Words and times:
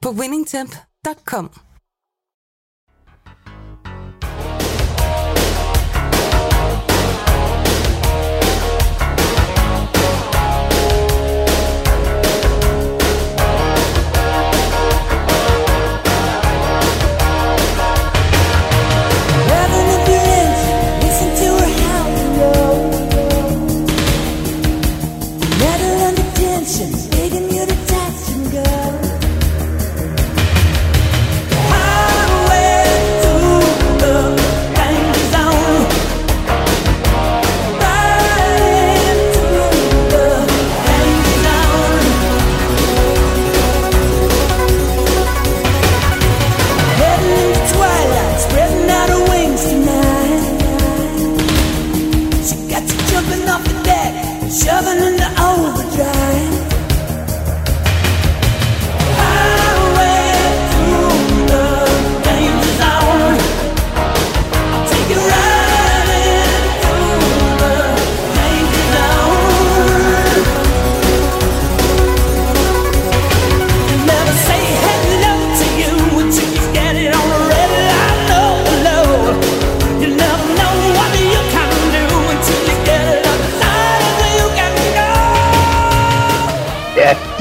på 0.00 0.12
winningtemp.com. 0.12 1.67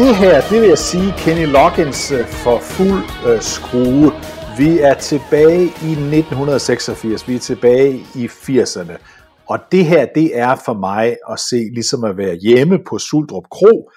det 0.07 0.15
her, 0.15 0.41
det 0.49 0.61
vil 0.61 0.69
jeg 0.69 0.77
sige, 0.77 1.13
Kenny 1.17 1.45
Loggins 1.45 2.11
øh, 2.11 2.25
for 2.27 2.59
fuld 2.59 3.03
øh, 3.27 3.41
skrue. 3.41 4.11
Vi 4.57 4.79
er 4.79 4.93
tilbage 4.93 5.63
i 5.63 5.91
1986, 5.91 7.27
vi 7.27 7.35
er 7.35 7.39
tilbage 7.39 8.05
i 8.15 8.25
80'erne. 8.25 8.97
Og 9.49 9.59
det 9.71 9.85
her, 9.85 10.05
det 10.15 10.39
er 10.39 10.55
for 10.65 10.73
mig 10.73 11.17
at 11.31 11.39
se 11.39 11.55
ligesom 11.73 12.03
at 12.03 12.17
være 12.17 12.35
hjemme 12.35 12.79
på 12.89 12.97
Suldrup 12.97 13.43
Kro, 13.51 13.91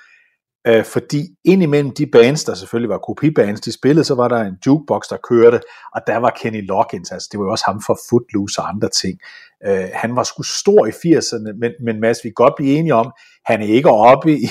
øh, 0.66 0.84
fordi 0.84 1.20
indimellem 1.44 1.90
de 1.90 2.06
bands, 2.06 2.44
der 2.44 2.54
selvfølgelig 2.54 2.90
var 2.90 2.98
kopibands, 2.98 3.60
de 3.60 3.72
spillede, 3.72 4.04
så 4.04 4.14
var 4.14 4.28
der 4.28 4.40
en 4.40 4.56
jukebox, 4.66 5.08
der 5.10 5.16
kørte, 5.28 5.60
og 5.94 6.00
der 6.06 6.16
var 6.16 6.30
Kenny 6.30 6.66
Loggins, 6.66 7.10
altså 7.10 7.28
det 7.32 7.40
var 7.40 7.46
jo 7.46 7.50
også 7.50 7.64
ham 7.66 7.82
for 7.86 7.98
Footloose 8.10 8.60
og 8.60 8.68
andre 8.68 8.88
ting. 8.88 9.18
Øh, 9.66 9.88
han 9.94 10.16
var 10.16 10.22
sgu 10.22 10.42
stor 10.42 10.86
i 10.86 10.90
80'erne, 10.90 11.58
men, 11.58 11.72
men 11.84 12.00
Mads, 12.00 12.18
vi 12.24 12.28
kan 12.28 12.44
godt 12.44 12.54
blive 12.56 12.78
enige 12.78 12.94
om, 12.94 13.12
han 13.44 13.62
er 13.62 13.66
ikke 13.66 13.90
oppe 13.90 14.32
i, 14.32 14.48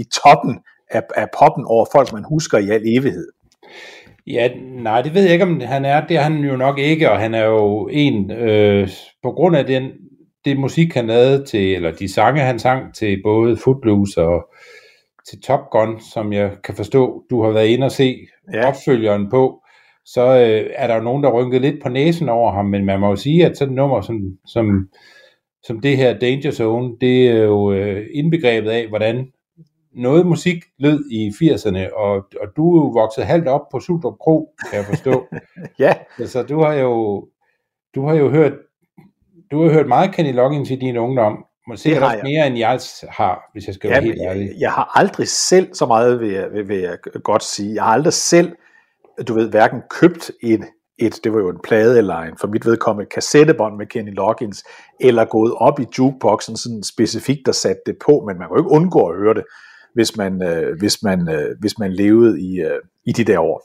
i 0.00 0.04
toppen 0.22 0.58
af, 0.90 1.02
af 1.16 1.26
poppen 1.38 1.64
over 1.64 1.86
folk, 1.92 2.12
man 2.12 2.24
husker 2.28 2.58
i 2.58 2.68
al 2.70 2.82
evighed. 2.86 3.28
Ja, 4.26 4.48
nej, 4.82 5.02
det 5.02 5.14
ved 5.14 5.22
jeg 5.22 5.32
ikke, 5.32 5.44
om 5.44 5.60
han 5.60 5.84
er. 5.84 6.06
Det 6.06 6.16
er 6.16 6.20
han 6.20 6.38
jo 6.38 6.56
nok 6.56 6.78
ikke, 6.78 7.10
og 7.10 7.18
han 7.18 7.34
er 7.34 7.44
jo 7.44 7.88
en, 7.92 8.30
øh, 8.30 8.88
på 9.22 9.32
grund 9.32 9.56
af 9.56 9.66
den, 9.66 9.90
det 10.44 10.58
musik, 10.58 10.94
han 10.94 11.06
lavede 11.06 11.44
til, 11.44 11.74
eller 11.74 11.92
de 11.92 12.12
sange, 12.12 12.40
han 12.40 12.58
sang 12.58 12.94
til 12.94 13.20
både 13.24 13.56
Footloose 13.56 14.22
og 14.22 14.50
til 15.28 15.40
Top 15.42 15.60
Gun, 15.70 16.00
som 16.00 16.32
jeg 16.32 16.50
kan 16.64 16.74
forstå, 16.74 17.24
du 17.30 17.42
har 17.42 17.50
været 17.50 17.68
inde 17.68 17.84
og 17.84 17.92
se 17.92 18.16
ja. 18.52 18.68
opfølgeren 18.68 19.30
på, 19.30 19.62
så 20.04 20.22
øh, 20.22 20.70
er 20.74 20.86
der 20.86 20.94
jo 20.94 21.02
nogen, 21.02 21.24
der 21.24 21.30
rynkede 21.30 21.62
lidt 21.62 21.82
på 21.82 21.88
næsen 21.88 22.28
over 22.28 22.52
ham, 22.52 22.66
men 22.66 22.84
man 22.84 23.00
må 23.00 23.08
jo 23.08 23.16
sige, 23.16 23.46
at 23.46 23.56
sådan 23.56 23.72
et 23.72 23.76
nummer 23.76 24.00
som, 24.00 24.20
som, 24.46 24.88
som 25.62 25.80
det 25.80 25.96
her 25.96 26.18
Danger 26.18 26.50
Zone, 26.50 26.92
det 27.00 27.28
er 27.28 27.42
jo 27.42 27.72
øh, 27.72 28.06
indbegrebet 28.14 28.70
af, 28.70 28.88
hvordan 28.88 29.26
noget 29.94 30.26
musik 30.26 30.64
lød 30.78 31.04
i 31.10 31.28
80'erne, 31.28 31.94
og, 31.94 32.14
og 32.14 32.48
du 32.56 32.76
er 32.76 32.84
jo 32.84 32.88
vokset 32.88 33.24
halvt 33.24 33.48
op 33.48 33.68
på 33.72 33.80
Sudrup 33.80 34.18
Kro, 34.18 34.54
kan 34.70 34.78
jeg 34.78 34.86
forstå. 34.86 35.26
ja. 35.78 35.94
Altså, 36.18 36.42
du 36.42 36.60
har 36.60 36.72
jo, 36.72 37.26
du 37.94 38.06
har 38.06 38.14
jo 38.14 38.30
hørt, 38.30 38.52
du 39.50 39.62
har 39.62 39.72
hørt 39.72 39.88
meget 39.88 40.14
Kenny 40.14 40.34
Loggins 40.34 40.70
i 40.70 40.76
din 40.76 40.96
ungdom, 40.96 41.44
Måske 41.70 41.90
det 41.90 41.98
har 41.98 42.12
jeg. 42.12 42.20
mere 42.22 42.46
end 42.46 42.58
jeg 42.58 42.80
har, 43.08 43.50
hvis 43.52 43.66
jeg 43.66 43.74
skal 43.74 43.90
være 43.90 44.02
helt 44.02 44.20
ærlig. 44.20 44.46
Jeg, 44.46 44.54
jeg 44.60 44.72
har 44.72 44.98
aldrig 44.98 45.28
selv, 45.28 45.74
så 45.74 45.86
meget 45.86 46.20
vil 46.20 46.28
jeg, 46.30 46.52
vil, 46.52 46.68
vil 46.68 46.78
jeg 46.78 46.98
godt 47.24 47.42
sige, 47.42 47.74
jeg 47.74 47.82
har 47.84 47.92
aldrig 47.92 48.12
selv, 48.12 48.52
du 49.28 49.34
ved, 49.34 49.48
hverken 49.48 49.82
købt 49.90 50.30
et, 50.42 50.64
et, 50.98 51.20
det 51.24 51.32
var 51.32 51.38
jo 51.38 51.48
en 51.48 51.60
plade 51.64 51.98
eller 51.98 52.16
en, 52.16 52.36
for 52.40 52.48
mit 52.48 52.66
vedkommende, 52.66 53.08
kassettebånd 53.08 53.76
med 53.76 53.86
Kenny 53.86 54.14
Loggins, 54.14 54.64
eller 55.00 55.24
gået 55.24 55.54
op 55.54 55.80
i 55.80 55.86
jukeboxen 55.98 56.56
sådan 56.56 56.82
specifikt 56.82 57.40
der 57.46 57.52
satte 57.52 57.82
det 57.86 57.96
på, 58.06 58.24
men 58.26 58.38
man 58.38 58.48
kan 58.48 58.56
jo 58.56 58.62
ikke 58.62 58.70
undgå 58.70 59.06
at 59.06 59.18
høre 59.18 59.34
det 59.34 59.44
hvis 59.94 60.16
man, 60.16 60.42
øh, 60.42 60.78
hvis 60.78 61.02
man, 61.02 61.28
øh, 61.28 61.56
hvis 61.60 61.78
man 61.78 61.92
levede 61.92 62.40
i, 62.40 62.60
øh, 62.60 62.80
i 63.06 63.12
de 63.12 63.24
der 63.24 63.38
år. 63.38 63.62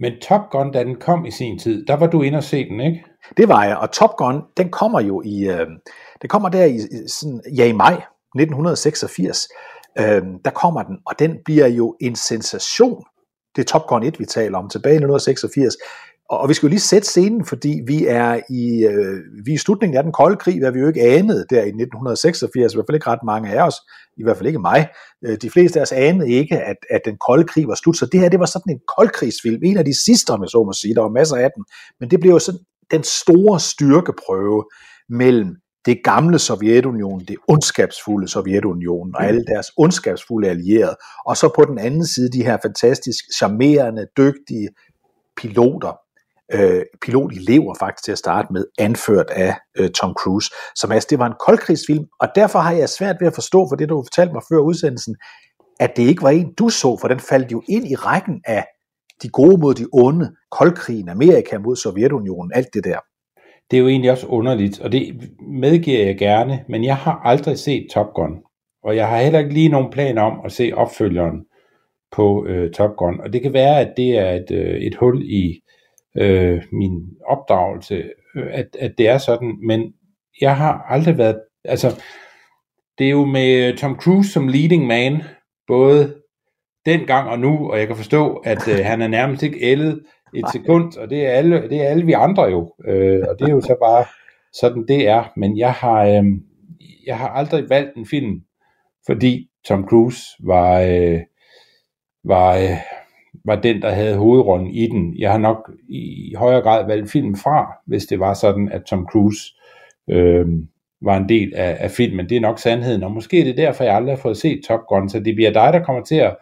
Men 0.00 0.12
Top 0.22 0.50
Gun, 0.50 0.72
da 0.72 0.84
den 0.84 0.96
kom 0.96 1.26
i 1.26 1.30
sin 1.30 1.58
tid, 1.58 1.86
der 1.86 1.94
var 1.96 2.06
du 2.06 2.22
inde 2.22 2.38
og 2.38 2.44
se 2.44 2.68
den, 2.68 2.80
ikke? 2.80 3.04
Det 3.36 3.48
var 3.48 3.64
jeg, 3.64 3.76
og 3.76 3.92
Top 3.92 4.16
Gun, 4.16 4.42
den 4.56 4.70
kommer 4.70 5.00
jo 5.00 5.22
i, 5.24 5.48
øh, 5.48 5.66
det 6.22 6.30
kommer 6.30 6.48
der 6.48 6.64
i, 6.64 6.78
sådan, 7.08 7.40
ja, 7.56 7.66
i 7.66 7.72
maj 7.72 7.92
1986, 8.34 9.48
øh, 9.98 10.22
der 10.44 10.50
kommer 10.50 10.82
den, 10.82 10.98
og 11.06 11.18
den 11.18 11.36
bliver 11.44 11.66
jo 11.66 11.96
en 12.00 12.16
sensation. 12.16 13.04
Det 13.56 13.62
er 13.62 13.66
Top 13.66 13.86
Gun 13.86 14.02
1, 14.02 14.20
vi 14.20 14.24
taler 14.24 14.58
om, 14.58 14.68
tilbage 14.68 14.94
i 14.94 15.02
1986. 15.04 15.76
Og 16.28 16.48
vi 16.48 16.54
skal 16.54 16.66
jo 16.66 16.70
lige 16.70 16.80
sætte 16.80 17.08
scenen, 17.08 17.44
fordi 17.44 17.80
vi 17.86 18.06
er 18.06 18.40
i, 18.50 18.84
øh, 18.84 19.44
vi 19.44 19.50
er 19.50 19.54
i 19.54 19.58
slutningen 19.58 19.96
af 19.96 20.02
den 20.02 20.12
kolde 20.12 20.36
krig, 20.36 20.58
hvad 20.58 20.72
vi 20.72 20.78
jo 20.78 20.88
ikke 20.88 21.02
anede 21.02 21.46
der 21.50 21.62
i 21.62 21.68
1986, 21.68 22.72
i 22.72 22.76
hvert 22.76 22.86
fald 22.88 22.94
ikke 22.94 23.10
ret 23.10 23.24
mange 23.24 23.50
af 23.50 23.66
os, 23.66 23.74
i 24.16 24.22
hvert 24.22 24.36
fald 24.36 24.46
ikke 24.46 24.58
mig. 24.58 24.88
Øh, 25.24 25.36
de 25.42 25.50
fleste 25.50 25.78
af 25.78 25.82
os 25.82 25.92
anede 25.92 26.30
ikke, 26.30 26.58
at, 26.58 26.76
at 26.90 27.00
den 27.04 27.16
kolde 27.28 27.44
krig 27.44 27.68
var 27.68 27.74
slut, 27.74 27.96
så 27.96 28.06
det 28.06 28.20
her, 28.20 28.28
det 28.28 28.40
var 28.40 28.46
sådan 28.46 28.72
en 28.72 28.80
koldkrigsfilm, 28.98 29.60
en 29.64 29.76
af 29.76 29.84
de 29.84 30.04
sidste, 30.04 30.30
om 30.30 30.42
jeg 30.42 30.48
så 30.48 30.62
må 30.64 30.72
sige, 30.72 30.94
der 30.94 31.00
var 31.00 31.08
masser 31.08 31.36
af 31.36 31.50
dem, 31.56 31.64
men 32.00 32.10
det 32.10 32.20
blev 32.20 32.32
jo 32.32 32.38
sådan 32.38 32.60
den 32.90 33.02
store 33.02 33.60
styrkeprøve 33.60 34.64
mellem 35.08 35.56
det 35.86 35.98
gamle 36.04 36.38
Sovjetunion, 36.38 37.20
det 37.20 37.36
ondskabsfulde 37.48 38.28
Sovjetunion 38.28 39.14
og 39.14 39.24
alle 39.24 39.44
deres 39.44 39.66
ondskabsfulde 39.76 40.48
allierede, 40.48 40.96
og 41.26 41.36
så 41.36 41.52
på 41.56 41.64
den 41.64 41.78
anden 41.78 42.06
side 42.06 42.30
de 42.30 42.44
her 42.44 42.58
fantastisk 42.62 43.24
charmerende, 43.36 44.06
dygtige 44.16 44.68
piloter, 45.36 45.92
øh, 46.54 46.82
pilotelever 47.02 47.74
faktisk 47.78 48.04
til 48.04 48.12
at 48.12 48.18
starte 48.18 48.52
med, 48.52 48.64
anført 48.78 49.30
af 49.30 49.54
øh, 49.78 49.90
Tom 49.90 50.14
Cruise. 50.14 50.50
Så 50.76 50.88
altså, 50.90 51.06
det 51.10 51.18
var 51.18 51.26
en 51.26 51.40
koldkrigsfilm, 51.46 52.04
og 52.20 52.28
derfor 52.34 52.58
har 52.58 52.72
jeg 52.72 52.88
svært 52.88 53.16
ved 53.20 53.26
at 53.26 53.34
forstå, 53.34 53.66
for 53.70 53.76
det 53.76 53.88
du 53.88 54.02
fortalte 54.02 54.32
mig 54.32 54.42
før 54.52 54.58
udsendelsen, 54.58 55.16
at 55.80 55.96
det 55.96 56.02
ikke 56.02 56.22
var 56.22 56.30
en, 56.30 56.54
du 56.58 56.68
så, 56.68 56.98
for 57.00 57.08
den 57.08 57.20
faldt 57.20 57.52
jo 57.52 57.62
ind 57.68 57.86
i 57.86 57.94
rækken 57.94 58.40
af 58.46 58.64
de 59.22 59.28
gode 59.28 59.60
mod 59.60 59.74
de 59.74 59.86
onde, 59.92 60.32
koldkrigen, 60.50 61.08
Amerika 61.08 61.58
mod 61.58 61.76
Sovjetunionen, 61.76 62.52
alt 62.54 62.74
det 62.74 62.84
der. 62.84 62.98
Det 63.70 63.76
er 63.76 63.80
jo 63.80 63.88
egentlig 63.88 64.10
også 64.10 64.26
underligt, 64.26 64.80
og 64.80 64.92
det 64.92 65.30
medgiver 65.40 66.04
jeg 66.04 66.18
gerne, 66.18 66.64
men 66.68 66.84
jeg 66.84 66.96
har 66.96 67.20
aldrig 67.24 67.58
set 67.58 67.86
Top 67.94 68.06
Gun, 68.14 68.42
og 68.84 68.96
jeg 68.96 69.08
har 69.08 69.20
heller 69.20 69.38
ikke 69.38 69.54
lige 69.54 69.68
nogen 69.68 69.92
plan 69.92 70.18
om 70.18 70.40
at 70.44 70.52
se 70.52 70.72
opfølgeren 70.74 71.44
på 72.12 72.46
øh, 72.46 72.70
Top 72.70 72.96
Gun, 72.96 73.20
og 73.20 73.32
det 73.32 73.42
kan 73.42 73.52
være, 73.52 73.80
at 73.80 73.92
det 73.96 74.18
er 74.18 74.30
et, 74.30 74.50
øh, 74.50 74.80
et 74.80 74.94
hul 74.94 75.22
i 75.22 75.60
øh, 76.20 76.62
min 76.72 76.92
opdragelse, 77.26 78.04
øh, 78.36 78.46
at, 78.50 78.76
at 78.78 78.94
det 78.98 79.08
er 79.08 79.18
sådan, 79.18 79.56
men 79.66 79.92
jeg 80.40 80.56
har 80.56 80.86
aldrig 80.88 81.18
været, 81.18 81.40
altså, 81.64 82.02
det 82.98 83.06
er 83.06 83.10
jo 83.10 83.24
med 83.24 83.76
Tom 83.76 83.96
Cruise 83.96 84.32
som 84.32 84.48
leading 84.48 84.86
man, 84.86 85.22
både 85.66 86.14
dengang 86.86 87.28
og 87.28 87.38
nu, 87.38 87.70
og 87.70 87.78
jeg 87.78 87.86
kan 87.86 87.96
forstå, 87.96 88.36
at 88.36 88.68
øh, 88.68 88.84
han 88.84 89.02
er 89.02 89.08
nærmest 89.08 89.42
ikke 89.42 89.60
ældet 89.60 90.02
et 90.34 90.44
sekund, 90.52 90.96
og 90.98 91.10
det 91.10 91.26
er 91.26 91.30
alle, 91.30 91.68
det 91.68 91.80
er 91.80 91.88
alle 91.88 92.06
vi 92.06 92.12
andre 92.12 92.42
jo, 92.42 92.74
øh, 92.84 93.24
og 93.28 93.38
det 93.38 93.48
er 93.48 93.52
jo 93.52 93.60
så 93.60 93.76
bare 93.82 94.04
sådan 94.52 94.84
det 94.88 95.08
er, 95.08 95.32
men 95.36 95.58
jeg 95.58 95.72
har, 95.72 96.04
øh, 96.06 96.24
jeg 97.06 97.18
har 97.18 97.28
aldrig 97.28 97.70
valgt 97.70 97.96
en 97.96 98.06
film, 98.06 98.40
fordi 99.06 99.48
Tom 99.66 99.86
Cruise 99.88 100.22
var, 100.44 100.80
øh, 100.80 101.20
var, 102.24 102.56
øh, 102.56 102.76
var 103.48 103.56
den, 103.56 103.82
der 103.82 103.90
havde 103.90 104.16
hovedrollen 104.16 104.66
i 104.66 104.86
den. 104.86 105.14
Jeg 105.18 105.30
har 105.30 105.38
nok 105.38 105.70
i 105.88 106.34
højere 106.36 106.60
grad 106.60 106.86
valgt 106.86 107.10
film 107.10 107.36
fra, 107.36 107.72
hvis 107.86 108.06
det 108.06 108.20
var 108.20 108.34
sådan, 108.34 108.68
at 108.72 108.82
Tom 108.82 109.06
Cruise 109.12 109.54
øh, 110.10 110.46
var 111.02 111.16
en 111.16 111.28
del 111.28 111.52
af, 111.56 111.76
af 111.80 111.90
filmen. 111.90 112.28
Det 112.28 112.36
er 112.36 112.40
nok 112.40 112.58
sandheden, 112.58 113.02
og 113.02 113.12
måske 113.12 113.40
er 113.40 113.44
det 113.44 113.56
derfor, 113.56 113.84
jeg 113.84 113.94
aldrig 113.94 114.14
har 114.14 114.22
fået 114.22 114.36
set 114.36 114.60
Top 114.68 114.80
Gun, 114.88 115.08
så 115.08 115.20
det 115.20 115.34
bliver 115.34 115.52
dig, 115.52 115.72
der 115.72 115.84
kommer 115.84 116.02
til 116.02 116.16
at 116.16 116.36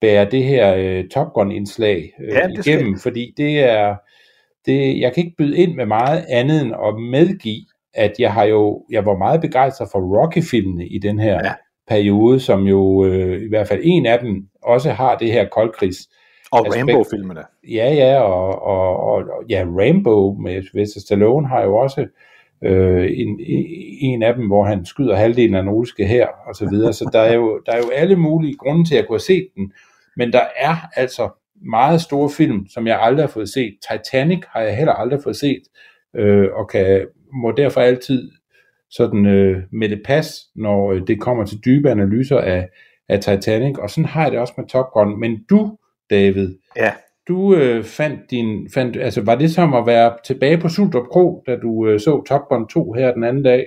bære 0.00 0.30
det 0.30 0.44
her 0.44 0.74
øh, 0.74 1.08
Top 1.08 1.32
Gun-indslag 1.32 2.12
øh, 2.20 2.28
ja, 2.28 2.48
igennem, 2.48 2.96
skal. 2.96 3.02
fordi 3.02 3.34
det 3.36 3.58
er, 3.58 3.96
det, 4.66 5.00
jeg 5.00 5.12
kan 5.12 5.24
ikke 5.24 5.36
byde 5.36 5.56
ind 5.56 5.74
med 5.74 5.86
meget 5.86 6.24
andet 6.28 6.62
end 6.62 6.72
at 6.86 6.94
medgive, 7.00 7.64
at 7.94 8.12
jeg 8.18 8.32
har 8.32 8.44
jo, 8.44 8.84
jeg 8.90 9.06
var 9.06 9.16
meget 9.16 9.40
begejstret 9.40 9.88
for 9.92 9.98
Rocky-filmene 9.98 10.86
i 10.86 10.98
den 10.98 11.18
her 11.18 11.40
ja. 11.44 11.52
periode, 11.88 12.40
som 12.40 12.62
jo 12.62 13.04
øh, 13.04 13.42
i 13.42 13.48
hvert 13.48 13.68
fald 13.68 13.80
en 13.82 14.06
af 14.06 14.18
dem 14.18 14.46
også 14.62 14.90
har 14.90 15.16
det 15.16 15.32
her 15.32 15.48
koldkrigs. 15.48 16.08
Og 16.52 16.66
Rambo-filmene. 16.66 17.42
Ja, 17.68 17.94
ja, 17.94 18.20
og, 18.20 18.62
og, 18.62 18.96
og 18.96 19.24
ja, 19.48 19.64
Rambo 19.66 20.32
med 20.32 20.62
Sylvester 20.62 21.00
Stallone 21.00 21.48
har 21.48 21.62
jo 21.62 21.76
også 21.76 22.06
øh, 22.64 23.10
en, 23.14 23.40
en 24.00 24.22
af 24.22 24.34
dem, 24.34 24.46
hvor 24.46 24.64
han 24.64 24.84
skyder 24.84 25.16
halvdelen 25.16 25.54
af 25.54 25.64
nordiske 25.64 26.06
her, 26.06 26.26
og 26.46 26.54
så 26.54 26.68
videre. 26.70 26.92
Så 26.92 27.10
der 27.12 27.20
er, 27.20 27.34
jo, 27.34 27.60
der 27.66 27.72
er 27.72 27.78
jo 27.78 27.90
alle 27.94 28.16
mulige 28.16 28.56
grunde 28.56 28.88
til 28.88 28.96
at 28.96 29.06
kunne 29.06 29.14
have 29.14 29.20
set 29.20 29.48
den, 29.56 29.72
men 30.16 30.32
der 30.32 30.42
er 30.56 30.76
altså 30.96 31.28
meget 31.64 32.00
store 32.00 32.30
film, 32.30 32.66
som 32.68 32.86
jeg 32.86 33.00
aldrig 33.00 33.22
har 33.22 33.30
fået 33.30 33.48
set. 33.48 33.74
Titanic 33.90 34.42
har 34.48 34.60
jeg 34.60 34.76
heller 34.76 34.92
aldrig 34.92 35.20
fået 35.22 35.36
set, 35.36 35.62
øh, 36.16 36.48
og 36.54 36.68
kan, 36.68 37.06
må 37.32 37.52
derfor 37.52 37.80
altid 37.80 38.30
sådan 38.90 39.26
øh, 39.26 39.62
med 39.72 39.88
det 39.88 40.02
pas, 40.04 40.40
når 40.54 40.92
øh, 40.92 41.06
det 41.06 41.20
kommer 41.20 41.44
til 41.44 41.58
dybe 41.64 41.90
analyser 41.90 42.38
af, 42.38 42.68
af 43.08 43.20
Titanic, 43.20 43.78
og 43.78 43.90
sådan 43.90 44.04
har 44.04 44.22
jeg 44.22 44.32
det 44.32 44.40
også 44.40 44.54
med 44.56 44.66
Top 44.66 44.92
Gun. 44.92 45.20
Men 45.20 45.44
du, 45.50 45.76
David, 46.12 46.48
ja. 46.76 46.92
du 47.28 47.54
øh, 47.54 47.84
fandt 47.84 48.20
din, 48.30 48.68
fandt, 48.74 48.96
altså 48.96 49.20
var 49.20 49.34
det 49.34 49.54
som 49.54 49.74
at 49.74 49.86
være 49.86 50.16
tilbage 50.24 50.58
på 50.58 50.68
Suldrup 50.68 51.06
Kro, 51.12 51.42
da 51.46 51.56
du 51.56 51.86
øh, 51.86 52.00
så 52.00 52.22
Top 52.28 52.48
Gun 52.48 52.68
2 52.68 52.92
her 52.92 53.14
den 53.14 53.24
anden 53.24 53.42
dag? 53.42 53.66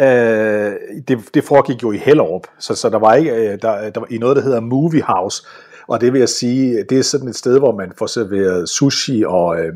Øh, 0.00 0.72
det, 1.08 1.18
det 1.34 1.44
foregik 1.44 1.82
jo 1.82 1.92
i 1.92 1.96
Hellerup, 1.96 2.46
så, 2.58 2.74
så 2.74 2.90
der 2.90 2.98
var 2.98 3.14
ikke 3.14 3.30
øh, 3.30 3.58
der, 3.62 3.90
der 3.90 4.00
var 4.00 4.06
i 4.10 4.18
noget, 4.18 4.36
der 4.36 4.42
hedder 4.42 4.60
Movie 4.60 5.02
House, 5.02 5.42
og 5.88 6.00
det 6.00 6.12
vil 6.12 6.18
jeg 6.18 6.28
sige, 6.28 6.84
det 6.90 6.98
er 6.98 7.02
sådan 7.02 7.28
et 7.28 7.36
sted, 7.36 7.58
hvor 7.58 7.76
man 7.76 7.92
får 7.98 8.06
serveret 8.06 8.68
sushi 8.68 9.24
og, 9.26 9.60
øh, 9.60 9.72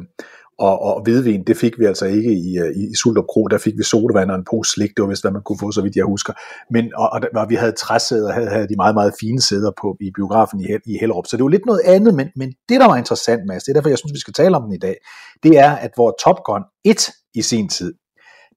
og, 0.58 0.82
og 0.82 1.02
hvidvin, 1.02 1.44
det 1.44 1.56
fik 1.56 1.78
vi 1.78 1.84
altså 1.84 2.06
ikke 2.06 2.32
i, 2.32 2.58
øh, 2.58 2.76
i, 2.76 2.90
i 2.90 2.94
Sultup 2.94 3.24
Kro, 3.28 3.46
der 3.46 3.58
fik 3.58 3.74
vi 3.78 3.82
sodavand 3.82 4.30
og 4.30 4.36
en 4.36 4.44
pose 4.50 4.70
slik, 4.72 4.90
det 4.96 5.02
var 5.02 5.08
vist, 5.08 5.22
hvad 5.22 5.32
man 5.32 5.42
kunne 5.42 5.58
få, 5.58 5.72
så 5.72 5.82
vidt 5.82 5.96
jeg 5.96 6.04
husker. 6.04 6.32
Men, 6.70 6.94
og, 6.94 7.08
og, 7.12 7.20
og 7.36 7.50
vi 7.50 7.54
havde 7.54 7.72
træsæder, 7.72 8.32
havde, 8.32 8.48
havde 8.48 8.68
de 8.68 8.76
meget, 8.76 8.94
meget 8.94 9.12
fine 9.20 9.40
sæder 9.40 9.72
på 9.82 9.96
i 10.00 10.10
biografen 10.14 10.60
i, 10.60 10.66
i 10.86 10.98
Hellerup, 11.00 11.26
så 11.26 11.36
det 11.36 11.44
var 11.44 11.50
lidt 11.50 11.66
noget 11.66 11.80
andet, 11.84 12.14
men, 12.14 12.28
men 12.36 12.52
det, 12.68 12.80
der 12.80 12.86
var 12.86 12.96
interessant, 12.96 13.46
Mads, 13.46 13.62
det 13.62 13.70
er 13.70 13.74
derfor, 13.74 13.88
jeg 13.88 13.98
synes, 13.98 14.12
vi 14.12 14.20
skal 14.20 14.34
tale 14.34 14.56
om 14.56 14.62
den 14.62 14.72
i 14.72 14.78
dag, 14.78 14.96
det 15.42 15.58
er, 15.58 15.70
at 15.70 15.90
hvor 15.94 16.16
Top 16.24 16.44
Gun 16.44 16.62
1 16.84 17.10
i 17.34 17.42
sin 17.42 17.68
tid, 17.68 17.94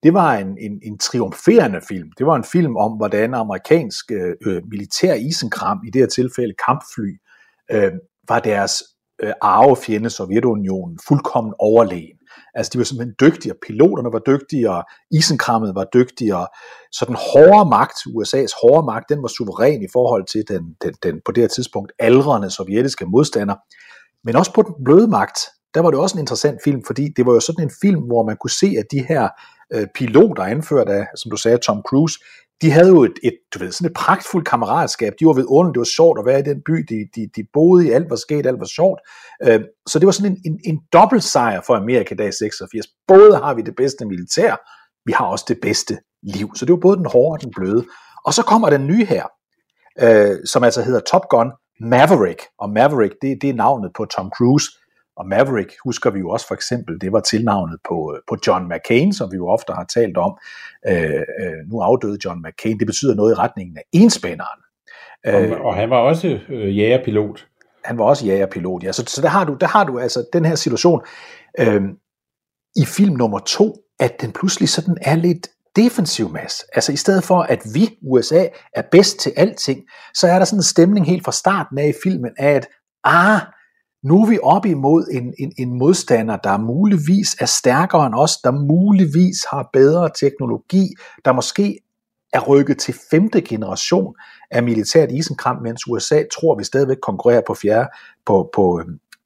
det 0.04 0.14
var 0.14 0.34
en, 0.38 0.48
en, 0.48 0.80
en 0.84 0.98
triumferende 0.98 1.82
film. 1.88 2.10
Det 2.18 2.26
var 2.26 2.36
en 2.36 2.44
film 2.44 2.78
om, 2.78 2.92
hvordan 2.92 3.34
amerikansk 3.34 4.12
øh, 4.12 4.36
øh 4.46 4.62
militær 4.72 5.14
isenkram, 5.14 5.80
i 5.88 5.90
det 5.92 6.02
her 6.02 6.08
tilfælde 6.08 6.54
kampfly, 6.68 7.12
øh, 7.72 7.92
var 8.28 8.40
deres 8.40 8.84
øh, 9.24 9.34
arvefjende 9.42 10.10
Sovjetunionen 10.10 11.00
fuldkommen 11.08 11.54
overlegen. 11.60 12.18
Altså 12.54 12.70
de 12.74 12.78
var 12.78 12.84
simpelthen 12.84 13.16
dygtigere, 13.22 13.58
piloterne 13.68 14.14
var 14.14 14.20
dygtigere, 14.20 14.84
isenkrammet 15.12 15.76
var 15.76 15.88
dygtigere, 15.94 16.48
så 16.92 17.06
den 17.06 17.16
hårde 17.16 17.70
magt, 17.70 17.98
USA's 18.18 18.54
hårde 18.62 18.86
magt, 18.86 19.10
den 19.10 19.22
var 19.22 19.28
suveræn 19.28 19.82
i 19.84 19.88
forhold 19.94 20.26
til 20.26 20.44
den, 20.48 20.76
den, 20.84 20.94
den 21.04 21.22
på 21.26 21.32
det 21.32 21.44
her 21.44 21.48
tidspunkt 21.48 21.92
aldrende 22.00 22.50
sovjetiske 22.50 23.06
modstander. 23.06 23.56
Men 24.24 24.36
også 24.36 24.54
på 24.54 24.62
den 24.62 24.84
bløde 24.86 25.08
magt, 25.08 25.40
der 25.74 25.82
var 25.82 25.92
det 25.92 26.00
også 26.00 26.16
en 26.16 26.20
interessant 26.20 26.60
film, 26.64 26.82
fordi 26.88 27.10
det 27.16 27.26
var 27.26 27.34
jo 27.34 27.40
sådan 27.40 27.64
en 27.64 27.72
film, 27.82 28.02
hvor 28.02 28.24
man 28.24 28.38
kunne 28.42 28.58
se, 28.62 28.76
at 28.80 28.86
de 28.92 29.06
her 29.10 29.30
øh, 29.74 29.88
piloter 29.96 30.44
anført 30.44 30.90
af, 30.90 31.08
som 31.16 31.32
du 31.32 31.38
sagde, 31.38 31.58
Tom 31.58 31.82
Cruise, 31.82 32.20
de 32.62 32.72
havde 32.72 32.88
jo 32.88 33.04
et, 33.04 33.14
et, 33.24 33.38
du 33.54 33.60
ved, 33.60 33.72
sådan 33.72 33.92
et 33.92 33.94
pragtfuldt 33.96 34.48
kammeratskab. 34.48 35.14
De 35.20 35.26
var 35.26 35.34
ved 35.34 35.46
under, 35.48 35.72
det 35.72 35.80
var 35.80 35.96
sjovt 35.96 36.20
at 36.20 36.26
være 36.26 36.40
i 36.40 36.44
den 36.44 36.62
by, 36.66 36.74
de, 36.90 37.08
de, 37.16 37.30
de 37.36 37.48
boede 37.54 37.88
i, 37.88 37.92
alt 37.92 38.10
var 38.10 38.16
sket, 38.16 38.46
alt 38.46 38.60
var 38.60 38.66
sjovt. 38.66 39.00
Øh, 39.44 39.62
så 39.88 40.00
det 40.00 40.06
var 40.06 40.12
sådan 40.12 40.32
en, 40.32 40.38
en, 40.46 40.60
en 40.66 40.80
dobbelt 40.94 41.24
sejr 41.24 41.62
for 41.62 41.76
Amerika 41.76 42.16
dag 42.16 42.34
86. 42.34 42.88
Både 43.08 43.38
har 43.38 43.54
vi 43.54 43.62
det 43.62 43.76
bedste 43.76 44.06
militær, 44.06 44.56
vi 45.06 45.12
har 45.12 45.26
også 45.26 45.46
det 45.48 45.58
bedste 45.62 45.98
liv. 46.24 46.56
Så 46.56 46.66
det 46.66 46.72
var 46.72 46.80
både 46.80 46.98
den 46.98 47.06
hårde 47.06 47.36
og 47.36 47.42
den 47.42 47.52
bløde. 47.58 47.86
Og 48.26 48.34
så 48.34 48.44
kommer 48.44 48.70
den 48.70 48.88
nye 48.88 49.06
her, 49.06 49.26
øh, 50.02 50.38
som 50.46 50.64
altså 50.64 50.82
hedder 50.82 51.00
Top 51.00 51.30
Gun 51.30 51.52
Maverick. 51.80 52.42
Og 52.60 52.70
Maverick, 52.70 53.14
det, 53.22 53.38
det 53.42 53.50
er 53.50 53.54
navnet 53.54 53.92
på 53.98 54.06
Tom 54.06 54.32
Cruise, 54.38 54.66
og 55.18 55.28
Maverick 55.28 55.74
husker 55.84 56.10
vi 56.10 56.20
jo 56.20 56.30
også 56.30 56.48
for 56.48 56.56
eksempel, 56.56 57.02
det 57.02 57.12
var 57.12 57.20
tilnavnet 57.20 57.80
på, 57.90 58.14
øh, 58.16 58.22
på 58.28 58.38
John 58.48 58.70
McCain, 58.70 59.14
som 59.14 59.32
vi 59.32 59.36
jo 59.36 59.48
ofte 59.48 59.74
har 59.74 59.84
talt 59.84 60.18
om. 60.18 60.38
Øh, 60.88 61.24
øh, 61.42 61.70
nu 61.72 61.80
afdøde 61.80 62.18
John 62.26 62.42
McCain, 62.46 62.80
det 62.80 62.88
betyder 62.88 63.16
noget 63.16 63.32
i 63.32 63.36
retningen 63.36 63.78
af 63.78 63.84
enspænderen. 63.92 64.60
Øh, 65.26 65.52
og, 65.52 65.66
og 65.66 65.76
han 65.76 65.90
var 65.90 65.98
også 65.98 66.40
øh, 66.50 66.78
jægerpilot. 66.78 67.48
Han 67.86 67.98
var 67.98 68.04
også 68.04 68.26
jægerpilot, 68.26 68.84
ja. 68.84 68.92
Så, 68.92 69.04
så 69.08 69.22
der, 69.22 69.28
har 69.28 69.46
du, 69.46 69.54
der 69.54 69.68
har 69.68 69.84
du 69.84 70.00
altså 70.00 70.26
den 70.34 70.46
her 70.46 70.56
situation 70.56 71.02
øh, 71.60 71.82
i 72.76 72.86
film 72.86 73.16
nummer 73.16 73.40
to, 73.40 73.76
at 74.00 74.22
den 74.22 74.32
pludselig 74.32 74.70
sådan 74.70 74.98
er 75.02 75.16
lidt 75.16 75.48
defensiv 75.76 76.30
masse. 76.30 76.66
Altså 76.74 76.92
i 76.92 76.96
stedet 76.96 77.24
for, 77.24 77.42
at 77.42 77.62
vi, 77.74 77.90
USA, 78.02 78.46
er 78.76 78.82
bedst 78.92 79.20
til 79.20 79.34
alting, 79.38 79.80
så 80.14 80.28
er 80.28 80.40
der 80.40 80.46
sådan 80.46 80.60
en 80.60 80.64
stemning 80.64 81.06
helt 81.06 81.26
fra 81.26 81.32
starten 81.32 81.78
af 81.78 81.88
i 81.88 81.94
filmen 82.04 82.32
af, 82.38 82.52
at 82.52 82.68
ah, 83.04 83.42
nu 84.04 84.22
er 84.22 84.30
vi 84.30 84.40
op 84.44 84.66
imod 84.66 85.08
en, 85.12 85.34
en, 85.40 85.52
en 85.58 85.78
modstander, 85.78 86.38
der 86.38 86.58
muligvis 86.58 87.36
er 87.40 87.46
stærkere 87.46 88.06
end 88.06 88.16
os, 88.16 88.38
der 88.38 88.52
muligvis 88.52 89.46
har 89.52 89.70
bedre 89.74 90.10
teknologi, 90.20 90.90
der 91.26 91.32
måske 91.32 91.80
er 92.34 92.40
rykket 92.40 92.78
til 92.78 92.96
femte 93.12 93.42
generation 93.42 94.16
af 94.52 94.64
militært 94.64 95.12
isenkram, 95.12 95.62
mens 95.62 95.88
USA 95.88 96.24
tror, 96.34 96.56
vi 96.56 96.64
stadigvæk 96.64 96.98
konkurrerer 97.02 97.42
på 97.48 97.54
fjerde, 97.54 97.90
på, 98.26 98.50
på, 98.54 98.84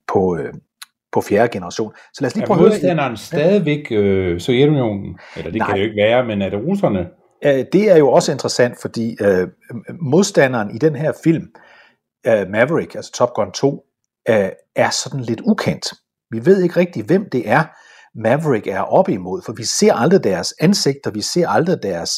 på, 0.07 0.37
på 1.11 1.21
fjerde 1.21 1.49
generation. 1.51 1.93
Så 2.13 2.21
lad 2.21 2.27
os 2.27 2.35
lige 2.35 2.47
prøve 2.47 2.59
er 2.59 2.63
modstanderen 2.63 3.17
stadigvæk 3.17 3.91
øh, 3.91 4.39
Sovjetunionen? 4.39 5.19
Eller 5.37 5.51
det 5.51 5.59
Nej. 5.59 5.67
kan 5.67 5.75
det 5.75 5.81
jo 5.81 5.89
ikke 5.89 6.01
være, 6.01 6.25
men 6.25 6.41
er 6.41 6.49
det 6.49 6.59
russerne? 6.67 7.07
Det 7.73 7.91
er 7.91 7.97
jo 7.97 8.09
også 8.09 8.31
interessant, 8.31 8.81
fordi 8.81 9.17
øh, 9.21 9.47
modstanderen 10.01 10.75
i 10.75 10.77
den 10.77 10.95
her 10.95 11.11
film, 11.23 11.47
øh, 12.27 12.49
Maverick, 12.49 12.95
altså 12.95 13.11
Top 13.11 13.33
Gun 13.33 13.51
2, 13.51 13.85
øh, 14.29 14.49
er 14.75 14.89
sådan 14.89 15.19
lidt 15.19 15.41
ukendt. 15.45 15.85
Vi 16.31 16.45
ved 16.45 16.61
ikke 16.61 16.79
rigtig, 16.79 17.03
hvem 17.03 17.29
det 17.31 17.49
er, 17.49 17.63
Maverick 18.15 18.67
er 18.67 18.81
op 18.81 19.09
imod, 19.09 19.41
for 19.45 19.53
vi 19.53 19.63
ser 19.63 19.93
aldrig 19.93 20.23
deres 20.23 20.53
ansigter, 20.61 21.11
vi 21.11 21.21
ser 21.21 21.47
aldrig 21.49 21.77
deres 21.83 22.11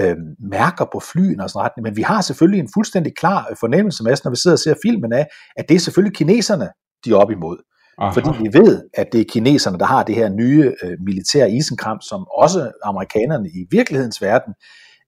øh, 0.00 0.16
mærker 0.50 0.84
på 0.92 1.00
flyen 1.00 1.40
og 1.40 1.50
sådan 1.50 1.58
noget, 1.58 1.72
men 1.82 1.96
vi 1.96 2.02
har 2.02 2.20
selvfølgelig 2.20 2.60
en 2.60 2.70
fuldstændig 2.74 3.12
klar 3.16 3.54
fornemmelse 3.60 4.02
med, 4.02 4.16
når 4.24 4.30
vi 4.30 4.36
sidder 4.36 4.54
og 4.54 4.58
ser 4.58 4.74
filmen 4.82 5.12
af, 5.12 5.26
at 5.56 5.64
det 5.68 5.74
er 5.74 5.78
selvfølgelig 5.78 6.16
kineserne, 6.16 6.68
de 7.04 7.10
er 7.10 7.16
op 7.16 7.30
imod. 7.30 7.58
Aha. 7.98 8.10
Fordi 8.10 8.28
vi 8.42 8.58
ved, 8.58 8.82
at 8.94 9.06
det 9.12 9.20
er 9.20 9.24
kineserne, 9.28 9.78
der 9.78 9.84
har 9.84 10.02
det 10.02 10.14
her 10.14 10.28
nye 10.28 10.72
øh, 10.82 10.96
militære 11.06 11.50
isenkram, 11.50 12.00
som 12.00 12.26
også 12.28 12.72
amerikanerne 12.84 13.48
i 13.48 13.66
virkelighedens 13.70 14.22
verden 14.22 14.54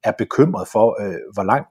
er 0.04 0.12
bekymret 0.18 0.68
for, 0.68 1.02
øh, 1.02 1.18
hvor 1.34 1.42
langt 1.42 1.68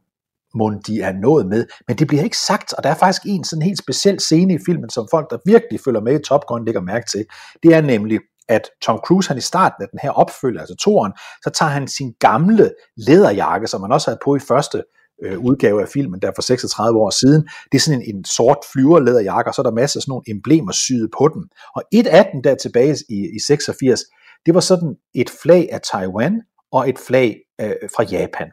mund 0.55 0.83
de 0.83 1.01
er 1.01 1.13
nået 1.13 1.47
med, 1.47 1.65
men 1.87 1.97
det 1.97 2.07
bliver 2.07 2.23
ikke 2.23 2.37
sagt, 2.37 2.73
og 2.73 2.83
der 2.83 2.89
er 2.89 2.95
faktisk 2.95 3.21
en 3.25 3.43
sådan 3.43 3.61
helt 3.61 3.79
speciel 3.79 4.19
scene 4.19 4.53
i 4.53 4.59
filmen, 4.65 4.89
som 4.89 5.07
folk, 5.11 5.29
der 5.29 5.37
virkelig 5.45 5.79
følger 5.85 6.01
med 6.01 6.19
i 6.19 6.23
Top 6.23 6.45
Gun, 6.47 6.65
lægger 6.65 6.81
mærke 6.81 7.05
til. 7.11 7.25
Det 7.63 7.73
er 7.73 7.81
nemlig, 7.81 8.19
at 8.49 8.69
Tom 8.81 8.99
Cruise, 9.05 9.29
han 9.29 9.37
i 9.37 9.41
starten 9.41 9.83
af 9.83 9.87
den 9.91 9.99
her 10.01 10.11
opfølger, 10.11 10.59
altså 10.59 10.75
toren, 10.75 11.13
så 11.43 11.49
tager 11.49 11.69
han 11.69 11.87
sin 11.87 12.13
gamle 12.19 12.71
læderjakke, 12.97 13.67
som 13.67 13.81
han 13.81 13.91
også 13.91 14.09
havde 14.09 14.19
på 14.25 14.35
i 14.35 14.39
første 14.39 14.83
øh, 15.23 15.39
udgave 15.39 15.81
af 15.81 15.87
filmen, 15.87 16.21
der 16.21 16.31
for 16.35 16.41
36 16.41 16.99
år 16.99 17.09
siden. 17.09 17.41
Det 17.71 17.77
er 17.77 17.79
sådan 17.79 18.01
en, 18.01 18.15
en 18.15 18.25
sort 18.25 18.57
flyverlæderjakke, 18.73 19.49
og 19.49 19.53
så 19.53 19.61
er 19.61 19.63
der 19.63 19.71
masser 19.71 19.99
af 19.99 20.01
sådan 20.01 20.11
nogle 20.11 20.23
emblemer 20.27 20.71
syet 20.71 21.09
på 21.17 21.27
den. 21.33 21.43
Og 21.75 21.83
et 21.91 22.07
af 22.07 22.29
dem 22.33 22.43
der 22.43 22.55
tilbage 22.55 22.95
i, 23.09 23.19
i 23.35 23.39
86, 23.47 24.01
det 24.45 24.53
var 24.53 24.59
sådan 24.59 24.95
et 25.15 25.29
flag 25.41 25.69
af 25.71 25.81
Taiwan 25.81 26.41
og 26.71 26.89
et 26.89 26.99
flag 26.99 27.35
øh, 27.61 27.75
fra 27.95 28.03
Japan. 28.03 28.47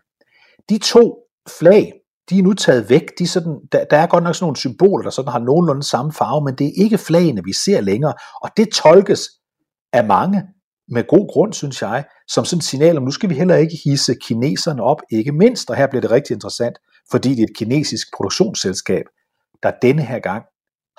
De 0.69 0.79
to 0.79 1.24
flag, 1.49 1.93
de 2.31 2.39
er 2.39 2.43
nu 2.43 2.53
taget 2.53 2.91
væk. 2.91 3.19
De 3.19 3.29
sådan, 3.29 3.61
der, 3.73 3.85
der 3.85 3.97
er 3.97 4.07
godt 4.07 4.25
nok 4.25 4.35
sådan 4.35 4.45
nogle 4.45 4.57
symboler, 4.57 5.03
der 5.03 5.11
sådan 5.11 5.33
har 5.33 5.39
nogenlunde 5.39 5.83
samme 5.83 6.13
farve, 6.13 6.45
men 6.45 6.55
det 6.55 6.67
er 6.67 6.83
ikke 6.85 6.99
flagene, 6.99 7.45
vi 7.45 7.53
ser 7.53 7.81
længere. 7.81 8.15
Og 8.43 8.51
det 8.57 8.69
tolkes 8.69 9.21
af 9.93 10.05
mange, 10.05 10.43
med 10.89 11.05
god 11.09 11.33
grund, 11.33 11.53
synes 11.53 11.83
jeg, 11.83 12.05
som 12.29 12.45
sådan 12.45 12.59
et 12.59 12.65
signal 12.65 12.97
om, 12.97 13.03
nu 13.03 13.11
skal 13.11 13.31
vi 13.31 13.35
heller 13.35 13.57
ikke 13.57 13.79
hisse 13.85 14.15
kineserne 14.15 14.83
op, 14.83 15.01
ikke 15.11 15.33
mindst, 15.33 15.71
og 15.71 15.77
her 15.77 15.87
bliver 15.87 16.01
det 16.01 16.11
rigtig 16.11 16.35
interessant, 16.35 16.79
fordi 17.11 17.31
det 17.31 17.39
er 17.39 17.45
et 17.45 17.57
kinesisk 17.57 18.07
produktionsselskab, 18.17 19.05
der 19.63 19.73
denne 19.83 20.03
her 20.03 20.19
gang 20.19 20.45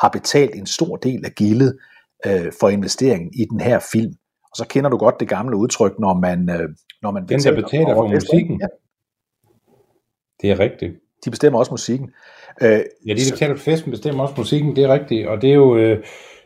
har 0.02 0.10
betalt 0.10 0.56
en 0.56 0.66
stor 0.66 0.96
del 0.96 1.26
af 1.26 1.32
gildet 1.32 1.78
øh, 2.26 2.52
for 2.60 2.70
investeringen 2.70 3.32
i 3.34 3.46
den 3.52 3.60
her 3.60 3.80
film. 3.92 4.14
Og 4.52 4.58
så 4.58 4.66
kender 4.68 4.90
du 4.90 4.98
godt 4.98 5.16
det 5.20 5.30
gamle 5.30 5.58
udtryk, 5.58 6.00
når 6.00 6.14
man, 6.14 6.50
øh, 6.50 6.70
når 7.02 7.12
man 7.12 7.28
Den, 7.28 7.40
der 7.40 7.56
betaler 7.56 7.96
for 7.96 8.08
musikken. 8.08 8.62
Ja, 8.62 8.68
Det 10.46 10.52
er 10.52 10.60
rigtigt. 10.60 10.94
de 11.26 11.30
bestemmer 11.32 11.60
også 11.60 11.72
musikken. 11.72 12.10
Øh, 12.62 12.70
Ja, 12.70 13.14
de 13.14 13.20
der 13.20 13.32
betaler 13.32 13.56
for 13.56 13.64
festen 13.64 13.92
bestemmer 13.92 14.24
også 14.24 14.36
musikken, 14.38 14.76
det 14.76 14.84
er 14.84 14.94
rigtigt. 14.94 15.28
Og 15.28 15.42
det 15.42 15.50
er 15.50 15.54
jo, 15.54 15.78
øh, 15.78 16.04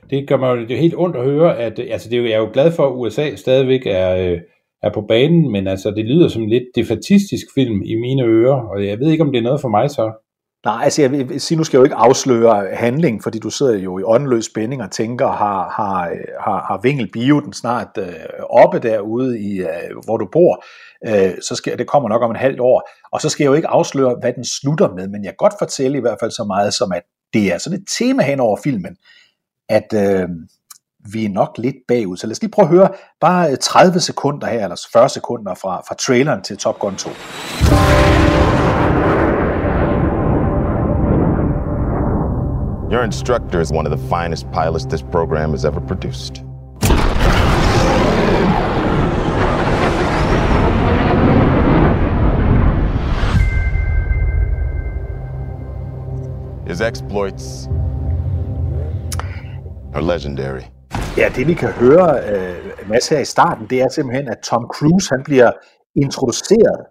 det 0.10 0.28
gør 0.28 0.38
mig 0.38 0.56
jo 0.56 0.62
det 0.62 0.72
er 0.72 0.78
helt 0.78 0.94
ondt 0.98 1.16
at 1.16 1.24
høre, 1.24 1.58
at, 1.60 1.80
øh, 1.80 1.86
altså 1.92 2.10
det 2.10 2.16
er 2.16 2.22
jo, 2.22 2.28
jeg 2.28 2.34
er 2.34 2.40
jo 2.40 2.50
glad 2.54 2.72
for, 2.72 2.88
at 2.88 2.94
USA 2.96 3.36
stadigvæk 3.36 3.82
er, 3.86 4.16
øh, 4.16 4.38
er 4.84 4.90
på 4.94 5.02
banen, 5.02 5.52
men 5.52 5.68
altså 5.68 5.92
det 5.92 6.06
lyder 6.06 6.28
som 6.28 6.42
en 6.44 6.50
lidt 6.50 6.64
defatistisk 6.76 7.46
film 7.56 7.82
i 7.86 7.96
mine 7.96 8.24
ører, 8.24 8.62
og 8.62 8.86
jeg 8.86 9.00
ved 9.00 9.12
ikke, 9.12 9.24
om 9.24 9.32
det 9.32 9.40
er 9.40 9.44
noget 9.44 9.62
for 9.62 9.70
mig 9.70 9.90
så. 9.90 10.12
Nej, 10.66 10.84
altså 10.84 11.02
jeg 11.02 11.12
vil 11.12 11.42
sige, 11.42 11.58
nu 11.58 11.64
skal 11.64 11.78
jeg 11.78 11.80
jo 11.80 11.84
ikke 11.84 11.96
afsløre 11.96 12.76
handling, 12.76 13.24
fordi 13.24 13.40
du 13.40 13.50
sidder 13.50 13.78
jo 13.78 14.00
i 14.00 14.04
åndeløs 14.04 14.46
spænding 14.46 14.82
og 14.84 14.92
tænker, 14.92 15.28
har, 15.28 15.70
har, 15.70 16.12
har, 16.40 16.66
har 16.68 16.80
Vingel 16.84 17.12
Bio 17.12 17.40
den 17.40 17.54
snart 17.54 17.88
øh, 17.98 18.06
oppe 18.50 18.80
derude, 18.80 19.40
i, 19.40 19.60
øh, 19.60 19.68
hvor 20.06 20.18
du 20.18 20.28
bor, 20.32 20.64
øh, 21.08 21.34
så 21.42 21.56
skal, 21.56 21.78
det 21.78 21.88
kommer 21.88 22.10
nok 22.10 22.22
om 22.22 22.30
en 22.32 22.36
halvt 22.36 22.60
år, 22.60 22.90
og 23.12 23.22
så 23.22 23.30
skal 23.30 23.44
jeg 23.44 23.50
jo 23.50 23.56
ikke 23.56 23.68
afsløre, 23.68 24.16
hvad 24.22 24.34
den 24.34 24.46
slutter 24.46 24.96
med, 24.96 25.08
men 25.08 25.24
jeg 25.24 25.32
kan 25.32 25.38
godt 25.38 25.54
fortælle 25.60 25.98
i 25.98 26.02
hvert 26.02 26.18
fald 26.20 26.32
så 26.32 26.44
meget 26.44 26.74
som, 26.74 26.92
at 26.92 27.04
det 27.34 27.54
er 27.54 27.58
sådan 27.58 27.80
et 27.80 27.86
tema 27.98 28.24
hen 28.24 28.40
over 28.40 28.58
filmen, 28.64 28.96
at 29.70 29.94
øh, 29.94 30.30
vi 31.14 31.26
er 31.26 31.30
nok 31.30 31.58
lidt 31.58 31.76
bagud. 31.88 32.18
Så 32.18 32.28
lad 32.28 32.32
os 32.32 32.42
lige 32.42 32.52
prøve 32.52 32.66
at 32.66 32.72
høre 32.72 32.90
bare 33.22 33.52
øh, 33.52 33.58
30 33.58 34.00
sekunder 34.00 34.48
her, 34.48 34.64
eller 34.64 34.88
40 34.94 35.10
sekunder 35.10 35.54
fra, 35.54 35.82
fra 35.88 35.96
traileren 35.96 36.44
til 36.44 36.58
Top 36.58 36.80
Gun 36.80 36.96
2. 36.96 37.10
Your 42.92 43.04
instructor 43.04 43.62
is 43.62 43.72
one 43.72 43.86
of 43.86 43.92
the 43.92 44.08
finest 44.10 44.52
pilots 44.52 44.84
this 44.86 45.04
program 45.04 45.52
has 45.52 45.64
ever 45.64 45.80
produced. 45.80 46.38
His 56.68 56.82
exploits 56.82 57.68
are 59.94 60.02
legendary. 60.02 60.64
Ja, 61.18 61.30
det 61.36 61.48
vi 61.48 61.54
kan 61.54 61.70
høre, 61.70 62.20
øh, 62.30 62.90
Mads, 62.90 63.10
her 63.10 63.20
i 63.20 63.26
starten, 63.26 63.68
det 63.70 63.82
er 63.82 63.90
simpelthen, 63.90 64.28
at 64.28 64.38
Tom 64.44 64.66
Cruise 64.74 65.10
han 65.12 65.24
bliver 65.24 65.52
introduceret 65.96 66.86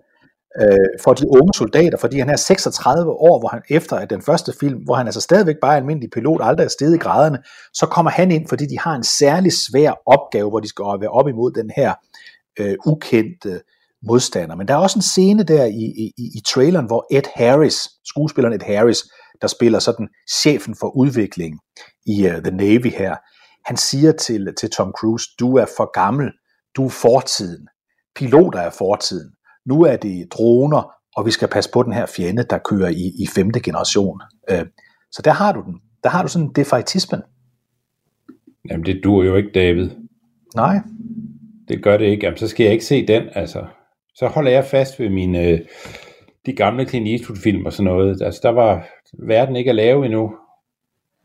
øh, 0.61 0.89
for 1.03 1.13
de 1.15 1.27
unge 1.31 1.55
soldater, 1.55 1.99
fordi 1.99 2.19
han 2.19 2.31
er 2.31 2.37
36 2.37 3.11
år, 3.11 3.39
hvor 3.39 3.49
han 3.49 3.63
efter 3.71 3.97
at 3.97 4.11
den 4.11 4.23
første 4.23 4.53
film, 4.61 4.79
hvor 4.85 4.95
han 4.95 5.07
altså 5.07 5.21
stadigvæk 5.21 5.57
bare 5.61 5.73
er 5.73 5.77
almindelig 5.77 6.11
pilot, 6.11 6.41
aldrig 6.43 6.65
er 6.65 6.69
steget 6.69 6.95
i 6.95 6.99
graderne, 6.99 7.39
så 7.75 7.87
kommer 7.87 8.11
han 8.11 8.31
ind, 8.31 8.49
fordi 8.49 8.67
de 8.67 8.79
har 8.79 8.95
en 8.95 9.05
særlig 9.05 9.53
svær 9.53 9.93
opgave, 10.07 10.51
hvor 10.51 10.61
de 10.61 10.69
skal 10.69 10.85
være 11.01 11.11
op 11.11 11.29
imod 11.29 11.53
den 11.53 11.71
her 11.77 11.95
øh, 12.59 12.77
ukendte 12.87 13.61
modstander. 14.03 14.57
Men 14.57 14.69
der 14.69 14.75
er 14.75 14.79
også 14.79 14.99
en 14.99 15.03
scene 15.03 15.43
der 15.43 15.65
i, 15.65 16.13
i, 16.19 16.25
i 16.39 16.41
traileren, 16.47 16.87
hvor 16.87 17.07
Ed 17.11 17.23
Harris, 17.35 17.89
skuespilleren 18.05 18.55
Ed 18.55 18.67
Harris, 18.67 18.99
der 19.43 19.49
spiller 19.49 19.79
sådan 19.79 20.09
chefen 20.33 20.75
for 20.81 20.97
udvikling 20.97 21.61
i 22.07 22.27
uh, 22.27 22.33
The 22.33 22.51
Navy 22.51 22.93
her, 22.93 23.17
han 23.65 23.77
siger 23.77 24.13
til, 24.13 24.55
til 24.61 24.71
Tom 24.71 24.93
Cruise, 24.99 25.27
du 25.41 25.57
er 25.57 25.67
for 25.77 25.91
gammel, 25.93 26.31
du 26.77 26.85
er 26.85 26.91
fortiden, 26.91 27.69
piloter 28.17 28.61
er 28.61 28.71
fortiden, 28.71 29.31
nu 29.69 29.83
er 29.83 29.97
det 29.97 30.33
droner, 30.33 30.93
og 31.17 31.27
vi 31.27 31.31
skal 31.31 31.49
passe 31.49 31.71
på 31.73 31.83
den 31.83 31.93
her 31.93 32.07
fjende, 32.17 32.43
der 32.43 32.59
kører 32.59 32.89
i, 32.89 33.13
i 33.23 33.27
femte 33.35 33.61
generation. 33.61 34.21
Øh, 34.51 34.67
så 35.13 35.23
der 35.25 35.31
har 35.31 35.53
du 35.53 35.63
den. 35.67 35.81
Der 36.03 36.09
har 36.09 36.23
du 36.23 36.29
sådan 36.29 36.53
defaitismen. 36.57 37.23
Jamen 38.71 38.87
det 38.87 39.01
dur 39.05 39.25
jo 39.25 39.37
ikke, 39.37 39.51
David. 39.55 39.91
Nej, 40.57 40.77
Det 41.69 41.83
gør 41.83 41.97
det 41.97 42.05
ikke. 42.05 42.27
Jamen, 42.27 42.39
så 42.39 42.49
skal 42.49 42.65
jeg 42.65 42.73
ikke 42.73 42.85
se 42.85 43.07
den, 43.07 43.23
altså. 43.33 43.67
Så 44.15 44.27
holder 44.27 44.51
jeg 44.51 44.65
fast 44.65 45.01
ved 45.01 45.09
mine, 45.09 45.49
øh, 45.49 45.61
de 46.47 46.53
gamle 46.53 46.85
Clint 46.85 47.09
Eastwood-film 47.09 47.67
og 47.67 47.73
sådan 47.73 47.93
noget. 47.93 48.23
Altså, 48.23 48.41
der 48.43 48.51
var 48.51 48.89
verden 49.27 49.57
ikke 49.57 49.71
at 49.71 49.77
lave 49.77 50.05
endnu. 50.05 50.35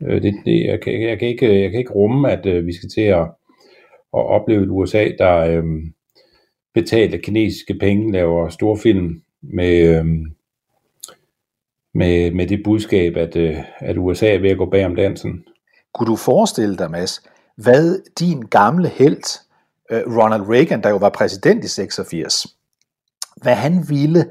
Øh, 0.02 0.22
det, 0.22 0.34
det, 0.44 0.64
jeg, 0.66 0.80
kan, 0.80 1.02
jeg, 1.02 1.18
kan 1.18 1.28
ikke, 1.28 1.60
jeg 1.60 1.70
kan 1.70 1.80
ikke 1.80 1.92
rumme, 1.92 2.30
at 2.30 2.66
vi 2.66 2.72
skal 2.72 2.88
til 2.88 3.00
at, 3.00 3.22
at 4.16 4.26
opleve 4.26 4.62
et 4.62 4.68
USA, 4.70 5.08
der 5.18 5.62
betalte 6.74 7.18
kinesiske 7.18 7.74
penge, 7.80 8.12
laver 8.12 8.48
storfilm 8.48 9.22
med, 9.42 9.98
øh, 9.98 10.04
med, 11.94 12.30
med 12.30 12.46
det 12.46 12.60
budskab, 12.64 13.16
at, 13.16 13.36
øh, 13.36 13.56
at 13.78 13.98
USA 13.98 14.34
er 14.34 14.38
ved 14.38 14.50
at 14.50 14.58
gå 14.58 14.70
bag 14.70 14.86
om 14.86 14.96
dansen. 14.96 15.44
kunne 15.94 16.06
du 16.06 16.16
forestille 16.16 16.76
dig, 16.76 16.90
Mads, 16.90 17.22
hvad 17.56 18.00
din 18.18 18.42
gamle 18.42 18.88
held, 18.88 19.40
øh, 19.90 20.02
Ronald 20.18 20.42
Reagan, 20.42 20.82
der 20.82 20.90
jo 20.90 20.96
var 20.96 21.08
præsident 21.10 21.64
i 21.64 21.68
86, 21.68 22.46
hvad 23.42 23.54
han 23.54 23.84
ville 23.88 24.30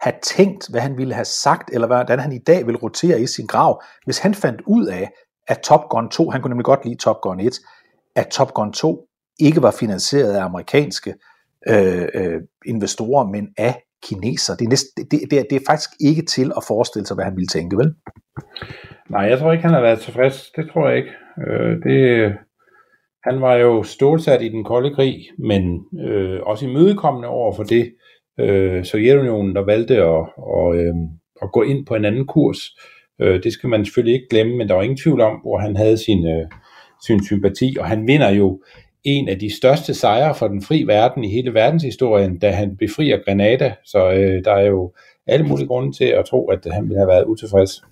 have 0.00 0.14
tænkt, 0.22 0.70
hvad 0.70 0.80
han 0.80 0.98
ville 0.98 1.14
have 1.14 1.24
sagt, 1.24 1.70
eller 1.72 1.86
hvordan 1.86 2.18
han 2.18 2.32
i 2.32 2.38
dag 2.38 2.66
ville 2.66 2.80
rotere 2.80 3.20
i 3.20 3.26
sin 3.26 3.46
grav, 3.46 3.82
hvis 4.04 4.18
han 4.18 4.34
fandt 4.34 4.60
ud 4.66 4.86
af, 4.86 5.10
at 5.48 5.58
Top 5.58 5.88
Gun 5.90 6.08
2, 6.08 6.30
han 6.30 6.42
kunne 6.42 6.50
nemlig 6.50 6.64
godt 6.64 6.84
lide 6.84 6.96
Top 6.96 7.20
Gun 7.20 7.40
1, 7.40 7.60
at 8.16 8.26
Top 8.26 8.54
Gun 8.54 8.72
2 8.72 9.08
ikke 9.40 9.62
var 9.62 9.70
finansieret 9.70 10.32
af 10.32 10.44
amerikanske 10.44 11.14
øh, 11.68 12.08
øh, 12.14 12.40
investorer, 12.66 13.26
men 13.26 13.48
af 13.58 13.82
kineser. 14.02 14.56
Det 14.56 14.64
er, 14.64 14.68
næsten, 14.68 15.04
det, 15.10 15.18
det, 15.30 15.38
er, 15.38 15.44
det 15.50 15.56
er 15.56 15.70
faktisk 15.70 15.90
ikke 16.00 16.22
til 16.22 16.52
at 16.56 16.64
forestille 16.68 17.06
sig, 17.06 17.14
hvad 17.14 17.24
han 17.24 17.36
ville 17.36 17.46
tænke, 17.46 17.76
vel? 17.76 17.94
Nej, 19.10 19.20
jeg 19.20 19.38
tror 19.38 19.52
ikke, 19.52 19.64
han 19.64 19.74
har 19.74 19.80
været 19.80 20.00
tilfreds. 20.00 20.50
Det 20.56 20.70
tror 20.72 20.88
jeg 20.88 20.96
ikke. 20.96 21.10
Øh, 21.46 21.82
det, 21.82 22.32
han 23.24 23.40
var 23.40 23.54
jo 23.54 23.82
stålsat 23.82 24.42
i 24.42 24.48
den 24.48 24.64
kolde 24.64 24.94
krig, 24.94 25.14
men 25.38 25.84
øh, 26.08 26.40
også 26.42 26.66
imødekommende 26.66 27.28
over 27.28 27.52
for 27.52 27.62
det. 27.62 27.94
Øh, 28.40 28.84
Sovjetunionen, 28.84 29.54
der 29.54 29.64
valgte 29.64 29.96
at, 29.96 30.26
og, 30.36 30.76
øh, 30.76 30.94
at 31.42 31.52
gå 31.52 31.62
ind 31.62 31.86
på 31.86 31.94
en 31.94 32.04
anden 32.04 32.26
kurs. 32.26 32.58
Øh, 33.20 33.42
det 33.42 33.52
skal 33.52 33.68
man 33.68 33.84
selvfølgelig 33.84 34.14
ikke 34.14 34.28
glemme, 34.30 34.56
men 34.56 34.68
der 34.68 34.74
var 34.74 34.82
ingen 34.82 34.96
tvivl 34.96 35.20
om, 35.20 35.34
hvor 35.42 35.58
han 35.58 35.76
havde 35.76 35.96
sin, 35.96 36.26
øh, 36.26 36.46
sin 37.06 37.24
sympati, 37.24 37.76
og 37.80 37.86
han 37.86 38.06
vinder 38.06 38.30
jo 38.30 38.62
en 39.16 39.28
af 39.28 39.38
de 39.38 39.56
største 39.56 39.94
sejre 39.94 40.34
for 40.34 40.48
den 40.48 40.62
fri 40.62 40.82
verden 40.82 41.24
i 41.24 41.28
hele 41.28 41.54
verdenshistorien, 41.54 42.38
da 42.38 42.50
han 42.50 42.76
befrier 42.76 43.18
Grenada. 43.24 43.74
Så 43.84 44.10
øh, 44.10 44.44
der 44.44 44.52
er 44.52 44.66
jo 44.66 44.92
alle 45.26 45.46
mulige 45.46 45.66
grunde 45.66 45.96
til 45.96 46.04
at 46.04 46.24
tro, 46.24 46.48
at 46.50 46.66
han 46.72 46.84
ville 46.84 46.98
have 46.98 47.08
været 47.08 47.24
utilfreds. 47.24 47.82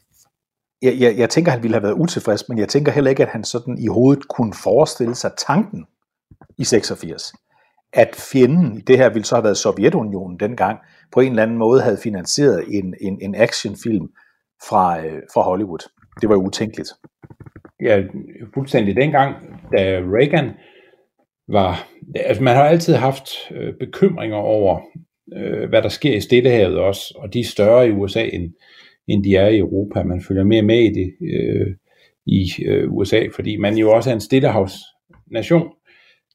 jeg, 0.82 0.94
jeg, 1.00 1.18
jeg 1.18 1.30
tænker, 1.30 1.52
han 1.52 1.62
ville 1.62 1.74
have 1.74 1.82
været 1.82 1.94
utilfreds, 1.94 2.48
men 2.48 2.58
jeg 2.58 2.68
tænker 2.68 2.92
heller 2.92 3.10
ikke, 3.10 3.22
at 3.22 3.28
han 3.28 3.44
sådan 3.44 3.78
i 3.78 3.86
hovedet 3.86 4.28
kunne 4.28 4.54
forestille 4.62 5.14
sig 5.14 5.30
tanken 5.46 5.84
i 6.58 6.64
86. 6.64 7.32
At 7.92 8.16
fjenden 8.32 8.78
i 8.78 8.80
det 8.80 8.98
her 8.98 9.08
ville 9.08 9.24
så 9.24 9.34
have 9.34 9.44
været 9.44 9.56
Sovjetunionen 9.56 10.40
dengang, 10.40 10.78
på 11.12 11.20
en 11.20 11.30
eller 11.30 11.42
anden 11.42 11.58
måde 11.58 11.80
havde 11.80 11.98
finansieret 12.02 12.64
en, 12.68 12.94
en, 13.00 13.18
en 13.22 13.34
actionfilm 13.34 14.08
fra, 14.68 15.00
øh, 15.00 15.22
fra 15.34 15.42
Hollywood. 15.42 15.88
Det 16.20 16.28
var 16.28 16.34
jo 16.34 16.42
utænkeligt. 16.42 16.88
Ja, 17.82 18.02
fuldstændig. 18.54 18.96
Dengang, 18.96 19.34
da 19.72 20.00
Reagan 20.16 20.50
var... 21.48 21.88
Altså, 22.14 22.42
man 22.42 22.56
har 22.56 22.64
altid 22.64 22.94
haft 22.94 23.28
øh, 23.50 23.74
bekymringer 23.80 24.36
over, 24.36 24.80
øh, 25.36 25.68
hvad 25.68 25.82
der 25.82 25.88
sker 25.88 26.16
i 26.16 26.20
Stillehavet 26.20 26.78
også, 26.78 27.14
og 27.16 27.34
de 27.34 27.40
er 27.40 27.44
større 27.44 27.88
i 27.88 27.90
USA, 27.90 28.28
end, 28.32 28.52
end 29.08 29.24
de 29.24 29.36
er 29.36 29.48
i 29.48 29.58
Europa. 29.58 30.02
Man 30.02 30.22
følger 30.28 30.44
mere 30.44 30.62
med 30.62 30.78
i 30.78 30.92
det 30.92 31.14
øh, 31.20 31.74
i 32.26 32.50
øh, 32.66 32.92
USA, 32.92 33.26
fordi 33.34 33.56
man 33.56 33.76
jo 33.76 33.92
også 33.92 34.10
er 34.10 34.14
en 34.14 34.20
stillehavsnation, 34.20 35.68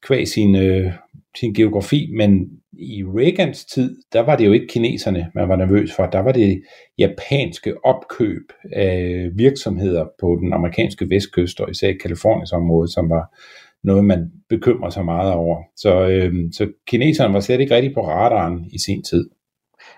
kvæg 0.02 0.28
sin, 0.28 0.56
øh, 0.56 0.92
sin 1.36 1.54
geografi, 1.54 2.10
men 2.16 2.50
i 2.72 3.04
Reagans 3.04 3.64
tid, 3.64 3.96
der 4.12 4.20
var 4.20 4.36
det 4.36 4.46
jo 4.46 4.52
ikke 4.52 4.66
kineserne, 4.66 5.30
man 5.34 5.48
var 5.48 5.56
nervøs 5.56 5.92
for. 5.96 6.06
Der 6.06 6.18
var 6.18 6.32
det 6.32 6.62
japanske 6.98 7.84
opkøb 7.84 8.52
af 8.72 9.28
virksomheder 9.34 10.06
på 10.20 10.38
den 10.40 10.52
amerikanske 10.52 11.10
vestkyst, 11.10 11.60
og 11.60 11.70
især 11.70 11.88
i 11.88 11.96
Kaliforniens 12.02 12.52
område, 12.52 12.92
som 12.92 13.10
var 13.10 13.38
noget, 13.84 14.04
man 14.04 14.30
bekymrer 14.48 14.90
sig 14.90 15.04
meget 15.04 15.32
over. 15.32 15.62
Så, 15.76 16.08
øh, 16.08 16.34
så 16.52 16.68
kineserne 16.86 17.34
var 17.34 17.40
slet 17.40 17.60
ikke 17.60 17.74
rigtig 17.74 17.94
på 17.94 18.08
radaren 18.08 18.64
i 18.72 18.78
sin 18.78 19.02
tid. 19.02 19.30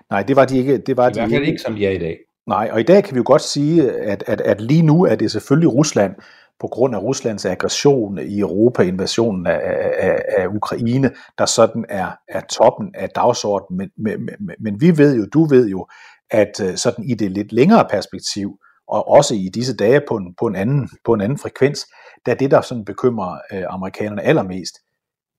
Nej, 0.09 0.23
det 0.23 0.35
var 0.35 0.45
de 0.45 0.57
ikke. 0.57 0.77
Det 0.77 0.97
var 0.97 1.09
I 1.09 1.13
hvert 1.13 1.29
de 1.29 1.35
fald 1.35 1.47
ikke, 1.47 1.61
som 1.61 1.75
de 1.75 1.85
er 1.85 1.91
i 1.91 1.97
dag. 1.97 2.17
Nej, 2.47 2.69
og 2.71 2.79
i 2.79 2.83
dag 2.83 3.03
kan 3.03 3.15
vi 3.15 3.17
jo 3.17 3.23
godt 3.25 3.41
sige, 3.41 3.91
at, 3.91 4.23
at, 4.27 4.41
at 4.41 4.61
lige 4.61 4.81
nu 4.81 5.05
er 5.05 5.15
det 5.15 5.31
selvfølgelig 5.31 5.73
Rusland, 5.73 6.15
på 6.59 6.67
grund 6.67 6.95
af 6.95 6.99
Ruslands 6.99 7.45
aggression 7.45 8.19
i 8.19 8.39
Europa, 8.39 8.83
invasionen 8.83 9.47
af, 9.47 9.61
af, 9.99 10.21
af 10.37 10.47
Ukraine, 10.47 11.11
der 11.37 11.45
sådan 11.45 11.85
er, 11.89 12.11
er 12.27 12.41
toppen 12.41 12.91
af 12.95 13.09
dagsordenen. 13.09 13.77
Men, 13.77 13.89
men, 13.97 14.29
men, 14.39 14.55
men 14.59 14.81
vi 14.81 14.97
ved 14.97 15.15
jo, 15.17 15.25
du 15.33 15.45
ved 15.45 15.69
jo, 15.69 15.87
at 16.31 16.61
øh, 16.63 16.75
sådan 16.75 17.03
i 17.03 17.13
det 17.13 17.31
lidt 17.31 17.53
længere 17.53 17.87
perspektiv, 17.91 18.57
og 18.87 19.07
også 19.07 19.35
i 19.35 19.49
disse 19.53 19.75
dage 19.75 20.01
på 20.07 20.15
en, 20.15 20.33
på 20.39 20.45
en, 20.47 20.55
anden, 20.55 20.89
på 21.05 21.13
en 21.13 21.21
anden 21.21 21.37
frekvens, 21.37 21.87
der 22.25 22.33
det, 22.33 22.51
der 22.51 22.61
sådan 22.61 22.85
bekymrer 22.85 23.37
øh, 23.53 23.63
amerikanerne 23.69 24.21
allermest, 24.21 24.75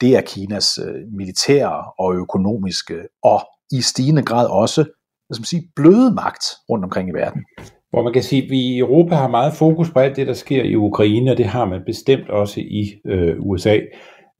det 0.00 0.16
er 0.16 0.20
Kinas 0.20 0.78
øh, 0.78 1.12
militære 1.12 1.84
og 1.98 2.14
økonomiske, 2.14 3.02
og 3.22 3.40
i 3.72 3.80
stigende 3.80 4.22
grad 4.22 4.46
også 4.48 4.84
hvad 5.26 5.34
skal 5.34 5.40
man 5.40 5.46
sige, 5.46 5.70
bløde 5.76 6.14
magt 6.14 6.44
rundt 6.70 6.84
omkring 6.84 7.08
i 7.08 7.12
verden. 7.12 7.44
hvor 7.90 8.02
man 8.02 8.12
kan 8.12 8.22
sige, 8.22 8.42
at 8.42 8.50
vi 8.50 8.58
i 8.58 8.78
Europa 8.78 9.14
har 9.14 9.28
meget 9.28 9.52
fokus 9.52 9.90
på 9.90 9.98
alt 9.98 10.16
det, 10.16 10.26
der 10.26 10.32
sker 10.32 10.62
i 10.62 10.76
Ukraine, 10.76 11.30
og 11.30 11.38
det 11.38 11.46
har 11.46 11.64
man 11.64 11.82
bestemt 11.86 12.28
også 12.30 12.60
i 12.60 12.94
øh, 13.06 13.36
USA. 13.40 13.78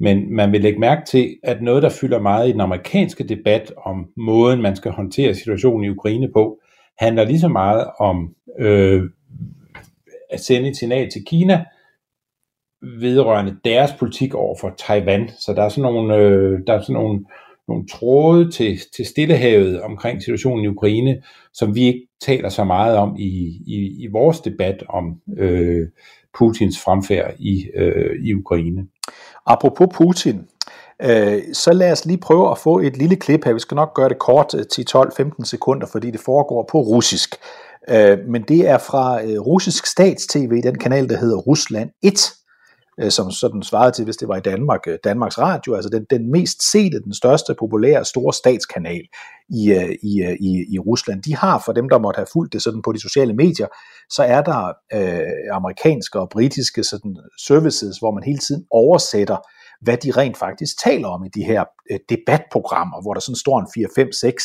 Men 0.00 0.35
man 0.35 0.53
vil 0.53 0.61
lægge 0.61 0.79
mærke 0.79 1.03
til, 1.07 1.37
at 1.43 1.62
noget, 1.62 1.83
der 1.83 1.88
fylder 1.88 2.21
meget 2.21 2.49
i 2.49 2.53
den 2.53 2.61
amerikanske 2.61 3.25
debat 3.25 3.73
om 3.85 4.07
måden, 4.17 4.62
man 4.62 4.76
skal 4.76 4.93
håndtere 4.93 5.35
situationen 5.35 5.85
i 5.85 5.91
Ukraine 5.91 6.29
på, 6.33 6.59
handler 6.99 7.25
lige 7.25 7.41
så 7.41 7.49
meget 7.49 7.87
om 8.00 8.35
øh, 8.59 9.03
at 10.31 10.41
sende 10.41 10.69
et 10.69 10.76
signal 10.76 11.11
til 11.11 11.25
Kina 11.26 11.65
vedrørende 13.00 13.57
deres 13.64 13.93
politik 13.99 14.35
over 14.35 14.57
for 14.61 14.75
Taiwan. 14.78 15.31
Så 15.38 15.52
der 15.52 15.62
er 15.62 15.69
sådan 15.69 15.93
nogle, 15.93 16.16
øh, 16.16 16.61
der 16.66 16.73
er 16.73 16.81
sådan 16.81 16.95
nogle, 16.95 17.25
nogle 17.69 17.87
tråde 17.88 18.50
til, 18.50 18.78
til 18.97 19.07
Stillehavet 19.07 19.83
omkring 19.83 20.23
situationen 20.23 20.64
i 20.64 20.69
Ukraine, 20.69 21.23
som 21.52 21.75
vi 21.75 21.81
ikke 21.81 22.09
taler 22.21 22.49
så 22.49 22.64
meget 22.64 22.97
om 22.97 23.16
i, 23.19 23.61
i, 23.66 24.05
i 24.05 24.07
vores 24.12 24.40
debat 24.40 24.85
om 24.88 25.21
øh, 25.38 25.88
Putins 26.38 26.81
fremfærd 26.81 27.35
i, 27.38 27.66
øh, 27.75 28.25
i 28.25 28.35
Ukraine. 28.35 28.87
Apropos 29.47 29.88
Putin, 29.95 30.40
øh, 31.02 31.43
så 31.52 31.73
lad 31.73 31.93
os 31.93 32.07
lige 32.07 32.19
prøve 32.19 32.50
at 32.50 32.59
få 32.59 32.78
et 32.78 32.97
lille 32.97 33.16
klip 33.16 33.45
her. 33.45 33.52
Vi 33.52 33.61
skal 33.61 33.75
nok 33.75 33.95
gøre 33.95 34.09
det 34.09 34.19
kort 34.19 34.55
øh, 34.55 34.66
til 34.66 34.87
12-15 34.97 35.45
sekunder, 35.45 35.87
fordi 35.93 36.11
det 36.11 36.21
foregår 36.21 36.69
på 36.73 36.78
russisk. 36.81 37.37
Øh, 37.88 38.19
men 38.28 38.43
det 38.43 38.69
er 38.69 38.78
fra 38.78 39.23
øh, 39.23 39.38
russisk 39.40 39.87
stats-tv, 39.87 40.62
den 40.62 40.78
kanal, 40.78 41.09
der 41.09 41.16
hedder 41.16 41.37
Rusland 41.37 41.90
1, 42.02 42.33
øh, 43.00 43.11
som 43.11 43.31
sådan 43.31 43.62
svarede 43.62 43.93
til, 43.93 44.05
hvis 44.05 44.17
det 44.17 44.29
var 44.29 44.37
i 44.37 44.41
Danmark, 44.41 44.81
øh, 44.87 44.99
Danmarks 45.05 45.38
Radio, 45.38 45.75
altså 45.75 45.91
den, 45.91 46.07
den 46.11 46.31
mest 46.31 46.71
sete, 46.73 47.03
den 47.05 47.15
største, 47.15 47.55
populære, 47.59 48.05
store 48.05 48.33
statskanal 48.33 49.05
i, 49.49 49.73
øh, 49.73 49.91
i, 50.03 50.23
øh, 50.23 50.37
i, 50.41 50.75
i 50.75 50.79
Rusland. 50.79 51.23
De 51.23 51.37
har, 51.37 51.62
for 51.65 51.73
dem, 51.73 51.88
der 51.88 51.99
måtte 51.99 52.19
have 52.19 52.33
fulgt 52.33 52.53
det 52.53 52.62
sådan 52.62 52.83
på 52.83 52.93
de 52.93 53.00
sociale 53.00 53.35
medier, 53.35 53.67
så 54.11 54.23
er 54.23 54.43
der 54.43 54.73
øh, 54.93 55.57
amerikanske 55.57 56.21
og 56.21 56.29
britiske 56.29 56.85
sådan, 56.85 57.17
services, 57.47 57.99
hvor 57.99 58.11
man 58.11 58.23
hele 58.23 58.38
tiden 58.38 58.65
oversætter, 58.71 59.37
hvad 59.81 59.97
de 59.97 60.11
rent 60.11 60.37
faktisk 60.37 60.85
taler 60.85 61.09
om 61.09 61.25
i 61.25 61.29
de 61.35 61.45
her 61.45 61.65
øh, 61.91 61.99
debatprogrammer, 62.09 63.03
hvor 63.03 63.15
der 63.15 63.21
sådan 63.21 63.37
står 63.37 63.61
en 63.61 63.69
4, 63.75 63.88
5, 63.97 64.12
6 64.12 64.45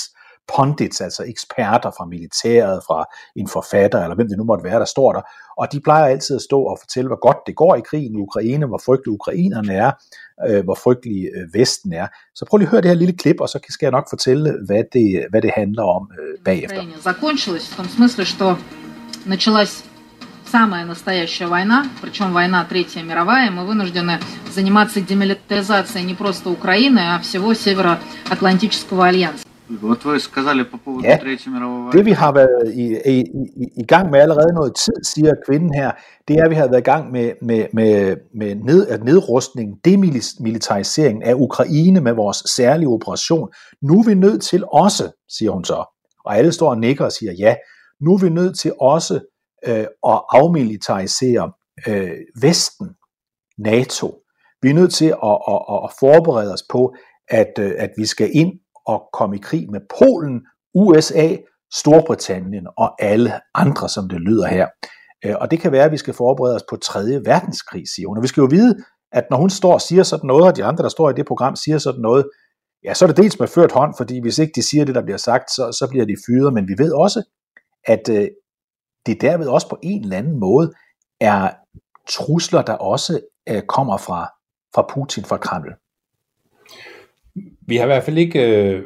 pundits, 0.57 1.01
altså 1.01 1.25
eksperter 1.27 1.91
fra 1.97 2.05
militæret, 2.05 2.83
fra 2.87 3.05
en 3.37 3.49
forfatter, 3.49 4.03
eller 4.03 4.15
hvem 4.15 4.29
det 4.29 4.39
nu 4.39 4.45
måtte 4.45 4.65
være, 4.65 4.79
der 4.79 4.85
står 4.85 5.13
der, 5.13 5.23
og 5.57 5.73
de 5.73 5.81
plejer 5.81 6.05
altid 6.05 6.37
at 6.37 6.43
stå 6.43 6.63
og 6.63 6.79
fortælle, 6.81 7.09
hvor 7.09 7.21
godt 7.27 7.37
det 7.47 7.57
går 7.57 7.75
i 7.77 7.81
krigen 7.81 8.15
i 8.15 8.21
Ukraine, 8.21 8.67
hvor 8.67 8.81
frygtelig 8.87 9.13
ukrainerne 9.13 9.73
er, 9.73 9.91
øh, 10.49 10.65
hvor 10.65 10.75
frygtelig 10.75 11.29
øh, 11.37 11.61
Vesten 11.61 11.93
er. 11.93 12.07
Så 12.35 12.45
prøv 12.45 12.59
lige 12.59 12.67
at 12.67 12.71
høre 12.71 12.81
det 12.81 12.91
her 12.91 12.97
lille 12.97 13.17
klip, 13.23 13.41
og 13.41 13.49
så 13.49 13.59
skal 13.69 13.87
jeg 13.87 13.93
nok 13.93 14.07
fortælle, 14.11 14.55
hvad 14.67 14.83
det, 14.93 15.27
hvad 15.31 15.43
det 15.43 15.51
handler 15.57 15.83
om 15.83 16.11
øh, 16.21 16.39
bagefter. 16.45 16.83
Закончилось 17.01 17.67
в 17.73 17.77
том 17.77 17.89
смысле, 17.89 18.25
что 18.25 18.57
началась 19.27 19.85
самая 20.57 20.85
настоящая 20.85 21.49
война, 21.49 21.87
причем 22.01 22.33
война 22.33 22.65
Третья 22.65 23.03
мировая, 23.03 23.51
мы 23.51 23.67
вынуждены 23.67 24.21
заниматься 24.51 25.01
демилитаризацией 25.01 26.05
не 26.05 26.15
просто 26.15 26.51
Украины, 26.51 27.01
а 27.15 27.19
всего 27.21 27.55
Североатлантического 27.55 29.07
альянса. 29.07 29.47
Вот 29.71 30.05
вы 30.05 30.21
сказали 30.21 30.63
по 30.63 30.79
поводу 30.79 31.05
Ja, 31.05 31.19
Третьей 31.19 31.51
мировой 31.51 31.85
войны. 31.85 31.93
Det 31.93 32.05
vi 32.07 32.13
har 32.13 32.33
været 32.33 32.75
i, 32.75 32.85
i, 33.07 33.21
i, 33.21 33.69
i 33.77 33.85
gang 33.85 34.11
med 34.11 34.21
allerede 34.21 34.53
noget 34.55 34.75
tid, 34.77 34.95
siger 35.03 35.35
kvinden 35.47 35.75
her, 35.75 35.93
det 36.29 36.37
er, 36.37 36.45
at 36.45 36.51
vi 36.51 36.55
har 36.55 36.69
været 36.69 36.81
i 36.81 36.85
gang 36.85 37.11
med, 37.13 37.33
med, 37.43 37.67
med, 37.73 38.17
med 38.35 38.55
ned, 38.55 38.89
at 38.89 39.05
nedrustning, 39.05 39.85
demilitarisering 39.85 41.25
af 41.25 41.35
Ukraine 41.35 42.01
med 42.01 42.13
vores 42.13 42.37
særlige 42.37 42.89
operation. 42.89 43.49
Nu 43.83 43.99
er 43.99 44.05
vi 44.05 44.15
nødt 44.15 44.43
til 44.43 44.65
også, 44.73 45.11
siger 45.29 45.51
hun 45.51 45.65
så, 45.65 45.85
og 46.25 46.37
alle 46.39 46.53
står 46.53 46.71
og 46.71 46.79
nikker 46.79 47.05
og 47.05 47.13
siger 47.13 47.33
ja, 47.33 47.57
nu 48.01 48.15
er 48.15 48.19
vi 48.19 48.29
nødt 48.29 48.59
til 48.59 48.73
også 48.81 49.15
øh, 49.67 49.87
at 50.09 50.23
afmilitarisere 50.31 51.53
øh, 51.89 52.11
Vesten, 52.41 52.89
NATO. 53.59 54.15
Vi 54.63 54.71
er 54.71 54.75
nødt 54.75 54.95
til 54.95 55.07
at, 55.07 55.39
at, 55.49 55.61
at, 55.73 55.81
at 55.85 55.91
forberede 56.01 56.53
os 56.53 56.63
på, 56.71 56.95
at, 57.29 57.53
øh, 57.59 57.73
at 57.79 57.91
vi 57.97 58.07
skal 58.07 58.31
ind 58.33 58.53
og 58.88 59.10
komme 59.14 59.36
i 59.36 59.40
krig 59.40 59.72
med 59.72 59.82
Polen, 60.00 60.42
USA, 60.76 61.36
Storbritannien 61.74 62.68
og 62.78 63.04
alle 63.04 63.34
andre, 63.56 63.90
som 63.90 64.10
det 64.10 64.20
lyder 64.20 64.48
her. 64.48 64.68
Øh, 65.26 65.36
og 65.42 65.52
det 65.52 65.60
kan 65.60 65.72
være, 65.72 65.86
at 65.86 65.92
vi 65.92 65.98
skal 65.98 66.14
forberede 66.14 66.56
os 66.56 66.64
på 66.70 66.76
3. 66.76 67.00
verdenskrig, 67.26 67.84
siger 67.96 68.08
hun. 68.08 68.18
Og 68.18 68.24
vi 68.24 68.28
skal 68.28 68.42
jo 68.42 68.48
vide, 68.52 68.76
at 69.12 69.24
når 69.30 69.38
hun 69.38 69.50
står 69.50 69.74
og 69.74 69.82
siger 69.82 70.04
sådan 70.04 70.28
noget, 70.28 70.46
og 70.46 70.56
de 70.56 70.64
andre, 70.64 70.84
der 70.84 70.90
står 70.90 71.10
i 71.10 71.14
det 71.14 71.26
program, 71.26 71.56
siger 71.56 71.78
sådan 71.78 72.02
noget, 72.02 72.30
ja, 72.84 72.94
så 72.94 73.06
er 73.06 73.08
det 73.08 73.18
dels 73.18 73.40
med 73.40 73.48
ført 73.48 73.72
hånd, 73.72 73.94
fordi 73.98 74.22
hvis 74.22 74.40
ikke 74.40 74.54
de 74.56 74.70
siger 74.70 74.86
det, 74.86 74.96
der 74.96 75.04
bliver 75.04 75.18
sagt, 75.18 75.52
så, 75.52 75.78
så 75.80 75.88
bliver 75.90 76.06
de 76.06 76.16
fyret. 76.28 76.54
Men 76.54 76.68
vi 76.68 76.76
ved 76.78 76.94
også, 76.94 77.24
at 77.88 78.10
øh, 78.10 78.28
det 79.06 79.22
derved 79.22 79.48
også 79.48 79.70
på 79.70 79.78
en 79.84 80.04
eller 80.04 80.18
anden 80.18 80.40
måde 80.40 80.74
er 81.22 81.54
trusler, 82.10 82.62
der 82.62 82.74
også 82.74 83.22
øh, 83.50 83.62
kommer 83.62 83.98
fra, 83.98 84.22
fra 84.76 84.86
Putin, 84.94 85.26
fra 85.26 85.38
Kreml. 85.38 85.74
Vi 87.68 87.76
har 87.76 87.84
i 87.84 87.88
hvert 87.88 88.04
fald 88.04 88.18
ikke, 88.18 88.40
øh, 88.40 88.84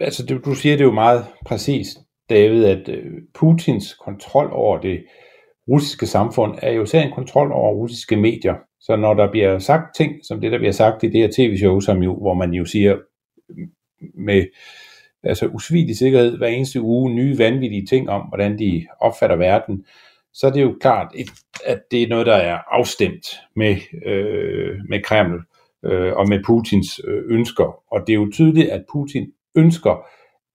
altså 0.00 0.26
du, 0.26 0.38
du 0.38 0.54
siger 0.54 0.76
det 0.76 0.84
jo 0.84 0.92
meget 0.92 1.26
præcist, 1.46 1.98
David, 2.30 2.64
at 2.64 2.88
øh, 2.88 3.12
Putins 3.34 3.94
kontrol 3.94 4.50
over 4.52 4.80
det 4.80 5.04
russiske 5.68 6.06
samfund 6.06 6.58
er 6.62 6.72
jo 6.72 6.82
især 6.82 7.02
en 7.02 7.12
kontrol 7.12 7.52
over 7.52 7.74
russiske 7.74 8.16
medier. 8.16 8.54
Så 8.80 8.96
når 8.96 9.14
der 9.14 9.30
bliver 9.30 9.58
sagt 9.58 9.96
ting, 9.96 10.12
som 10.24 10.40
det 10.40 10.52
der 10.52 10.58
bliver 10.58 10.72
sagt 10.72 11.02
i 11.02 11.06
det 11.06 11.20
her 11.20 11.28
tv-show, 11.36 11.80
som 11.80 12.02
jo, 12.02 12.16
hvor 12.16 12.34
man 12.34 12.52
jo 12.52 12.64
siger 12.64 12.98
med 14.14 14.44
altså 15.22 15.46
usvigelig 15.46 15.96
sikkerhed 15.96 16.38
hver 16.38 16.46
eneste 16.46 16.80
uge 16.80 17.14
nye 17.14 17.38
vanvittige 17.38 17.86
ting 17.86 18.10
om, 18.10 18.20
hvordan 18.20 18.58
de 18.58 18.86
opfatter 19.00 19.36
verden, 19.36 19.84
så 20.32 20.46
er 20.46 20.50
det 20.50 20.62
jo 20.62 20.76
klart, 20.80 21.14
at 21.66 21.82
det 21.90 22.02
er 22.02 22.08
noget, 22.08 22.26
der 22.26 22.34
er 22.34 22.58
afstemt 22.70 23.26
med, 23.56 23.76
øh, 24.06 24.78
med 24.88 25.02
Kreml 25.02 25.42
øh, 25.84 26.12
og 26.12 26.28
med 26.28 26.44
Putins 26.44 27.00
øh, 27.04 27.22
ønsker. 27.26 27.82
Og 27.92 28.00
det 28.06 28.12
er 28.12 28.16
jo 28.16 28.30
tydeligt, 28.32 28.68
at 28.68 28.84
Putin 28.92 29.32
ønsker, 29.56 30.06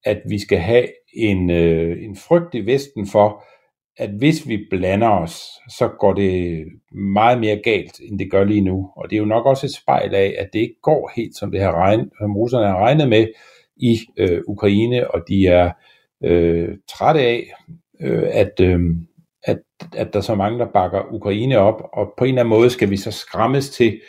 at 0.03 0.21
vi 0.29 0.39
skal 0.39 0.57
have 0.57 0.87
en, 1.13 1.49
øh, 1.49 2.03
en 2.03 2.15
frygt 2.15 2.55
i 2.55 2.65
Vesten 2.65 3.07
for, 3.07 3.43
at 3.97 4.09
hvis 4.09 4.47
vi 4.47 4.67
blander 4.69 5.09
os, 5.09 5.41
så 5.69 5.89
går 5.99 6.13
det 6.13 6.65
meget 6.91 7.39
mere 7.39 7.61
galt, 7.63 7.99
end 7.99 8.19
det 8.19 8.31
gør 8.31 8.43
lige 8.43 8.61
nu. 8.61 8.89
Og 8.95 9.09
det 9.09 9.15
er 9.15 9.19
jo 9.19 9.25
nok 9.25 9.45
også 9.45 9.65
et 9.65 9.75
spejl 9.75 10.15
af, 10.15 10.35
at 10.37 10.49
det 10.53 10.59
ikke 10.59 10.81
går 10.81 11.11
helt, 11.15 11.37
som 11.37 11.51
det 11.51 11.61
har 11.61 11.71
regnet, 11.71 12.09
som 12.21 12.37
russerne 12.37 12.67
har 12.67 12.77
regnet 12.77 13.09
med 13.09 13.27
i 13.77 13.99
øh, 14.17 14.41
Ukraine, 14.47 15.11
og 15.11 15.21
de 15.27 15.47
er 15.47 15.71
øh, 16.23 16.69
trætte 16.89 17.21
af, 17.21 17.51
øh, 18.01 18.29
at, 18.31 18.59
øh, 18.61 18.79
at, 19.43 19.59
at 19.95 20.13
der 20.13 20.19
er 20.19 20.23
så 20.23 20.35
mange, 20.35 20.59
der 20.59 20.71
bakker 20.73 21.13
Ukraine 21.13 21.57
op, 21.57 21.81
og 21.93 22.13
på 22.17 22.23
en 22.23 22.29
eller 22.29 22.41
anden 22.41 22.49
måde 22.49 22.69
skal 22.69 22.89
vi 22.89 22.97
så 22.97 23.11
skræmmes 23.11 23.69
til, 23.69 24.01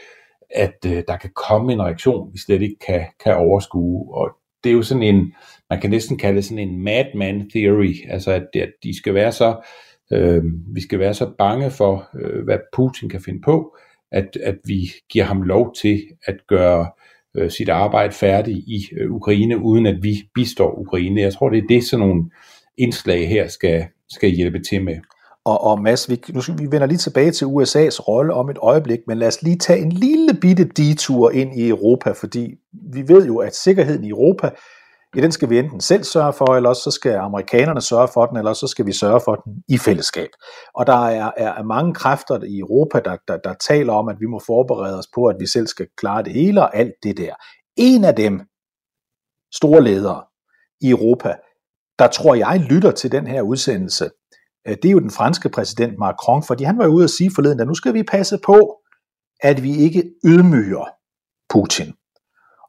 at 0.50 0.76
øh, 0.86 1.02
der 1.08 1.16
kan 1.16 1.30
komme 1.48 1.72
en 1.72 1.82
reaktion, 1.82 2.32
vi 2.32 2.38
slet 2.38 2.62
ikke 2.62 2.78
kan, 2.86 3.06
kan 3.24 3.36
overskue. 3.36 4.14
Og 4.16 4.30
det 4.64 4.70
er 4.70 4.74
jo 4.74 4.82
sådan 4.82 5.02
en, 5.02 5.32
man 5.70 5.80
kan 5.80 5.90
næsten 5.90 6.18
kalde 6.18 6.36
det 6.36 6.44
sådan 6.44 6.68
en 6.68 6.82
madman 6.82 7.50
theory, 7.50 7.94
altså 8.08 8.32
at, 8.32 8.46
at 8.54 8.72
de 8.82 8.96
skal 8.96 9.14
være 9.14 9.32
så, 9.32 9.56
øh, 10.12 10.42
vi 10.74 10.80
skal 10.80 10.98
være 10.98 11.14
så 11.14 11.32
bange 11.38 11.70
for, 11.70 12.08
øh, 12.20 12.44
hvad 12.44 12.58
Putin 12.76 13.08
kan 13.08 13.20
finde 13.20 13.40
på, 13.44 13.76
at, 14.12 14.36
at 14.42 14.58
vi 14.64 14.90
giver 15.10 15.24
ham 15.24 15.42
lov 15.42 15.74
til 15.74 16.02
at 16.26 16.36
gøre 16.48 16.90
øh, 17.36 17.50
sit 17.50 17.68
arbejde 17.68 18.12
færdigt 18.12 18.58
i 18.58 18.88
øh, 19.00 19.12
Ukraine, 19.12 19.58
uden 19.58 19.86
at 19.86 19.98
vi 20.02 20.28
bistår 20.34 20.78
Ukraine. 20.78 21.20
Jeg 21.20 21.32
tror, 21.32 21.50
det 21.50 21.58
er 21.58 21.66
det, 21.68 21.84
sådan 21.84 22.06
nogle 22.06 22.30
indslag 22.78 23.28
her 23.28 23.48
skal, 23.48 23.86
skal 24.08 24.30
hjælpe 24.30 24.58
til 24.58 24.84
med. 24.84 24.96
Og, 25.46 25.64
og 25.64 25.82
Mads, 25.82 26.10
vi, 26.10 26.22
nu 26.28 26.40
skal, 26.40 26.58
vi 26.58 26.70
vender 26.70 26.86
lige 26.86 26.98
tilbage 26.98 27.30
til 27.30 27.44
USA's 27.44 28.00
rolle 28.08 28.34
om 28.34 28.50
et 28.50 28.58
øjeblik, 28.62 28.98
men 29.06 29.18
lad 29.18 29.28
os 29.28 29.42
lige 29.42 29.58
tage 29.58 29.78
en 29.78 29.92
lille 29.92 30.34
bitte 30.40 30.64
detur 30.64 31.30
ind 31.30 31.58
i 31.58 31.68
Europa, 31.68 32.10
fordi 32.10 32.54
vi 32.92 33.08
ved 33.08 33.26
jo, 33.26 33.38
at 33.38 33.56
sikkerheden 33.56 34.04
i 34.04 34.08
Europa, 34.08 34.50
ja, 35.16 35.20
den 35.20 35.32
skal 35.32 35.50
vi 35.50 35.58
enten 35.58 35.80
selv 35.80 36.04
sørge 36.04 36.32
for, 36.32 36.56
eller 36.56 36.68
også 36.68 36.82
så 36.82 36.90
skal 36.90 37.14
amerikanerne 37.14 37.80
sørge 37.80 38.08
for 38.14 38.26
den, 38.26 38.36
eller 38.36 38.48
også 38.48 38.60
så 38.60 38.66
skal 38.66 38.86
vi 38.86 38.92
sørge 38.92 39.20
for 39.24 39.34
den 39.34 39.52
i 39.68 39.78
fællesskab. 39.78 40.28
Og 40.74 40.86
der 40.86 41.06
er, 41.06 41.30
er, 41.36 41.62
mange 41.62 41.94
kræfter 41.94 42.42
i 42.42 42.58
Europa, 42.58 43.00
der, 43.00 43.16
der, 43.28 43.36
der 43.36 43.54
taler 43.54 43.92
om, 43.92 44.08
at 44.08 44.16
vi 44.20 44.26
må 44.26 44.40
forberede 44.46 44.98
os 44.98 45.08
på, 45.14 45.26
at 45.26 45.36
vi 45.40 45.46
selv 45.46 45.66
skal 45.66 45.86
klare 45.96 46.22
det 46.22 46.32
hele 46.32 46.62
og 46.62 46.76
alt 46.76 46.94
det 47.02 47.16
der. 47.16 47.34
En 47.76 48.04
af 48.04 48.14
dem, 48.14 48.40
store 49.54 49.80
ledere 49.80 50.22
i 50.80 50.90
Europa, 50.90 51.34
der 51.98 52.06
tror 52.06 52.34
jeg 52.34 52.66
lytter 52.70 52.90
til 52.90 53.12
den 53.12 53.26
her 53.26 53.42
udsendelse, 53.42 54.10
Øh, 54.68 54.76
det 54.82 54.88
er 54.88 54.92
jo 54.92 55.00
den 55.00 55.10
franske 55.10 55.48
præsident 55.48 55.98
Macron, 55.98 56.42
fordi 56.42 56.64
han 56.64 56.78
var 56.78 56.84
jo 56.84 56.90
ude 56.90 57.04
at 57.04 57.10
sige 57.10 57.30
forleden, 57.34 57.60
at 57.60 57.66
nu 57.66 57.74
skal 57.74 57.94
vi 57.94 58.02
passe 58.02 58.38
på, 58.46 58.76
at 59.42 59.62
vi 59.62 59.76
ikke 59.76 60.04
ydmyger 60.24 60.84
Putin. 61.50 61.92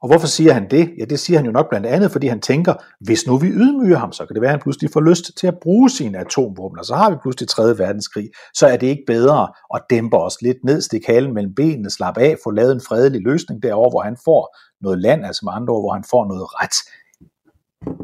Og 0.01 0.09
hvorfor 0.09 0.27
siger 0.27 0.53
han 0.53 0.69
det? 0.69 0.89
Ja, 0.99 1.05
det 1.05 1.19
siger 1.19 1.37
han 1.37 1.45
jo 1.45 1.51
nok 1.51 1.69
blandt 1.69 1.87
andet, 1.87 2.11
fordi 2.11 2.27
han 2.27 2.41
tænker, 2.41 2.73
hvis 3.01 3.27
nu 3.27 3.37
vi 3.37 3.47
ydmyger 3.47 3.97
ham, 3.97 4.11
så 4.11 4.25
kan 4.25 4.33
det 4.33 4.41
være, 4.41 4.49
at 4.49 4.53
han 4.53 4.61
pludselig 4.61 4.89
får 4.93 5.01
lyst 5.01 5.31
til 5.37 5.47
at 5.47 5.59
bruge 5.61 5.89
sine 5.89 6.17
atomvåben, 6.17 6.79
og 6.79 6.85
så 6.85 6.95
har 6.95 7.09
vi 7.09 7.15
pludselig 7.21 7.49
3. 7.49 7.63
verdenskrig. 7.77 8.29
Så 8.53 8.67
er 8.67 8.77
det 8.77 8.87
ikke 8.87 9.03
bedre 9.07 9.47
at 9.75 9.81
dæmpe 9.89 10.17
os 10.17 10.41
lidt 10.41 10.57
ned, 10.63 10.81
stikke 10.81 11.07
halen 11.07 11.33
mellem 11.33 11.55
benene, 11.55 11.89
slappe 11.89 12.21
af, 12.21 12.35
få 12.43 12.51
lavet 12.51 12.71
en 12.71 12.81
fredelig 12.87 13.21
løsning 13.21 13.63
derover, 13.63 13.89
hvor 13.89 14.01
han 14.01 14.17
får 14.25 14.55
noget 14.81 14.99
land, 14.99 15.25
altså 15.25 15.41
med 15.43 15.53
andre 15.55 15.73
ord, 15.73 15.83
hvor 15.83 15.93
han 15.93 16.03
får 16.09 16.27
noget 16.27 16.47
ret. 16.61 16.77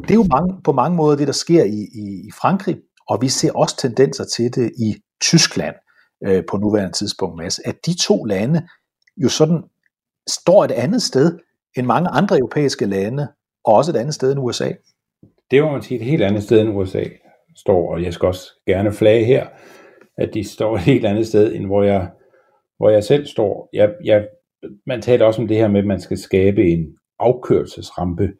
Det 0.02 0.10
er 0.10 0.14
jo 0.14 0.26
mange, 0.34 0.62
på 0.64 0.72
mange 0.72 0.96
måder 0.96 1.16
det, 1.16 1.26
der 1.26 1.32
sker 1.32 1.64
i, 1.64 1.80
i, 1.94 2.04
i 2.28 2.30
Frankrig 2.40 2.76
og 3.08 3.22
vi 3.22 3.28
ser 3.28 3.52
også 3.52 3.76
tendenser 3.76 4.24
til 4.24 4.54
det 4.54 4.72
i 4.78 4.94
Tyskland 5.20 5.74
øh, 6.26 6.44
på 6.50 6.56
nuværende 6.56 6.92
tidspunkt, 6.92 7.36
Mads, 7.36 7.58
at 7.58 7.86
de 7.86 7.96
to 7.96 8.24
lande 8.24 8.68
jo 9.16 9.28
sådan 9.28 9.62
står 10.28 10.64
et 10.64 10.70
andet 10.70 11.02
sted 11.02 11.38
end 11.76 11.86
mange 11.86 12.08
andre 12.08 12.38
europæiske 12.38 12.86
lande, 12.86 13.28
og 13.64 13.74
også 13.74 13.92
et 13.92 13.96
andet 13.96 14.14
sted 14.14 14.32
end 14.32 14.40
USA. 14.40 14.72
Det 15.50 15.62
må 15.62 15.70
man 15.72 15.82
sige 15.82 16.00
et 16.00 16.06
helt 16.06 16.22
andet 16.22 16.42
sted 16.42 16.60
end 16.60 16.76
USA 16.76 17.04
står, 17.56 17.92
og 17.92 18.02
jeg 18.02 18.14
skal 18.14 18.26
også 18.26 18.50
gerne 18.66 18.92
flage 18.92 19.24
her, 19.24 19.46
at 20.18 20.34
de 20.34 20.44
står 20.44 20.74
et 20.76 20.82
helt 20.82 21.06
andet 21.06 21.26
sted, 21.26 21.54
end 21.54 21.66
hvor 21.66 21.82
jeg, 21.82 22.10
hvor 22.76 22.90
jeg 22.90 23.04
selv 23.04 23.26
står. 23.26 23.68
Jeg, 23.72 23.94
jeg, 24.04 24.26
man 24.86 25.02
taler 25.02 25.26
også 25.26 25.42
om 25.42 25.48
det 25.48 25.56
her 25.56 25.68
med, 25.68 25.80
at 25.80 25.86
man 25.86 26.00
skal 26.00 26.18
skabe 26.18 26.62
en 26.62 26.96
afkørselsrampe 27.18 28.32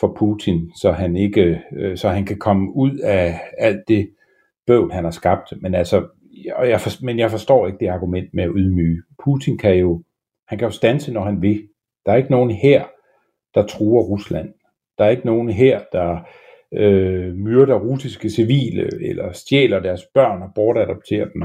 for 0.00 0.16
Putin, 0.18 0.70
så 0.76 0.92
han 0.92 1.16
ikke, 1.16 1.62
øh, 1.72 1.96
så 1.96 2.08
han 2.08 2.24
kan 2.24 2.38
komme 2.38 2.76
ud 2.76 2.98
af 2.98 3.40
alt 3.58 3.88
det 3.88 4.10
bøvl, 4.66 4.92
han 4.92 5.04
har 5.04 5.10
skabt. 5.10 5.52
Men 5.60 5.74
altså, 5.74 6.06
og 6.54 6.68
jeg 6.68 6.80
for, 6.80 7.04
men 7.04 7.18
jeg 7.18 7.30
forstår 7.30 7.66
ikke 7.66 7.78
det 7.80 7.88
argument 7.88 8.34
med 8.34 8.44
at 8.44 8.50
ydmyge. 8.54 9.02
Putin 9.24 9.58
kan 9.58 9.74
jo, 9.74 10.02
han 10.48 10.58
kan 10.58 10.66
jo 10.66 10.72
stanse, 10.72 11.12
når 11.12 11.24
han 11.24 11.42
vil. 11.42 11.68
Der 12.06 12.12
er 12.12 12.16
ikke 12.16 12.30
nogen 12.30 12.50
her, 12.50 12.84
der 13.54 13.66
truer 13.66 14.02
Rusland. 14.02 14.54
Der 14.98 15.04
er 15.04 15.10
ikke 15.10 15.26
nogen 15.26 15.48
her, 15.50 15.80
der 15.92 16.18
øh, 16.72 17.34
myrder 17.34 17.74
russiske 17.74 18.30
civile, 18.30 18.88
eller 19.08 19.32
stjæler 19.32 19.80
deres 19.80 20.06
børn 20.14 20.42
og 20.42 20.48
bortadopterer 20.54 21.28
dem. 21.28 21.42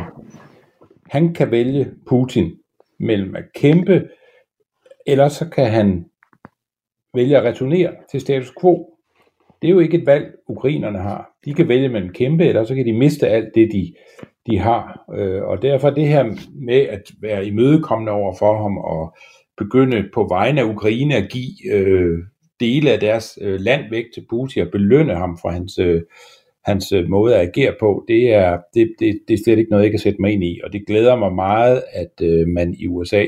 Han 1.09 1.33
kan 1.33 1.51
vælge 1.51 1.91
Putin 2.07 2.51
mellem 2.99 3.35
at 3.35 3.43
kæmpe, 3.55 4.09
eller 5.07 5.27
så 5.27 5.49
kan 5.49 5.71
han 5.71 6.05
vælge 7.15 7.37
at 7.37 7.43
returnere 7.43 7.91
til 8.11 8.21
status 8.21 8.53
quo. 8.61 8.89
Det 9.61 9.67
er 9.67 9.71
jo 9.71 9.79
ikke 9.79 9.97
et 9.97 10.05
valg, 10.05 10.33
ukrainerne 10.47 10.99
har. 10.99 11.31
De 11.45 11.53
kan 11.53 11.67
vælge 11.67 11.89
mellem 11.89 12.13
kæmpe, 12.13 12.45
eller 12.45 12.63
så 12.63 12.75
kan 12.75 12.85
de 12.85 12.93
miste 12.93 13.27
alt 13.27 13.55
det, 13.55 13.69
de, 13.71 13.93
de 14.47 14.59
har. 14.59 15.05
Øh, 15.15 15.43
og 15.43 15.61
derfor 15.61 15.89
det 15.89 16.07
her 16.07 16.23
med 16.55 16.81
at 16.81 17.01
være 17.21 17.45
imødekommende 17.45 18.11
over 18.11 18.35
for 18.39 18.61
ham 18.61 18.77
og 18.77 19.15
begynde 19.57 20.09
på 20.13 20.27
vegne 20.29 20.61
af 20.61 20.65
Ukraine 20.65 21.15
at 21.15 21.29
give 21.29 21.73
øh, 21.73 22.17
dele 22.59 22.91
af 22.91 22.99
deres 22.99 23.39
øh, 23.41 23.59
land 23.59 23.89
væk 23.89 24.05
til 24.13 24.25
Putin 24.29 24.61
og 24.61 24.71
belønne 24.71 25.15
ham 25.15 25.37
for 25.41 25.49
hans, 25.49 25.79
øh, 25.79 26.01
hans 26.65 26.91
øh, 26.91 27.09
måde 27.09 27.35
at 27.35 27.47
agere 27.47 27.73
på, 27.79 28.05
det 28.07 28.33
er, 28.33 28.59
det, 28.73 28.93
det, 28.99 29.19
det 29.27 29.33
er 29.33 29.43
slet 29.43 29.59
ikke 29.59 29.71
noget, 29.71 29.83
jeg 29.83 29.91
kan 29.91 29.99
sætte 29.99 30.21
mig 30.21 30.31
ind 30.31 30.43
i. 30.43 30.59
Og 30.63 30.73
det 30.73 30.87
glæder 30.87 31.15
mig 31.15 31.33
meget, 31.33 31.83
at 31.93 32.21
øh, 32.21 32.47
man 32.47 32.75
i 32.79 32.87
USA 32.87 33.25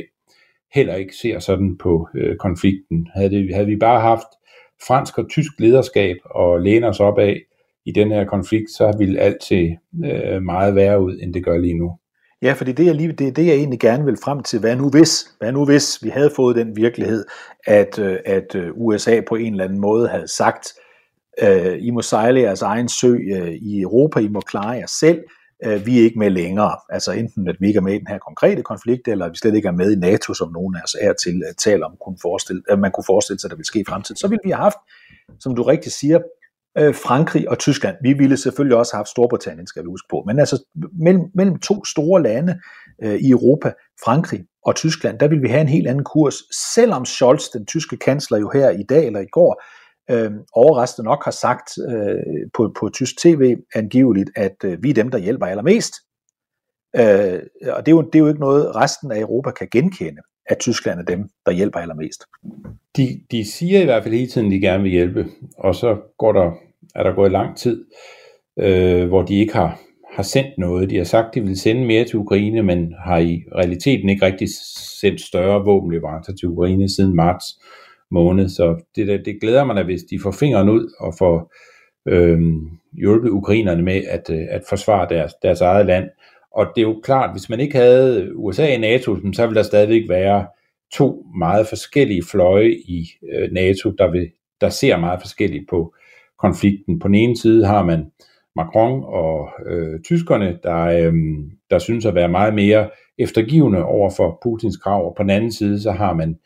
heller 0.73 0.95
ikke 0.95 1.15
ser 1.15 1.39
sådan 1.39 1.77
på 1.77 2.07
øh, 2.15 2.37
konflikten. 2.37 3.07
Havde, 3.15 3.29
det, 3.29 3.55
havde 3.55 3.67
vi 3.67 3.75
bare 3.75 4.01
haft 4.01 4.27
fransk 4.87 5.17
og 5.17 5.29
tysk 5.29 5.51
lederskab 5.59 6.17
og 6.25 6.61
læne 6.61 6.87
os 6.87 6.99
op 6.99 7.19
af 7.19 7.41
i 7.85 7.91
den 7.91 8.11
her 8.11 8.25
konflikt, 8.25 8.71
så 8.71 8.95
ville 8.97 9.19
alt 9.19 9.43
se 9.43 9.77
øh, 10.05 10.41
meget 10.41 10.75
værre 10.75 11.01
ud, 11.01 11.19
end 11.21 11.33
det 11.33 11.45
gør 11.45 11.57
lige 11.57 11.77
nu. 11.77 11.91
Ja, 12.41 12.53
fordi 12.53 12.71
det 12.71 12.87
er 12.87 12.93
lige 12.93 13.11
det, 13.11 13.35
det, 13.35 13.45
jeg 13.45 13.55
egentlig 13.55 13.79
gerne 13.79 14.05
vil 14.05 14.17
frem 14.23 14.43
til. 14.43 14.59
Hvad 14.59 14.75
nu 14.75 14.89
hvis? 14.89 15.35
Hvad 15.39 15.51
nu 15.51 15.65
hvis 15.65 16.03
vi 16.03 16.09
havde 16.09 16.31
fået 16.35 16.55
den 16.55 16.75
virkelighed, 16.75 17.25
at, 17.67 17.99
øh, 17.99 18.17
at 18.25 18.55
øh, 18.55 18.69
USA 18.75 19.21
på 19.27 19.35
en 19.35 19.53
eller 19.53 19.65
anden 19.65 19.79
måde 19.79 20.07
havde 20.07 20.27
sagt, 20.27 20.73
øh, 21.43 21.77
I 21.79 21.91
må 21.91 22.01
sejle 22.01 22.41
jeres 22.41 22.61
egen 22.61 22.89
sø 22.89 23.13
øh, 23.13 23.51
i 23.51 23.81
Europa, 23.81 24.19
I 24.19 24.27
må 24.27 24.39
klare 24.39 24.69
jer 24.69 24.87
selv, 24.99 25.19
øh, 25.65 25.85
vi 25.85 25.99
er 25.99 26.03
ikke 26.03 26.19
med 26.19 26.29
længere. 26.29 26.77
Altså 26.89 27.11
enten 27.11 27.47
at 27.47 27.55
vi 27.59 27.67
ikke 27.67 27.77
er 27.77 27.81
med 27.81 27.93
i 27.93 27.99
den 27.99 28.07
her 28.07 28.17
konkrete 28.17 28.63
konflikt, 28.63 29.07
eller 29.07 29.25
at 29.25 29.31
vi 29.31 29.37
slet 29.37 29.55
ikke 29.55 29.67
er 29.67 29.71
med 29.71 29.91
i 29.91 29.99
NATO, 29.99 30.33
som 30.33 30.51
nogen 30.51 30.75
af 30.75 30.81
os 30.83 30.95
er 31.01 31.13
til 31.13 31.35
øh, 31.43 31.49
at 31.49 31.57
tale 31.57 31.85
om, 31.85 31.93
kunne 32.05 32.17
forestille, 32.21 32.61
at 32.69 32.79
man 32.79 32.91
kunne 32.91 33.03
forestille 33.07 33.39
sig, 33.39 33.47
at 33.47 33.51
der 33.51 33.57
vil 33.57 33.65
ske 33.65 33.79
i 33.79 33.85
fremtiden. 33.87 34.17
Så 34.17 34.27
ville 34.27 34.41
vi 34.43 34.49
have 34.49 34.63
haft, 34.63 34.77
som 35.39 35.55
du 35.55 35.63
rigtig 35.63 35.91
siger, 35.91 36.19
øh, 36.77 36.95
Frankrig 36.95 37.49
og 37.49 37.59
Tyskland. 37.59 37.95
Vi 38.01 38.13
ville 38.13 38.37
selvfølgelig 38.37 38.77
også 38.77 38.93
have 38.93 38.99
haft 38.99 39.09
Storbritannien, 39.09 39.67
skal 39.67 39.83
vi 39.83 39.87
huske 39.87 40.07
på. 40.09 40.23
Men 40.27 40.39
altså 40.39 40.63
mellem, 41.05 41.23
mellem 41.35 41.59
to 41.59 41.85
store 41.85 42.23
lande 42.23 42.59
øh, 43.03 43.15
i 43.15 43.29
Europa, 43.29 43.73
Frankrig 44.03 44.45
og 44.65 44.75
Tyskland, 44.75 45.19
der 45.19 45.27
vil 45.27 45.41
vi 45.41 45.47
have 45.47 45.61
en 45.61 45.67
helt 45.67 45.87
anden 45.87 46.03
kurs, 46.03 46.35
selvom 46.73 47.05
Scholz, 47.05 47.43
den 47.53 47.65
tyske 47.65 47.97
kansler, 47.97 48.37
jo 48.37 48.51
her 48.53 48.69
i 48.69 48.83
dag 48.89 49.05
eller 49.05 49.19
i 49.19 49.31
går, 49.31 49.63
øh, 50.11 50.31
overraskende 50.53 51.05
nok 51.05 51.23
har 51.25 51.31
sagt 51.31 51.69
øh, 51.89 52.49
på, 52.53 52.73
på 52.79 52.89
tysk 52.89 53.19
tv 53.19 53.55
angiveligt, 53.75 54.29
at 54.35 54.55
øh, 54.65 54.83
vi 54.83 54.89
er 54.89 54.93
dem, 54.93 55.11
der 55.11 55.17
hjælper 55.17 55.45
allermest. 55.45 55.93
Øh, 56.95 57.39
og 57.71 57.85
det 57.85 57.91
er, 57.91 57.95
jo, 57.95 58.01
det 58.01 58.15
er 58.15 58.19
jo 58.19 58.27
ikke 58.27 58.39
noget, 58.39 58.75
resten 58.75 59.11
af 59.11 59.19
Europa 59.19 59.51
kan 59.51 59.67
genkende, 59.71 60.21
at 60.45 60.57
Tyskland 60.59 60.99
er 60.99 61.03
dem, 61.03 61.29
der 61.45 61.51
hjælper 61.51 61.79
allermest. 61.79 62.23
De, 62.97 63.21
de 63.31 63.51
siger 63.51 63.81
i 63.81 63.85
hvert 63.85 64.03
fald 64.03 64.15
hele 64.15 64.27
tiden, 64.27 64.47
at 64.47 64.51
de 64.51 64.61
gerne 64.61 64.83
vil 64.83 64.91
hjælpe, 64.91 65.25
og 65.57 65.75
så 65.75 65.97
går 66.17 66.33
der, 66.33 66.51
er 66.95 67.03
der 67.03 67.15
gået 67.15 67.31
lang 67.31 67.57
tid, 67.57 67.85
øh, 68.59 69.07
hvor 69.07 69.21
de 69.21 69.39
ikke 69.39 69.53
har, 69.53 69.79
har 70.13 70.23
sendt 70.23 70.57
noget. 70.57 70.89
De 70.89 70.97
har 70.97 71.03
sagt, 71.03 71.27
at 71.27 71.33
de 71.33 71.41
vil 71.41 71.59
sende 71.59 71.85
mere 71.85 72.05
til 72.05 72.15
Ukraine, 72.15 72.63
men 72.63 72.93
har 73.05 73.17
i 73.17 73.43
realiteten 73.55 74.09
ikke 74.09 74.25
rigtig 74.25 74.47
sendt 75.01 75.21
større 75.21 75.65
våbenleverancer 75.65 76.33
til 76.33 76.47
Ukraine 76.47 76.89
siden 76.89 77.15
marts 77.15 77.45
måned. 78.11 78.49
Så 78.49 78.83
det, 78.95 79.25
det 79.25 79.41
glæder 79.41 79.63
mig 79.63 79.75
da, 79.75 79.83
hvis 79.83 80.03
de 80.03 80.19
får 80.23 80.31
fingeren 80.31 80.69
ud 80.69 80.93
og 80.99 81.13
får 81.19 81.53
øh, 82.07 82.39
hjulpet 82.93 83.29
ukrainerne 83.29 83.83
med 83.83 84.03
at, 84.09 84.29
øh, 84.29 84.45
at 84.49 84.61
forsvare 84.69 85.07
deres, 85.09 85.33
deres 85.41 85.61
eget 85.61 85.85
land. 85.85 86.09
Og 86.51 86.65
det 86.75 86.81
er 86.81 86.87
jo 86.87 86.99
klart, 87.03 87.31
hvis 87.31 87.49
man 87.49 87.59
ikke 87.59 87.77
havde 87.77 88.31
USA 88.35 88.67
i 88.73 88.77
NATO, 88.77 89.17
så 89.33 89.45
ville 89.45 89.57
der 89.57 89.63
stadigvæk 89.63 90.09
være 90.09 90.47
to 90.93 91.25
meget 91.39 91.67
forskellige 91.67 92.23
fløje 92.31 92.71
i 92.71 93.09
øh, 93.33 93.51
NATO, 93.51 93.91
der, 93.91 94.11
vil, 94.11 94.31
der 94.61 94.69
ser 94.69 94.97
meget 94.97 95.21
forskelligt 95.21 95.69
på 95.69 95.93
konflikten. 96.39 96.99
På 96.99 97.07
den 97.07 97.15
ene 97.15 97.37
side 97.37 97.65
har 97.65 97.83
man 97.83 98.11
Macron 98.55 99.03
og 99.05 99.49
øh, 99.65 99.99
tyskerne, 100.01 100.59
der, 100.63 100.83
øh, 100.83 101.13
der 101.69 101.79
synes 101.79 102.05
at 102.05 102.15
være 102.15 102.29
meget 102.29 102.53
mere 102.53 102.89
eftergivende 103.17 103.83
over 103.83 104.09
for 104.17 104.39
Putins 104.43 104.77
krav, 104.77 105.05
og 105.05 105.13
på 105.17 105.23
den 105.23 105.29
anden 105.29 105.51
side 105.51 105.81
så 105.81 105.91
har 105.91 106.13
man 106.13 106.37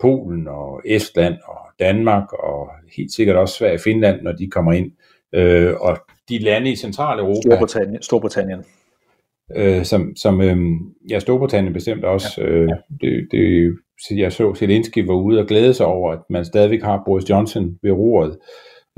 Polen 0.00 0.48
og 0.48 0.82
Estland 0.84 1.34
og 1.44 1.58
Danmark 1.80 2.32
og 2.32 2.68
helt 2.96 3.12
sikkert 3.12 3.36
også 3.36 3.54
Sverige 3.54 3.74
og 3.74 3.80
Finland, 3.80 4.22
når 4.22 4.32
de 4.32 4.50
kommer 4.50 4.72
ind. 4.72 4.92
Øh, 5.34 5.74
og 5.80 5.98
de 6.28 6.38
lande 6.38 6.70
i 6.70 6.76
Centraleuropa... 6.76 7.40
Storbritannien. 7.40 8.02
Storbritannien. 8.02 8.64
Øh, 9.56 9.84
som, 9.84 10.16
som 10.16 10.40
øh, 10.40 10.56
ja, 11.10 11.18
Storbritannien 11.18 11.72
bestemt 11.72 12.04
også. 12.04 12.28
Ja. 12.38 12.46
Øh, 12.46 12.68
det, 13.00 13.28
det, 13.30 13.76
jeg 14.10 14.32
så 14.32 14.54
Zelensky 14.54 15.06
var 15.06 15.14
ude 15.14 15.40
og 15.40 15.46
glæde 15.46 15.74
sig 15.74 15.86
over, 15.86 16.12
at 16.12 16.20
man 16.30 16.44
stadigvæk 16.44 16.82
har 16.82 17.02
Boris 17.06 17.30
Johnson 17.30 17.78
ved 17.82 17.92
roret 17.92 18.38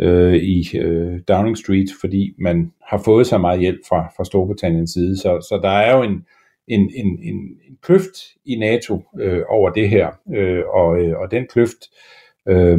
øh, 0.01 0.35
i 0.35 0.79
øh, 0.79 1.21
Downing 1.29 1.59
Street, 1.59 1.89
fordi 2.01 2.35
man 2.39 2.73
har 2.87 3.03
fået 3.05 3.27
så 3.27 3.39
meget 3.39 3.61
hjælp 3.61 3.81
fra, 3.89 4.13
fra 4.17 4.25
Storbritanniens 4.25 4.91
side. 4.91 5.17
Så, 5.17 5.47
så 5.49 5.61
der 5.63 5.71
er 5.71 5.97
jo 5.97 6.03
en, 6.03 6.25
en, 6.69 6.81
en, 6.81 7.19
en, 7.23 7.37
en 7.69 7.77
kløft 7.83 8.17
i 8.45 8.57
NATO 8.57 9.03
øh, 9.21 9.43
over 9.49 9.71
det 9.71 9.89
her, 9.89 10.09
øh, 10.35 10.63
og, 10.67 11.01
øh, 11.01 11.19
og 11.19 11.31
den 11.31 11.47
kløft 11.47 11.79
øh, 12.49 12.79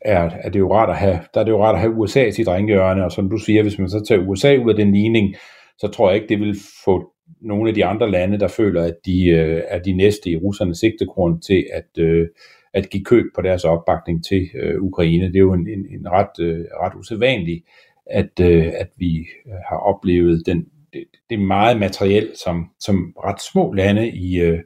er, 0.00 0.30
er 0.30 0.50
det 0.50 0.58
jo 0.58 0.74
rart 0.74 0.90
at 0.90 0.96
have, 0.96 1.20
der 1.34 1.40
er 1.40 1.44
det 1.44 1.50
jo 1.50 1.64
rart 1.64 1.74
at 1.74 1.80
have 1.80 1.94
USA 1.94 2.24
i 2.24 2.32
sit 2.32 2.48
ringhjørne, 2.48 3.04
og 3.04 3.12
som 3.12 3.30
du 3.30 3.36
siger, 3.36 3.62
hvis 3.62 3.78
man 3.78 3.88
så 3.88 4.04
tager 4.08 4.28
USA 4.28 4.56
ud 4.56 4.70
af 4.70 4.76
den 4.76 4.92
ligning, 4.92 5.34
så 5.78 5.88
tror 5.88 6.10
jeg 6.10 6.16
ikke, 6.16 6.28
det 6.28 6.40
vil 6.40 6.56
få 6.84 7.12
nogle 7.40 7.68
af 7.68 7.74
de 7.74 7.84
andre 7.84 8.10
lande, 8.10 8.38
der 8.38 8.48
føler, 8.48 8.82
at 8.82 8.94
de 9.06 9.28
øh, 9.28 9.62
er 9.68 9.78
de 9.78 9.92
næste 9.92 10.30
i 10.30 10.36
russernes 10.36 10.78
sigtekorn 10.78 11.40
til 11.40 11.66
at, 11.72 12.02
øh, 12.02 12.26
at 12.74 12.90
give 12.90 13.04
køb 13.04 13.24
på 13.34 13.42
deres 13.42 13.64
opbakning 13.64 14.24
til 14.24 14.48
øh, 14.54 14.82
Ukraine. 14.82 15.26
Det 15.26 15.36
er 15.36 15.40
jo 15.40 15.52
en, 15.52 15.68
en, 15.68 15.86
en 16.00 16.10
ret, 16.10 16.40
øh, 16.40 16.64
ret 16.82 16.94
usædvanligt, 16.94 17.64
at, 18.06 18.40
øh, 18.40 18.66
at 18.74 18.88
vi 18.96 19.26
har 19.68 19.76
oplevet 19.76 20.42
den, 20.46 20.66
det, 20.92 21.04
det 21.30 21.34
er 21.34 21.46
meget 21.46 21.78
materiel, 21.78 22.32
som, 22.44 22.66
som 22.80 23.14
ret 23.24 23.42
små 23.42 23.72
lande 23.72 24.08
i, 24.08 24.40
øh, 24.40 24.60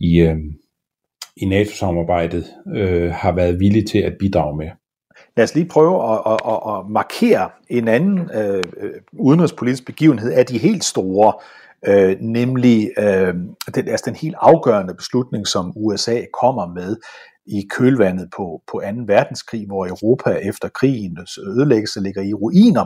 i, 0.00 0.20
øh, 0.20 0.36
i 1.36 1.44
NATO-samarbejdet 1.44 2.46
øh, 2.76 3.10
har 3.10 3.32
været 3.32 3.60
villige 3.60 3.86
til 3.86 3.98
at 3.98 4.16
bidrage 4.18 4.56
med. 4.56 4.70
Lad 5.36 5.44
os 5.44 5.54
lige 5.54 5.68
prøve 5.68 6.12
at, 6.12 6.20
at, 6.26 6.38
at, 6.48 6.74
at 6.74 6.90
markere 6.90 7.50
en 7.68 7.88
anden 7.88 8.30
øh, 8.34 8.64
øh 8.80 8.90
udenrigspolitisk 9.12 9.86
begivenhed 9.86 10.32
af 10.32 10.46
de 10.46 10.58
helt 10.58 10.84
store, 10.84 11.32
øh, 11.86 12.16
nemlig 12.20 12.90
øh, 12.98 13.34
den, 13.74 13.88
altså 13.88 14.04
den 14.06 14.16
helt 14.16 14.36
afgørende 14.38 14.94
beslutning, 14.94 15.46
som 15.46 15.72
USA 15.76 16.20
kommer 16.40 16.66
med 16.66 16.96
i 17.46 17.66
kølvandet 17.70 18.28
på, 18.36 18.62
på 18.72 18.82
2. 18.84 18.86
verdenskrig, 19.06 19.66
hvor 19.66 19.86
Europa 19.86 20.30
efter 20.30 20.68
krigens 20.68 21.38
ødelæggelse 21.38 22.00
ligger 22.00 22.22
i 22.22 22.34
ruiner. 22.34 22.84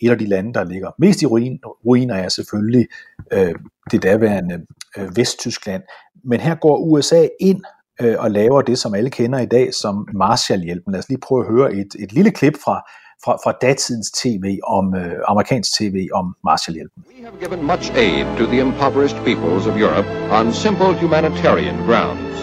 Et 0.00 0.10
af 0.10 0.18
de 0.18 0.26
lande, 0.26 0.54
der 0.54 0.64
ligger 0.64 0.90
mest 0.98 1.22
i 1.22 1.26
ruin, 1.26 1.60
ruiner, 1.86 2.14
er 2.14 2.28
selvfølgelig 2.28 2.86
øh, 3.32 3.54
det 3.90 4.02
daværende 4.02 4.66
øh, 4.98 5.16
Vesttyskland. 5.16 5.82
Men 6.24 6.40
her 6.40 6.54
går 6.54 6.76
USA 6.78 7.28
ind 7.40 7.60
øh, 8.00 8.16
og 8.18 8.30
laver 8.30 8.62
det, 8.62 8.78
som 8.78 8.94
alle 8.94 9.10
kender 9.10 9.38
i 9.38 9.46
dag 9.46 9.74
som 9.74 10.08
Marshallhjælpen. 10.14 10.92
Lad 10.92 10.98
os 10.98 11.08
lige 11.08 11.20
prøve 11.20 11.44
at 11.46 11.52
høre 11.52 11.74
et, 11.74 11.94
et 11.98 12.12
lille 12.12 12.30
klip 12.30 12.54
fra, 12.64 12.82
fra, 13.24 13.32
fra 13.44 13.52
datidens 13.62 14.10
tv 14.10 14.58
om 14.66 14.94
øh, 14.94 15.12
amerikansk 15.28 15.78
tv 15.78 16.08
om 16.12 16.36
Marshallhjælpen. 16.44 17.04
We 17.08 17.24
have 17.24 17.38
given 17.40 17.62
much 17.72 17.92
aid 17.96 18.26
to 18.38 18.44
the 18.52 18.60
impoverished 18.60 19.18
peoples 19.24 19.66
of 19.66 19.74
Europe 19.76 20.08
on 20.38 20.52
simple 20.52 20.92
humanitarian 21.02 21.76
grounds. 21.88 22.34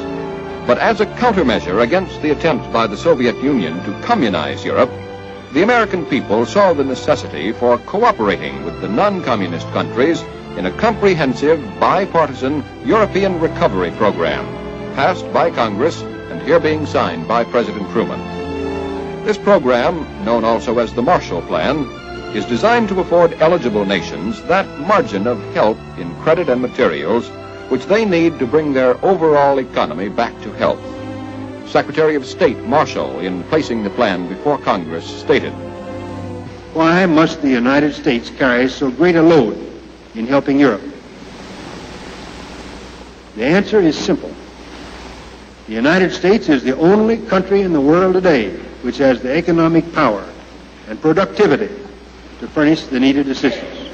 But 0.67 0.77
as 0.77 1.01
a 1.01 1.07
countermeasure 1.23 1.79
against 1.87 2.15
the 2.23 2.31
attempt 2.31 2.63
by 2.77 2.85
the 2.91 2.97
Soviet 2.97 3.35
Union 3.53 3.73
to 3.85 3.91
communize 4.09 4.61
Europe, 4.71 4.91
the 5.53 5.63
American 5.63 6.05
people 6.05 6.45
saw 6.45 6.71
the 6.71 6.83
necessity 6.83 7.51
for 7.51 7.77
cooperating 7.79 8.63
with 8.63 8.79
the 8.79 8.87
non-communist 8.87 9.67
countries 9.71 10.21
in 10.55 10.65
a 10.65 10.77
comprehensive 10.77 11.59
bipartisan 11.77 12.63
European 12.85 13.37
recovery 13.37 13.91
program 13.91 14.45
passed 14.95 15.31
by 15.33 15.51
Congress 15.51 16.01
and 16.01 16.41
here 16.43 16.59
being 16.59 16.85
signed 16.85 17.27
by 17.27 17.43
President 17.43 17.89
Truman. 17.91 18.19
This 19.25 19.37
program, 19.37 20.05
known 20.23 20.45
also 20.45 20.79
as 20.79 20.93
the 20.93 21.01
Marshall 21.01 21.41
Plan, 21.41 21.83
is 22.33 22.45
designed 22.45 22.87
to 22.87 23.01
afford 23.01 23.33
eligible 23.41 23.83
nations 23.83 24.41
that 24.43 24.79
margin 24.79 25.27
of 25.27 25.41
help 25.53 25.77
in 25.97 26.15
credit 26.21 26.47
and 26.47 26.61
materials 26.61 27.27
which 27.69 27.85
they 27.87 28.05
need 28.05 28.39
to 28.39 28.47
bring 28.47 28.71
their 28.71 29.03
overall 29.03 29.57
economy 29.57 30.07
back 30.07 30.33
to 30.43 30.51
health. 30.53 30.90
Secretary 31.71 32.15
of 32.15 32.25
State 32.25 32.57
Marshall, 32.65 33.21
in 33.21 33.43
placing 33.45 33.81
the 33.81 33.89
plan 33.91 34.27
before 34.27 34.57
Congress, 34.57 35.05
stated, 35.05 35.53
Why 36.73 37.05
must 37.05 37.41
the 37.41 37.49
United 37.49 37.93
States 37.93 38.29
carry 38.29 38.67
so 38.67 38.91
great 38.91 39.15
a 39.15 39.21
load 39.21 39.57
in 40.13 40.27
helping 40.27 40.59
Europe? 40.59 40.81
The 43.37 43.45
answer 43.45 43.79
is 43.79 43.97
simple. 43.97 44.35
The 45.67 45.73
United 45.73 46.11
States 46.11 46.49
is 46.49 46.61
the 46.61 46.75
only 46.75 47.17
country 47.17 47.61
in 47.61 47.71
the 47.71 47.79
world 47.79 48.15
today 48.15 48.49
which 48.81 48.97
has 48.97 49.21
the 49.21 49.33
economic 49.33 49.93
power 49.93 50.27
and 50.89 51.01
productivity 51.01 51.73
to 52.41 52.47
furnish 52.49 52.83
the 52.83 52.99
needed 52.99 53.29
assistance. 53.29 53.89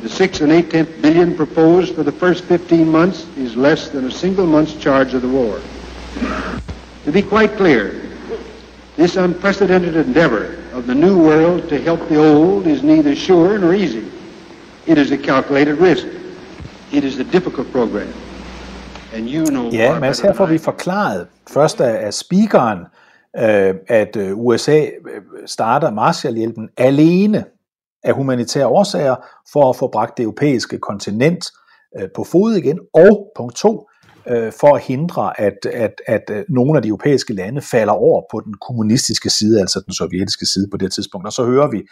The 0.00 0.08
six 0.08 0.40
and 0.40 0.50
eight 0.50 0.70
tenth 0.70 1.02
billion 1.02 1.36
proposed 1.36 1.94
for 1.94 2.04
the 2.04 2.12
first 2.12 2.44
15 2.44 2.88
months 2.88 3.26
is 3.36 3.54
less 3.54 3.90
than 3.90 4.06
a 4.06 4.10
single 4.10 4.46
month's 4.46 4.74
charge 4.76 5.12
of 5.12 5.20
the 5.20 5.28
war. 5.28 5.60
To 7.04 7.12
be 7.12 7.22
quite 7.22 7.56
clear, 7.56 7.92
this 8.96 9.16
unprecedented 9.16 9.96
endeavor 9.96 10.56
of 10.74 10.84
the 10.84 10.94
new 10.94 11.16
world 11.16 11.68
to 11.68 11.76
help 11.76 12.00
the 12.08 12.18
old 12.18 12.66
is 12.66 12.82
neither 12.82 13.14
sure 13.14 13.58
nor 13.58 13.74
easy. 13.74 14.04
It 14.86 14.98
is 14.98 15.12
a 15.12 15.16
calculated 15.16 15.78
risk. 15.80 16.06
It 16.92 17.04
is 17.04 17.18
a 17.18 17.24
difficult 17.24 17.72
program. 17.72 18.12
And 19.14 19.28
you 19.28 19.44
know 19.44 19.70
Ja, 19.70 19.98
Mads, 20.00 20.20
her 20.20 20.32
får 20.32 20.46
vi 20.46 20.58
forklaret 20.58 21.26
først 21.50 21.80
af, 21.80 22.06
af 22.06 22.14
speakeren, 22.14 22.78
øh, 23.36 23.74
at 23.88 24.16
øh, 24.16 24.38
USA 24.38 24.80
øh, 24.80 25.22
starter 25.46 25.90
Marshallhjælpen 25.90 26.68
alene 26.76 27.44
af 28.04 28.14
humanitære 28.14 28.66
årsager 28.66 29.16
for 29.52 29.70
at 29.70 29.76
få 29.76 29.88
bragt 29.88 30.16
det 30.16 30.22
europæiske 30.22 30.78
kontinent 30.78 31.46
øh, 31.98 32.08
på 32.14 32.24
fod 32.24 32.54
igen, 32.54 32.78
og 32.94 33.32
punkt 33.36 33.56
to, 33.56 33.88
øh, 34.30 34.52
for 34.60 34.74
at 34.76 34.82
hindre, 34.82 35.40
at, 35.40 35.66
at, 35.72 35.94
at 36.06 36.22
øh, 36.30 36.44
nogle 36.48 36.76
af 36.76 36.82
de 36.82 36.88
europæiske 36.88 37.34
lande 37.34 37.60
falder 37.60 37.92
over 37.92 38.22
på 38.30 38.40
den 38.40 38.54
kommunistiske 38.54 39.30
side, 39.30 39.60
altså 39.60 39.82
den 39.86 39.94
sovjetiske 39.94 40.46
side 40.46 40.68
på 40.70 40.76
det 40.76 40.92
tidspunkt. 40.92 41.26
Og 41.26 41.32
så 41.32 41.44
hører 41.44 41.70
vi 41.70 41.82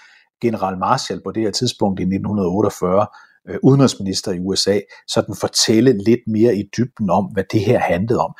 general 0.41 0.79
Marshall 0.79 1.21
på 1.25 1.31
det 1.33 1.43
her 1.43 1.51
tidspunkt 1.51 2.01
i 2.01 2.03
1948, 2.03 3.07
øh, 3.49 3.59
udenrigsminister 3.63 4.33
i 4.33 4.39
USA, 4.39 4.81
sådan 5.09 5.35
fortælle 5.35 6.05
lidt 6.05 6.21
mere 6.27 6.57
i 6.57 6.63
dybden 6.77 7.11
om, 7.11 7.25
hvad 7.25 7.45
det 7.53 7.61
her 7.61 7.79
handlede 7.79 8.21
om. 8.21 8.35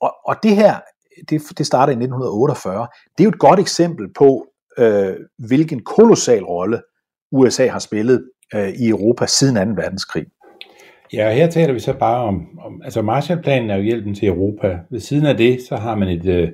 Og, 0.00 0.14
og 0.26 0.36
det 0.42 0.56
her, 0.56 0.80
det, 1.30 1.42
det 1.58 1.66
starter 1.66 1.90
i 1.90 1.98
1948, 1.98 2.88
det 3.18 3.20
er 3.20 3.24
jo 3.24 3.30
et 3.30 3.38
godt 3.38 3.60
eksempel 3.60 4.06
på, 4.18 4.46
øh, 4.78 5.16
hvilken 5.38 5.84
kolossal 5.84 6.44
rolle 6.44 6.82
USA 7.32 7.68
har 7.68 7.78
spillet 7.78 8.30
øh, 8.54 8.68
i 8.68 8.88
Europa 8.88 9.26
siden 9.26 9.76
2. 9.76 9.82
verdenskrig. 9.82 10.26
Ja, 11.12 11.28
og 11.28 11.34
her 11.34 11.50
taler 11.50 11.72
vi 11.72 11.80
så 11.80 11.98
bare 11.98 12.24
om, 12.24 12.58
om 12.58 12.82
altså 12.84 13.02
Marshallplanen 13.02 13.70
er 13.70 13.76
jo 13.76 13.82
hjælpen 13.82 14.14
til 14.14 14.28
Europa. 14.28 14.78
Ved 14.90 15.00
siden 15.00 15.26
af 15.26 15.36
det, 15.36 15.62
så 15.62 15.76
har 15.76 15.94
man 15.94 16.08
et, 16.08 16.26
øh, 16.26 16.48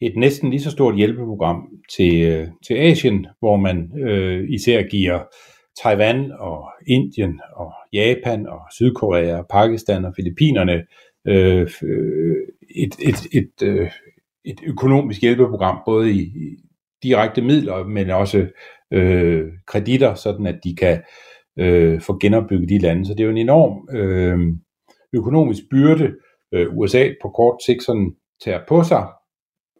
et 0.00 0.16
næsten 0.16 0.50
lige 0.50 0.60
så 0.62 0.70
stort 0.70 0.96
hjælpeprogram 0.96 1.68
til, 1.96 2.22
øh, 2.22 2.48
til 2.66 2.74
Asien, 2.74 3.26
hvor 3.38 3.56
man 3.56 3.92
øh, 3.98 4.44
især 4.50 4.82
giver 4.82 5.20
Taiwan 5.82 6.32
og 6.38 6.64
Indien 6.86 7.40
og 7.56 7.72
Japan 7.92 8.46
og 8.46 8.60
Sydkorea 8.72 9.36
og 9.38 9.46
Pakistan 9.50 10.04
og 10.04 10.12
Filippinerne 10.16 10.82
øh, 11.28 11.70
øh, 11.82 12.36
et, 12.76 12.94
et, 13.08 13.26
et, 13.32 13.68
øh, 13.68 13.90
et 14.44 14.60
økonomisk 14.66 15.20
hjælpeprogram, 15.20 15.78
både 15.86 16.10
i, 16.10 16.20
i 16.20 16.56
direkte 17.02 17.42
midler, 17.42 17.84
men 17.84 18.10
også 18.10 18.46
øh, 18.92 19.44
kreditter, 19.66 20.14
sådan 20.14 20.46
at 20.46 20.58
de 20.64 20.76
kan 20.76 20.96
øh, 20.96 21.02
Øh, 21.58 22.00
få 22.00 22.18
genopbygget 22.18 22.68
de 22.68 22.78
lande. 22.78 23.06
Så 23.06 23.12
det 23.12 23.20
er 23.20 23.24
jo 23.24 23.30
en 23.30 23.38
enorm 23.38 23.88
øh, 23.96 24.38
økonomisk 25.12 25.62
byrde, 25.70 26.12
øh, 26.52 26.76
USA 26.76 27.08
på 27.22 27.28
kort 27.28 27.62
sigt 27.66 27.82
sådan 27.82 28.14
tager 28.44 28.60
på 28.68 28.82
sig. 28.82 29.06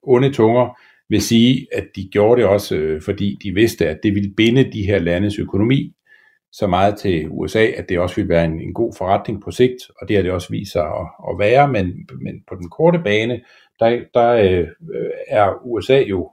Onde 0.02 0.32
tunger 0.32 0.78
vil 1.08 1.22
sige, 1.22 1.66
at 1.72 1.84
de 1.96 2.08
gjorde 2.12 2.40
det 2.40 2.50
også, 2.50 2.76
øh, 2.76 3.02
fordi 3.02 3.38
de 3.42 3.54
vidste, 3.54 3.88
at 3.88 3.98
det 4.02 4.14
ville 4.14 4.34
binde 4.36 4.72
de 4.72 4.86
her 4.86 4.98
landes 4.98 5.38
økonomi 5.38 5.92
så 6.52 6.66
meget 6.66 6.98
til 6.98 7.28
USA, 7.30 7.66
at 7.66 7.88
det 7.88 7.98
også 7.98 8.16
ville 8.16 8.28
være 8.28 8.44
en, 8.44 8.60
en 8.60 8.74
god 8.74 8.92
forretning 8.98 9.42
på 9.42 9.50
sigt, 9.50 9.90
og 10.00 10.08
det 10.08 10.16
har 10.16 10.22
det 10.22 10.32
også 10.32 10.48
vist 10.50 10.72
sig 10.72 10.82
at, 10.82 11.06
at 11.30 11.38
være, 11.38 11.68
men, 11.68 12.08
men 12.20 12.42
på 12.48 12.54
den 12.54 12.70
korte 12.70 12.98
bane, 12.98 13.40
der, 13.80 14.00
der 14.14 14.28
øh, 14.30 14.66
er 15.28 15.66
USA 15.66 16.00
jo, 16.00 16.32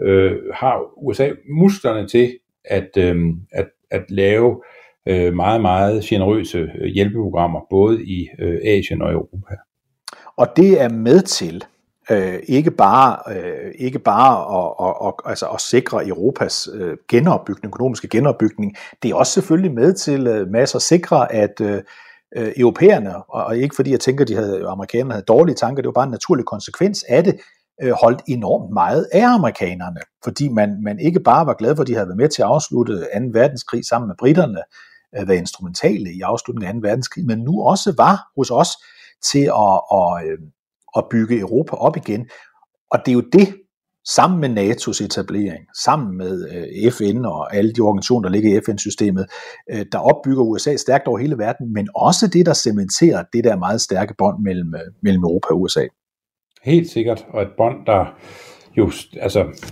øh, 0.00 0.36
har 0.54 0.80
USA 0.96 1.30
musklerne 1.48 2.08
til 2.08 2.38
at, 2.64 2.88
øh, 2.98 3.16
at, 3.52 3.68
at 3.90 4.04
lave 4.08 4.62
øh, 5.08 5.34
meget, 5.34 5.60
meget 5.60 6.04
generøse 6.04 6.58
øh, 6.58 6.86
hjælpeprogrammer, 6.94 7.60
både 7.70 8.04
i 8.04 8.28
øh, 8.38 8.58
Asien 8.64 9.02
og 9.02 9.12
Europa. 9.12 9.54
Og 10.36 10.46
det 10.56 10.80
er 10.80 10.88
med 10.88 11.22
til 11.22 11.64
øh, 12.10 12.38
ikke 12.48 12.70
bare, 12.70 13.36
øh, 13.36 13.72
ikke 13.78 13.98
bare 13.98 14.58
at, 14.58 14.88
at, 14.88 15.06
at, 15.08 15.30
altså 15.30 15.46
at 15.46 15.60
sikre 15.60 16.06
Europas 16.06 16.68
øh, 16.74 16.96
genopbygning, 17.08 17.66
økonomiske 17.74 18.08
genopbygning, 18.08 18.76
det 19.02 19.10
er 19.10 19.14
også 19.14 19.32
selvfølgelig 19.32 19.72
med 19.72 19.94
til 19.94 20.26
øh, 20.26 20.48
masser 20.48 20.76
at 20.76 20.82
sikre, 20.82 21.32
at 21.32 21.60
øh, 21.60 21.82
øh, 22.36 22.52
europæerne, 22.56 23.16
og, 23.16 23.44
og 23.44 23.58
ikke 23.58 23.76
fordi 23.76 23.90
jeg 23.90 24.00
tænker, 24.00 24.24
at 24.24 24.28
de 24.28 24.34
havde, 24.34 24.66
amerikanerne 24.68 25.12
havde 25.12 25.24
dårlige 25.24 25.54
tanker, 25.54 25.82
det 25.82 25.86
var 25.86 25.92
bare 25.92 26.04
en 26.04 26.10
naturlig 26.10 26.44
konsekvens 26.44 27.04
af 27.08 27.24
det, 27.24 27.40
øh, 27.82 27.92
holdt 27.92 28.22
enormt 28.28 28.72
meget 28.72 29.08
af 29.12 29.26
amerikanerne, 29.26 30.00
fordi 30.24 30.48
man, 30.48 30.82
man 30.82 30.98
ikke 30.98 31.20
bare 31.20 31.46
var 31.46 31.54
glad 31.54 31.76
for, 31.76 31.82
at 31.82 31.88
de 31.88 31.94
havde 31.94 32.08
været 32.08 32.16
med 32.16 32.28
til 32.28 32.42
at 32.42 32.48
afslutte 32.48 32.92
2. 32.92 33.04
verdenskrig 33.32 33.84
sammen 33.84 34.08
med 34.08 34.16
britterne, 34.18 34.62
øh, 35.18 35.28
været 35.28 35.38
instrumentale 35.38 36.12
i 36.12 36.20
afslutningen 36.20 36.76
af 36.76 36.82
2. 36.82 36.88
verdenskrig, 36.88 37.26
men 37.26 37.38
nu 37.38 37.62
også 37.62 37.94
var 37.96 38.30
hos 38.36 38.50
os 38.50 38.70
til 39.32 39.44
at, 39.66 39.80
at, 39.98 40.26
øh, 40.26 40.38
at 40.96 41.04
bygge 41.10 41.40
Europa 41.40 41.76
op 41.76 41.96
igen. 41.96 42.28
Og 42.90 42.98
det 43.06 43.12
er 43.12 43.14
jo 43.14 43.24
det, 43.32 43.54
sammen 44.14 44.40
med 44.40 44.50
NATO's 44.58 45.04
etablering, 45.04 45.66
sammen 45.84 46.16
med 46.16 46.48
øh, 46.50 46.92
FN 46.92 47.24
og 47.24 47.54
alle 47.54 47.72
de 47.72 47.80
organisationer, 47.80 48.28
der 48.28 48.32
ligger 48.32 48.58
i 48.58 48.60
FN-systemet, 48.66 49.26
øh, 49.70 49.86
der 49.92 49.98
opbygger 49.98 50.42
USA 50.42 50.76
stærkt 50.76 51.06
over 51.06 51.18
hele 51.18 51.38
verden, 51.38 51.72
men 51.72 51.88
også 51.94 52.26
det, 52.26 52.46
der 52.46 52.54
cementerer 52.54 53.24
det 53.32 53.44
der 53.44 53.56
meget 53.56 53.80
stærke 53.80 54.14
bånd 54.18 54.42
mellem, 54.42 54.74
øh, 54.74 54.80
mellem 55.02 55.22
Europa 55.22 55.48
og 55.50 55.60
USA. 55.60 55.86
Helt 56.64 56.90
sikkert, 56.90 57.26
og 57.28 57.42
et 57.42 57.50
bånd, 57.56 57.86
der 57.86 58.18
jo, 58.76 58.90
altså 59.20 59.68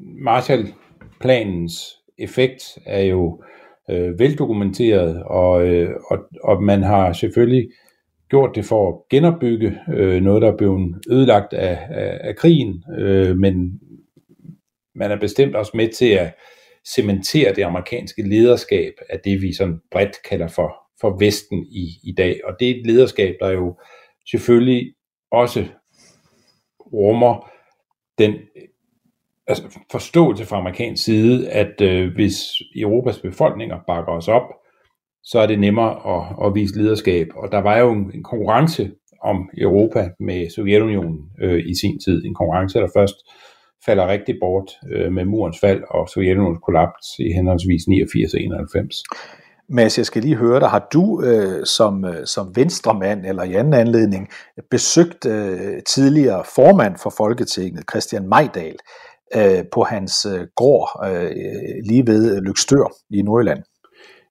Marshall-planens 0.00 2.04
effekt 2.18 2.78
er 2.86 3.02
jo 3.02 3.42
øh, 3.90 4.18
veldokumenteret, 4.18 5.22
og, 5.22 5.66
øh, 5.66 5.90
og, 6.10 6.18
og 6.42 6.62
man 6.62 6.82
har 6.82 7.12
selvfølgelig 7.12 7.68
gjort 8.30 8.50
det 8.54 8.64
for 8.64 8.88
at 8.88 8.94
genopbygge 9.10 9.78
øh, 9.94 10.22
noget, 10.22 10.42
der 10.42 10.52
er 10.52 10.56
blevet 10.56 10.94
ødelagt 11.10 11.52
af, 11.52 11.78
af, 11.90 12.18
af 12.20 12.36
krigen, 12.36 12.84
øh, 12.98 13.36
men 13.36 13.80
man 14.94 15.10
er 15.10 15.20
bestemt 15.20 15.56
også 15.56 15.72
med 15.74 15.88
til 15.88 16.08
at 16.08 16.34
cementere 16.94 17.54
det 17.54 17.62
amerikanske 17.62 18.22
lederskab 18.22 18.92
af 19.10 19.20
det, 19.24 19.42
vi 19.42 19.52
sådan 19.52 19.80
bredt 19.90 20.22
kalder 20.28 20.48
for, 20.48 20.74
for 21.00 21.24
Vesten 21.24 21.66
i, 21.70 21.88
i 22.04 22.14
dag. 22.16 22.40
Og 22.44 22.56
det 22.60 22.70
er 22.70 22.74
et 22.74 22.86
lederskab, 22.86 23.36
der 23.40 23.50
jo 23.50 23.78
selvfølgelig 24.30 24.94
også 25.30 25.64
rummer 26.92 27.50
den 28.18 28.34
altså 29.46 29.78
forståelse 29.92 30.44
fra 30.44 30.56
amerikansk 30.56 31.04
side, 31.04 31.50
at 31.50 31.80
øh, 31.80 32.14
hvis 32.14 32.36
Europas 32.76 33.18
befolkninger 33.18 33.78
bakker 33.86 34.12
os 34.12 34.28
op, 34.28 34.42
så 35.22 35.38
er 35.38 35.46
det 35.46 35.58
nemmere 35.58 35.92
at, 36.16 36.46
at 36.46 36.54
vise 36.54 36.78
lederskab. 36.78 37.28
Og 37.36 37.52
der 37.52 37.58
var 37.58 37.78
jo 37.78 37.92
en, 37.92 38.10
en 38.14 38.22
konkurrence 38.22 38.90
om 39.22 39.50
Europa 39.58 40.10
med 40.20 40.50
Sovjetunionen 40.50 41.30
øh, 41.42 41.62
i 41.66 41.74
sin 41.80 42.00
tid. 42.00 42.24
En 42.24 42.34
konkurrence, 42.34 42.78
der 42.78 42.88
først 42.96 43.16
falder 43.86 44.08
rigtig 44.08 44.34
bort 44.40 44.70
øh, 44.92 45.12
med 45.12 45.24
murens 45.24 45.60
fald 45.60 45.82
og 45.90 46.08
Sovjetunionens 46.08 46.60
kollaps 46.64 47.06
i 47.18 47.32
henholdsvis 47.32 47.88
89 47.88 48.34
og 48.34 48.40
91. 48.40 48.96
Mads, 49.70 49.98
jeg 49.98 50.06
skal 50.06 50.22
lige 50.22 50.36
høre 50.36 50.60
dig. 50.60 50.68
Har 50.68 50.88
du 50.92 51.22
øh, 51.22 51.66
som, 51.66 52.04
øh, 52.04 52.26
som 52.26 52.56
venstremand 52.56 53.26
eller 53.26 53.42
i 53.42 53.54
anden 53.54 53.74
anledning 53.74 54.28
besøgt 54.70 55.26
øh, 55.26 55.82
tidligere 55.88 56.44
formand 56.54 56.96
for 56.96 57.10
Folketinget, 57.10 57.84
Christian 57.90 58.28
Majdal, 58.28 58.76
øh, 59.34 59.64
på 59.72 59.82
hans 59.82 60.26
øh, 60.26 60.46
gård 60.56 60.88
øh, 61.10 61.30
lige 61.84 62.06
ved 62.06 62.40
Lykstør 62.40 62.92
i 63.10 63.22
Nordjylland? 63.22 63.62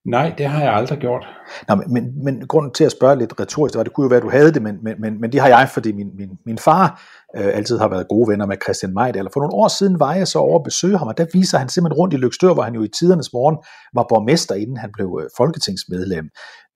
Nej, 0.08 0.34
det 0.38 0.46
har 0.46 0.64
jeg 0.64 0.74
aldrig 0.74 1.00
gjort. 1.00 1.28
Nå, 1.68 1.76
men, 1.76 1.94
men, 1.94 2.24
men 2.24 2.48
grunden 2.48 2.74
til 2.74 2.84
at 2.84 2.92
spørge 2.92 3.18
lidt 3.18 3.34
retorisk, 3.40 3.74
det, 3.74 3.78
var, 3.78 3.84
det 3.84 3.94
kunne 3.94 4.04
jo 4.04 4.08
være, 4.08 4.18
at 4.18 4.24
du 4.24 4.30
havde 4.30 4.54
det, 4.54 4.62
men, 4.62 4.78
men, 4.84 5.02
men, 5.02 5.22
men 5.22 5.32
det 5.32 5.42
har 5.42 5.48
jeg, 5.48 5.70
fordi 5.74 5.92
min, 5.92 6.08
min, 6.18 6.30
min 6.46 6.58
far 6.58 7.02
øh, 7.38 7.48
altid 7.54 7.78
har 7.78 7.88
været 7.88 8.08
gode 8.08 8.32
venner 8.32 8.46
med 8.46 8.58
Christian 8.64 8.98
Eller 8.98 9.32
For 9.34 9.40
nogle 9.40 9.56
år 9.56 9.68
siden 9.68 10.00
var 10.00 10.14
jeg 10.14 10.28
så 10.28 10.40
over 10.40 10.60
at 10.60 10.64
besøge 10.64 10.98
ham, 10.98 11.08
og 11.08 11.18
der 11.18 11.26
viser 11.34 11.58
han 11.58 11.70
simpelthen 11.70 12.00
rundt 12.00 12.14
i 12.14 12.18
Lykstør, 12.18 12.54
hvor 12.54 12.64
han 12.64 12.76
jo 12.76 12.84
i 12.84 12.88
tidernes 13.00 13.34
morgen 13.34 13.58
var 13.94 14.06
borgmester, 14.10 14.56
inden 14.56 14.78
han 14.78 14.90
blev 14.94 15.20
øh, 15.24 15.30
folketingsmedlem. 15.38 16.30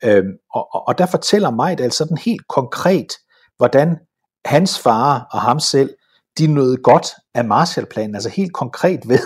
Øhm, 0.03 0.31
og, 0.53 0.67
og, 0.73 0.87
og 0.87 0.97
der 0.97 1.05
fortæller 1.05 1.51
Majdal 1.51 1.83
altså 1.83 1.97
sådan 1.97 2.17
helt 2.17 2.47
konkret, 2.47 3.11
hvordan 3.57 3.97
hans 4.45 4.79
far 4.79 5.27
og 5.31 5.41
ham 5.41 5.59
selv 5.59 5.89
de 6.37 6.47
nåede 6.47 6.77
godt 6.77 7.07
af 7.33 7.45
Marshallplanen, 7.45 8.15
altså 8.15 8.29
helt 8.29 8.53
konkret 8.53 9.09
ved, 9.09 9.19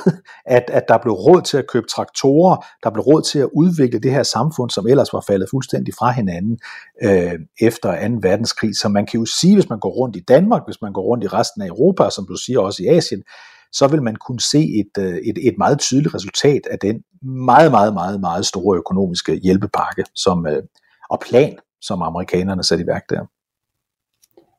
at, 0.46 0.64
at 0.68 0.84
der 0.88 0.98
blev 0.98 1.14
råd 1.14 1.42
til 1.42 1.58
at 1.58 1.68
købe 1.68 1.88
traktorer, 1.88 2.66
der 2.84 2.90
blev 2.90 3.04
råd 3.04 3.22
til 3.22 3.40
at 3.40 3.50
udvikle 3.54 4.00
det 4.00 4.12
her 4.12 4.24
samfund, 4.24 4.70
som 4.70 4.88
ellers 4.88 5.14
var 5.14 5.24
faldet 5.28 5.50
fuldstændig 5.50 5.94
fra 5.94 6.12
hinanden 6.12 6.60
øh, 7.04 7.40
efter 7.62 8.08
2. 8.08 8.16
verdenskrig. 8.22 8.76
Så 8.76 8.90
man 8.90 9.06
kan 9.06 9.20
jo 9.20 9.26
sige, 9.26 9.56
hvis 9.56 9.70
man 9.70 9.80
går 9.80 9.90
rundt 9.90 10.16
i 10.16 10.24
Danmark, 10.28 10.62
hvis 10.68 10.82
man 10.82 10.94
går 10.94 11.02
rundt 11.02 11.24
i 11.24 11.28
resten 11.28 11.62
af 11.62 11.68
Europa, 11.68 12.04
og 12.04 12.12
som 12.12 12.28
du 12.28 12.36
siger 12.36 12.60
også 12.60 12.84
i 12.84 12.88
Asien, 12.88 13.24
så 13.72 13.88
vil 13.88 14.04
man 14.04 14.16
kunne 14.16 14.40
se 14.40 14.60
et, 14.60 15.04
øh, 15.04 15.16
et, 15.16 15.48
et 15.48 15.56
meget 15.58 15.80
tydeligt 15.80 16.16
resultat 16.16 16.62
af 16.72 16.80
den 16.80 17.04
meget, 17.22 17.72
meget, 17.72 17.94
meget, 17.94 18.20
meget 18.20 18.46
store 18.46 18.78
økonomiske 18.78 19.36
hjælpepakke 19.36 20.04
som, 20.16 20.48
øh, 20.48 20.64
og 21.10 21.20
plan, 21.30 21.58
som 21.82 22.02
amerikanerne 22.02 22.64
satte 22.64 22.84
i 22.84 22.88
værk 22.88 23.10
der. 23.10 23.26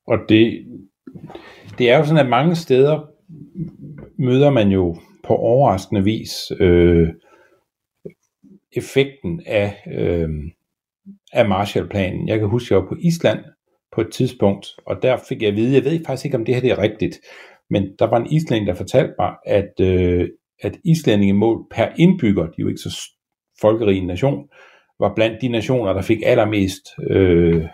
Og 0.07 0.19
det, 0.29 0.67
det 1.79 1.91
er 1.91 1.99
jo 1.99 2.05
sådan, 2.05 2.25
at 2.25 2.31
mange 2.31 2.55
steder 2.55 3.11
møder 4.19 4.51
man 4.51 4.69
jo 4.69 4.97
på 5.25 5.35
overraskende 5.35 6.05
vis 6.05 6.33
øh, 6.61 7.09
effekten 8.77 9.43
af, 9.47 9.77
øh, 9.93 10.29
af 11.33 11.49
Marshallplanen. 11.49 12.29
Jeg 12.29 12.39
kan 12.39 12.49
huske, 12.49 12.67
at 12.67 12.71
jeg 12.71 12.83
var 12.83 12.89
på 12.89 12.97
Island 13.01 13.39
på 13.93 14.01
et 14.01 14.13
tidspunkt, 14.13 14.67
og 14.87 15.03
der 15.03 15.17
fik 15.29 15.43
jeg 15.43 15.51
at 15.51 15.57
vide, 15.57 15.75
jeg 15.75 15.85
ved 15.85 16.05
faktisk 16.07 16.25
ikke, 16.25 16.37
om 16.37 16.45
det 16.45 16.55
her 16.55 16.63
det 16.63 16.71
er 16.71 16.79
rigtigt, 16.79 17.21
men 17.71 17.83
der 17.99 18.07
var 18.07 18.17
en 18.17 18.33
islænding, 18.33 18.67
der 18.67 18.75
fortalte 18.75 19.15
mig, 19.19 19.35
at, 19.47 19.81
øh, 19.81 20.29
at 20.63 20.77
islændingemål 20.85 21.67
per 21.71 21.89
indbygger, 21.99 22.43
de 22.43 22.53
er 22.59 22.63
jo 22.63 22.69
ikke 22.69 22.81
så 22.81 23.11
folkerig 23.61 24.05
nation, 24.05 24.49
var 25.01 25.15
blandt 25.15 25.41
de 25.43 25.49
nationer, 25.49 25.93
der 25.93 26.03
fik 26.03 26.19
allermest 26.27 26.83
øh, 27.11 27.65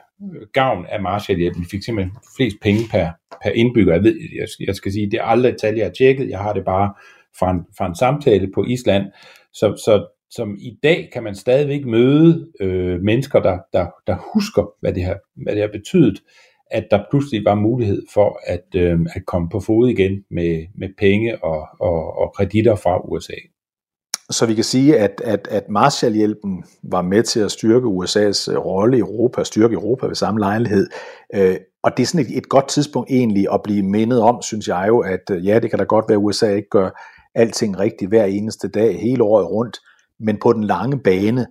gavn 0.52 0.86
af 0.86 1.02
Marshallhjælpen. 1.02 1.62
Vi 1.62 1.68
fik 1.70 1.82
simpelthen 1.82 2.16
flest 2.36 2.56
penge 2.62 2.80
per, 2.90 3.10
per 3.42 3.50
indbygger. 3.50 3.94
Jeg, 3.94 4.02
ved, 4.02 4.16
jeg, 4.38 4.48
jeg 4.66 4.74
skal 4.74 4.92
sige, 4.92 5.10
det 5.10 5.18
er 5.18 5.24
aldrig 5.24 5.50
et 5.50 5.58
tal, 5.60 5.74
jeg 5.74 5.86
har 5.86 5.92
tjekket. 5.92 6.30
Jeg 6.30 6.38
har 6.38 6.52
det 6.52 6.64
bare 6.64 6.94
fra 7.38 7.50
en, 7.50 7.60
fra 7.78 7.86
en 7.86 7.94
samtale 7.94 8.50
på 8.54 8.64
Island. 8.64 9.04
Så, 9.52 9.82
så 9.84 10.06
som 10.30 10.56
i 10.60 10.78
dag 10.82 11.10
kan 11.12 11.22
man 11.22 11.34
stadigvæk 11.34 11.84
møde 11.84 12.48
øh, 12.60 13.00
mennesker, 13.00 13.40
der, 13.40 13.58
der, 13.72 13.86
der 14.06 14.16
husker, 14.34 14.74
hvad 14.80 14.92
det, 14.92 15.04
har, 15.04 15.18
hvad 15.42 15.52
det 15.52 15.60
har 15.60 15.70
betydet, 15.72 16.22
at 16.70 16.86
der 16.90 17.04
pludselig 17.10 17.44
var 17.44 17.54
mulighed 17.54 18.02
for 18.14 18.40
at, 18.46 18.66
øh, 18.76 19.00
at 19.14 19.26
komme 19.26 19.48
på 19.48 19.60
fod 19.60 19.88
igen 19.88 20.24
med, 20.30 20.66
med 20.74 20.88
penge 20.98 21.44
og, 21.44 21.68
og, 21.80 22.18
og 22.18 22.32
kreditter 22.36 22.76
fra 22.76 23.08
USA. 23.08 23.34
Så 24.32 24.46
vi 24.46 24.54
kan 24.54 24.64
sige, 24.64 24.98
at, 24.98 25.20
at, 25.24 25.48
at 25.50 25.68
Marshallhjælpen 25.68 26.64
var 26.82 27.02
med 27.02 27.22
til 27.22 27.40
at 27.40 27.50
styrke 27.50 27.86
USA's 27.86 28.52
øh, 28.52 28.58
rolle 28.58 28.96
i 28.96 29.00
Europa, 29.00 29.44
styrke 29.44 29.74
Europa 29.74 30.06
ved 30.06 30.14
samme 30.14 30.40
lejlighed. 30.40 30.86
Øh, 31.34 31.56
og 31.82 31.96
det 31.96 32.02
er 32.02 32.06
sådan 32.06 32.26
et, 32.26 32.36
et 32.36 32.48
godt 32.48 32.68
tidspunkt 32.68 33.10
egentlig 33.10 33.46
at 33.52 33.60
blive 33.64 33.82
mindet 33.82 34.20
om, 34.20 34.42
synes 34.42 34.68
jeg 34.68 34.84
jo, 34.88 34.98
at 35.00 35.30
øh, 35.30 35.46
ja, 35.46 35.58
det 35.58 35.70
kan 35.70 35.78
da 35.78 35.84
godt 35.84 36.04
være, 36.08 36.18
at 36.18 36.24
USA 36.24 36.54
ikke 36.54 36.68
gør 36.70 36.90
alting 37.34 37.78
rigtigt 37.78 38.08
hver 38.08 38.24
eneste 38.24 38.68
dag, 38.68 39.00
hele 39.00 39.22
året 39.22 39.50
rundt, 39.50 39.78
men 40.20 40.38
på 40.42 40.52
den 40.52 40.64
lange 40.64 41.00
bane, 41.00 41.46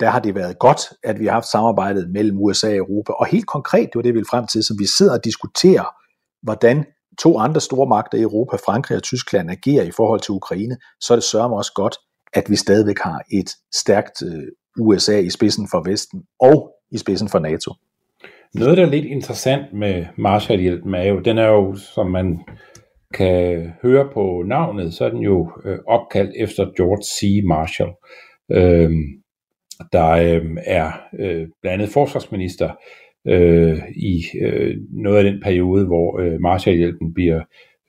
der 0.00 0.08
har 0.08 0.18
det 0.18 0.34
været 0.34 0.58
godt, 0.58 0.80
at 1.04 1.20
vi 1.20 1.26
har 1.26 1.32
haft 1.32 1.46
samarbejdet 1.46 2.10
mellem 2.10 2.38
USA 2.38 2.68
og 2.68 2.76
Europa. 2.76 3.12
Og 3.12 3.26
helt 3.26 3.46
konkret, 3.46 3.84
det 3.84 3.94
var 3.94 4.02
det, 4.02 4.14
vi 4.14 4.18
vil 4.18 4.26
frem 4.30 4.46
til, 4.46 4.64
som 4.64 4.76
vi 4.78 4.86
sidder 4.98 5.12
og 5.12 5.24
diskuterer, 5.24 5.84
hvordan 6.42 6.84
to 7.18 7.38
andre 7.38 7.60
store 7.60 7.88
magter 7.88 8.18
i 8.18 8.22
Europa, 8.22 8.56
Frankrig 8.56 8.96
og 8.96 9.02
Tyskland, 9.02 9.50
agerer 9.50 9.84
i 9.84 9.90
forhold 9.90 10.20
til 10.20 10.32
Ukraine, 10.32 10.76
så 11.00 11.14
er 11.14 11.16
det 11.16 11.24
sørger 11.24 11.56
også 11.56 11.72
godt, 11.74 11.96
at 12.32 12.50
vi 12.50 12.56
stadigvæk 12.56 12.98
har 12.98 13.22
et 13.32 13.50
stærkt 13.74 14.22
øh, 14.22 14.42
USA 14.80 15.18
i 15.18 15.30
spidsen 15.30 15.68
for 15.70 15.90
Vesten 15.90 16.22
og 16.40 16.74
i 16.92 16.98
spidsen 16.98 17.28
for 17.28 17.38
NATO. 17.38 17.74
Noget, 18.54 18.76
der 18.76 18.86
er 18.86 18.90
lidt 18.90 19.04
interessant 19.04 19.72
med 19.72 20.06
Marshallhjælpen, 20.16 20.94
er 20.94 21.04
jo, 21.04 21.20
den 21.20 21.38
er 21.38 21.46
jo, 21.46 21.74
som 21.74 22.10
man 22.10 22.38
kan 23.14 23.72
høre 23.82 24.08
på 24.14 24.44
navnet, 24.46 24.94
så 24.94 25.04
er 25.04 25.10
den 25.10 25.22
jo 25.22 25.50
øh, 25.64 25.78
opkaldt 25.86 26.32
efter 26.36 26.64
George 26.76 27.02
C. 27.02 27.46
Marshall, 27.46 27.90
øh, 28.52 28.90
der 29.92 30.10
øh, 30.10 30.56
er 30.66 30.92
øh, 31.18 31.46
blandt 31.62 31.82
andet 31.82 31.88
forsvarsminister 31.88 32.70
øh, 33.28 33.78
i 33.96 34.22
øh, 34.42 34.76
noget 34.90 35.18
af 35.18 35.24
den 35.24 35.40
periode, 35.42 35.86
hvor 35.86 36.20
øh, 36.20 36.40
Marshallhjælpen 36.40 37.14
bliver 37.14 37.40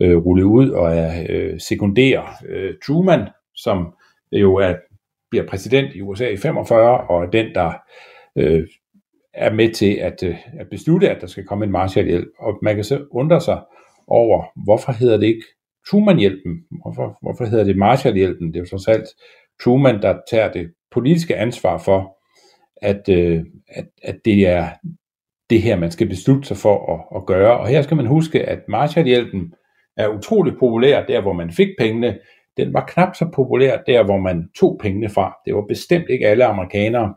øh, 0.01 0.17
rullet 0.17 0.43
ud 0.43 0.69
og 0.69 0.95
er 0.95 1.25
øh, 1.29 1.59
sekundær 1.59 2.43
øh, 2.49 2.73
Truman, 2.85 3.27
som 3.55 3.93
jo 4.31 4.55
er, 4.55 4.75
bliver 5.29 5.47
præsident 5.47 5.95
i 5.95 6.01
USA 6.01 6.27
i 6.27 6.37
45, 6.37 6.97
og 6.97 7.23
er 7.23 7.29
den, 7.29 7.55
der 7.55 7.73
øh, 8.35 8.67
er 9.33 9.53
med 9.53 9.73
til 9.73 9.93
at, 9.93 10.23
øh, 10.23 10.35
at 10.59 10.67
beslutte, 10.69 11.09
at 11.09 11.21
der 11.21 11.27
skal 11.27 11.45
komme 11.45 11.65
en 11.65 11.71
Marshallhjælp. 11.71 12.27
Og 12.39 12.59
man 12.61 12.75
kan 12.75 12.83
så 12.83 13.05
undre 13.11 13.41
sig 13.41 13.61
over, 14.07 14.43
hvorfor 14.65 14.91
hedder 14.91 15.17
det 15.17 15.27
ikke 15.27 15.45
Truman-hjælpen? 15.89 16.63
Hvorfor, 16.81 17.17
hvorfor 17.21 17.45
hedder 17.45 17.63
det 17.63 17.77
Marshallhjælpen? 17.77 18.47
Det 18.47 18.55
er 18.55 18.59
jo 18.59 18.69
trods 18.69 18.87
alt 18.87 19.07
Truman, 19.63 20.01
der 20.01 20.19
tager 20.31 20.51
det 20.51 20.73
politiske 20.91 21.35
ansvar 21.35 21.77
for, 21.77 22.17
at, 22.81 23.09
øh, 23.09 23.45
at, 23.67 23.85
at 24.03 24.19
det 24.25 24.47
er 24.47 24.69
det 25.49 25.61
her, 25.61 25.75
man 25.75 25.91
skal 25.91 26.07
beslutte 26.07 26.47
sig 26.47 26.57
for 26.57 26.93
at, 26.93 27.21
at 27.21 27.25
gøre. 27.25 27.59
Og 27.59 27.67
her 27.67 27.81
skal 27.81 27.97
man 27.97 28.05
huske, 28.05 28.43
at 28.43 28.59
Marshallhjælpen 28.67 29.53
er 29.97 30.07
utrolig 30.07 30.53
populær 30.53 31.05
der, 31.05 31.21
hvor 31.21 31.33
man 31.33 31.51
fik 31.51 31.67
pengene, 31.79 32.19
den 32.59 32.73
var 32.73 32.85
knap 32.85 33.15
så 33.15 33.29
populær 33.35 33.77
der, 33.87 34.03
hvor 34.03 34.17
man 34.17 34.49
tog 34.59 34.79
pengene 34.81 35.09
fra. 35.09 35.35
Det 35.45 35.55
var 35.55 35.65
bestemt 35.67 36.05
ikke 36.09 36.27
alle 36.27 36.45
amerikanere, 36.45 37.13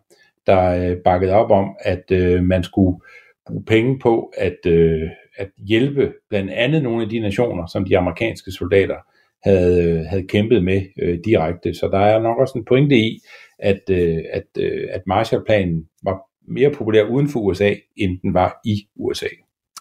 der 0.47 0.91
øh, 0.91 0.97
bakkede 1.05 1.33
op 1.33 1.51
om, 1.51 1.77
at 1.81 2.05
øh, 2.13 2.43
man 2.43 2.63
skulle 2.63 3.01
bruge 3.47 3.65
penge 3.65 3.99
på 3.99 4.33
at, 4.37 4.67
øh, 4.67 5.09
at 5.37 5.51
hjælpe 5.69 6.13
blandt 6.31 6.51
andet 6.51 6.83
nogle 6.83 7.03
af 7.03 7.09
de 7.09 7.21
nationer, 7.21 7.67
som 7.67 7.85
de 7.85 7.99
amerikanske 7.99 8.51
soldater 8.51 8.97
havde, 9.45 9.85
øh, 9.85 10.07
havde 10.07 10.27
kæmpet 10.27 10.65
med 10.65 10.83
øh, 11.03 11.19
direkte. 11.25 11.75
Så 11.75 11.89
der 11.89 11.99
er 11.99 12.21
nok 12.21 12.39
også 12.39 12.59
en 12.59 12.65
pointe 12.65 12.97
i, 12.97 13.19
at, 13.59 13.81
øh, 13.91 14.19
at, 14.33 14.45
øh, 14.59 14.89
at 14.91 15.03
Marshallplanen 15.07 15.85
var 16.03 16.19
mere 16.49 16.71
populær 16.71 17.05
uden 17.05 17.29
for 17.29 17.41
USA, 17.41 17.75
end 17.97 18.19
den 18.23 18.35
var 18.35 18.61
i 18.65 18.89
USA. 18.97 19.27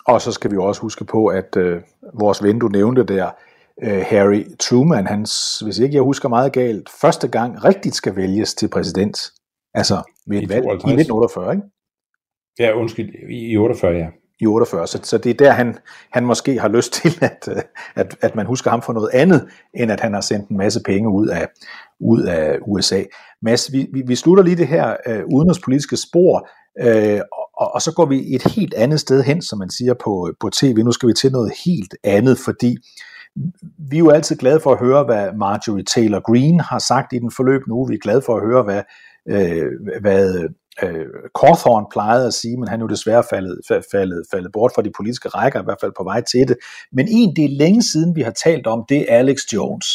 Og 0.08 0.22
så 0.22 0.32
skal 0.32 0.52
vi 0.52 0.58
også 0.58 0.82
huske 0.82 1.06
på, 1.06 1.28
at 1.28 1.58
øh, 1.58 1.82
vores 2.20 2.44
ven, 2.44 2.60
du 2.60 2.68
nævnte 2.68 3.04
der, 3.04 3.30
øh, 3.84 4.04
Harry 4.08 4.46
Truman, 4.60 5.08
hans, 5.08 5.60
hvis 5.60 5.80
ikke 5.80 5.96
jeg 5.96 6.04
husker 6.04 6.30
meget 6.30 6.54
galt, 6.54 6.90
første 7.02 7.28
gang 7.28 7.66
rigtigt 7.66 7.96
skal 7.96 8.16
vælges 8.16 8.54
til 8.54 8.70
præsident. 8.70 9.32
Altså 9.74 10.02
ved 10.28 10.38
et 10.42 10.50
valg 10.50 10.66
i 10.66 10.74
1948, 10.74 11.52
ikke? 11.52 11.64
Ja, 12.60 12.74
undskyld, 12.74 13.10
i 13.30 13.58
48, 13.58 13.94
ja. 13.94 14.08
I 14.40 14.46
48, 14.46 14.88
så, 14.88 15.00
så 15.04 15.18
det 15.18 15.30
er 15.30 15.34
der, 15.34 15.52
han, 15.52 15.78
han 16.12 16.26
måske 16.26 16.60
har 16.60 16.68
lyst 16.68 16.94
til, 16.94 17.12
at, 17.32 17.50
at, 17.96 18.16
at 18.22 18.36
man 18.36 18.46
husker 18.46 18.70
ham 18.70 18.82
for 18.82 18.94
noget 18.94 19.10
andet, 19.14 19.50
end 19.74 19.92
at 19.92 20.00
han 20.00 20.14
har 20.14 20.22
sendt 20.22 20.50
en 20.50 20.58
masse 20.58 20.82
penge 20.86 21.10
ud 21.10 21.28
af, 21.28 21.48
ud 22.00 22.24
af 22.24 22.58
USA. 22.68 23.04
Mads, 23.42 23.72
vi, 23.72 23.88
vi, 23.94 24.04
vi 24.08 24.16
slutter 24.16 24.44
lige 24.44 24.56
det 24.56 24.68
her 24.68 24.96
øh, 25.08 25.24
udenrigspolitiske 25.34 25.98
spor, 25.98 26.50
øh, 26.80 27.22
og, 27.58 27.74
og 27.74 27.82
så 27.82 27.94
går 27.94 28.06
vi 28.06 28.36
et 28.36 28.44
helt 28.44 28.74
andet 28.74 29.00
sted 29.00 29.24
hen, 29.24 29.42
som 29.42 29.60
man 29.60 29.70
siger 29.70 29.94
på, 29.94 30.34
på 30.40 30.50
tv. 30.50 30.78
Nu 30.78 30.92
skal 30.92 31.10
vi 31.10 31.14
til 31.14 31.32
noget 31.32 31.52
helt 31.66 31.96
andet, 32.04 32.38
fordi 32.38 32.78
vi 33.90 33.96
er 33.96 34.00
jo 34.00 34.10
altid 34.10 34.38
glade 34.38 34.60
for 34.60 34.72
at 34.72 34.80
høre, 34.80 35.04
hvad 35.04 35.34
Marjorie 35.34 35.84
Taylor 35.84 36.20
Greene 36.20 36.64
har 36.64 36.80
sagt 36.80 37.14
i 37.14 37.20
den 37.20 37.32
forløbende 37.32 37.74
uge. 37.74 37.90
Vi 37.90 37.96
er 37.96 38.00
glade 38.00 38.22
for 38.22 38.36
at 38.36 38.46
høre, 38.48 38.64
hvad, 38.64 38.84
øh, 39.30 39.72
hvad 40.02 40.50
øh, 40.84 41.06
Cawthorn 41.40 41.86
plejede 41.92 42.28
at 42.28 42.34
sige, 42.34 42.58
men 42.58 42.68
han 42.68 42.80
er 42.80 42.84
jo 42.84 42.88
desværre 42.88 43.24
faldet, 43.30 43.60
faldet, 43.92 44.24
faldet 44.32 44.52
bort 44.52 44.72
fra 44.76 44.82
de 44.82 44.92
politiske 44.98 45.30
rækker, 45.30 45.62
i 45.62 45.64
hvert 45.64 45.82
fald 45.82 45.92
på 45.98 46.04
vej 46.04 46.22
til 46.22 46.48
det. 46.48 46.58
Men 46.92 47.08
en, 47.10 47.36
det 47.36 47.46
er 47.46 47.58
længe 47.58 47.84
siden, 47.84 48.16
vi 48.16 48.22
har 48.22 48.32
talt 48.32 48.68
om, 48.68 48.86
det 48.90 49.12
er 49.12 49.18
Alex 49.18 49.38
Jones. 49.54 49.86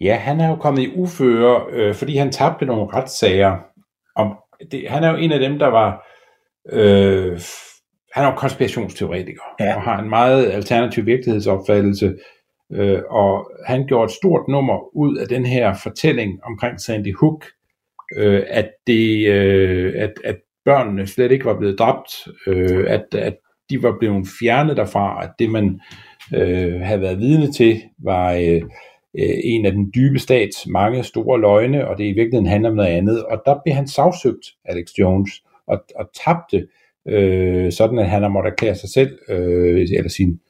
Ja, 0.00 0.16
han 0.16 0.40
er 0.40 0.48
jo 0.48 0.56
kommet 0.56 0.82
i 0.82 0.96
uføre, 0.96 1.66
øh, 1.72 1.94
fordi 1.94 2.16
han 2.16 2.32
tabte 2.32 2.66
nogle 2.66 2.94
retssager. 2.94 3.56
Om 4.16 4.36
det, 4.70 4.90
han 4.90 5.04
er 5.04 5.10
jo 5.10 5.16
en 5.16 5.32
af 5.32 5.40
dem, 5.40 5.58
der 5.58 5.66
var 5.66 6.06
øh, 6.72 7.40
han 8.14 8.24
er 8.24 8.30
jo 8.30 8.36
konspirationsteoretiker, 8.36 9.42
ja. 9.60 9.76
og 9.76 9.82
har 9.82 10.02
en 10.02 10.08
meget 10.08 10.50
alternativ 10.50 11.06
virkelighedsopfattelse, 11.06 12.14
øh, 12.72 13.02
og 13.10 13.50
han 13.66 13.86
gjorde 13.86 14.04
et 14.04 14.10
stort 14.10 14.48
nummer 14.48 14.96
ud 14.96 15.16
af 15.16 15.28
den 15.28 15.46
her 15.46 15.74
fortælling 15.82 16.40
omkring 16.44 16.80
Sandy 16.80 17.16
Hook, 17.20 17.44
øh, 18.16 18.42
at, 18.48 18.70
det, 18.86 19.26
øh, 19.28 19.94
at, 19.96 20.12
at 20.24 20.36
børnene 20.64 21.06
slet 21.06 21.32
ikke 21.32 21.44
var 21.44 21.58
blevet 21.58 21.78
dræbt, 21.78 22.28
øh, 22.46 22.84
at, 22.88 23.14
at 23.14 23.36
de 23.70 23.82
var 23.82 23.96
blevet 23.98 24.26
fjernet 24.40 24.76
derfra, 24.76 25.24
at 25.24 25.30
det 25.38 25.50
man 25.50 25.80
øh, 26.34 26.80
havde 26.80 27.00
været 27.00 27.18
vidne 27.18 27.52
til 27.52 27.82
var, 27.98 28.32
øh, 28.32 28.62
øh, 29.18 29.36
en 29.44 29.66
af 29.66 29.72
den 29.72 29.92
dybe 29.94 30.18
stats 30.18 30.66
mange 30.66 31.02
store 31.04 31.40
løgne, 31.40 31.88
og 31.88 31.98
det 31.98 32.04
i 32.04 32.12
virkeligheden 32.12 32.46
handler 32.46 32.70
om 32.70 32.76
noget 32.76 32.88
andet. 32.88 33.24
Og 33.24 33.42
der 33.46 33.60
blev 33.64 33.74
han 33.74 33.88
sagsøgt, 33.88 34.46
Alex 34.64 34.86
Jones, 34.98 35.30
og, 35.66 35.84
og 35.96 36.10
tabte, 36.24 36.66
øh, 37.08 37.72
sådan 37.72 37.98
at 37.98 38.10
han 38.10 38.22
har 38.22 38.28
måttet 38.28 38.50
erklære 38.50 38.74
sig 38.74 38.88
selv, 38.88 39.18
øh, 39.28 39.80
eller 39.80 40.08
sin, 40.08 40.40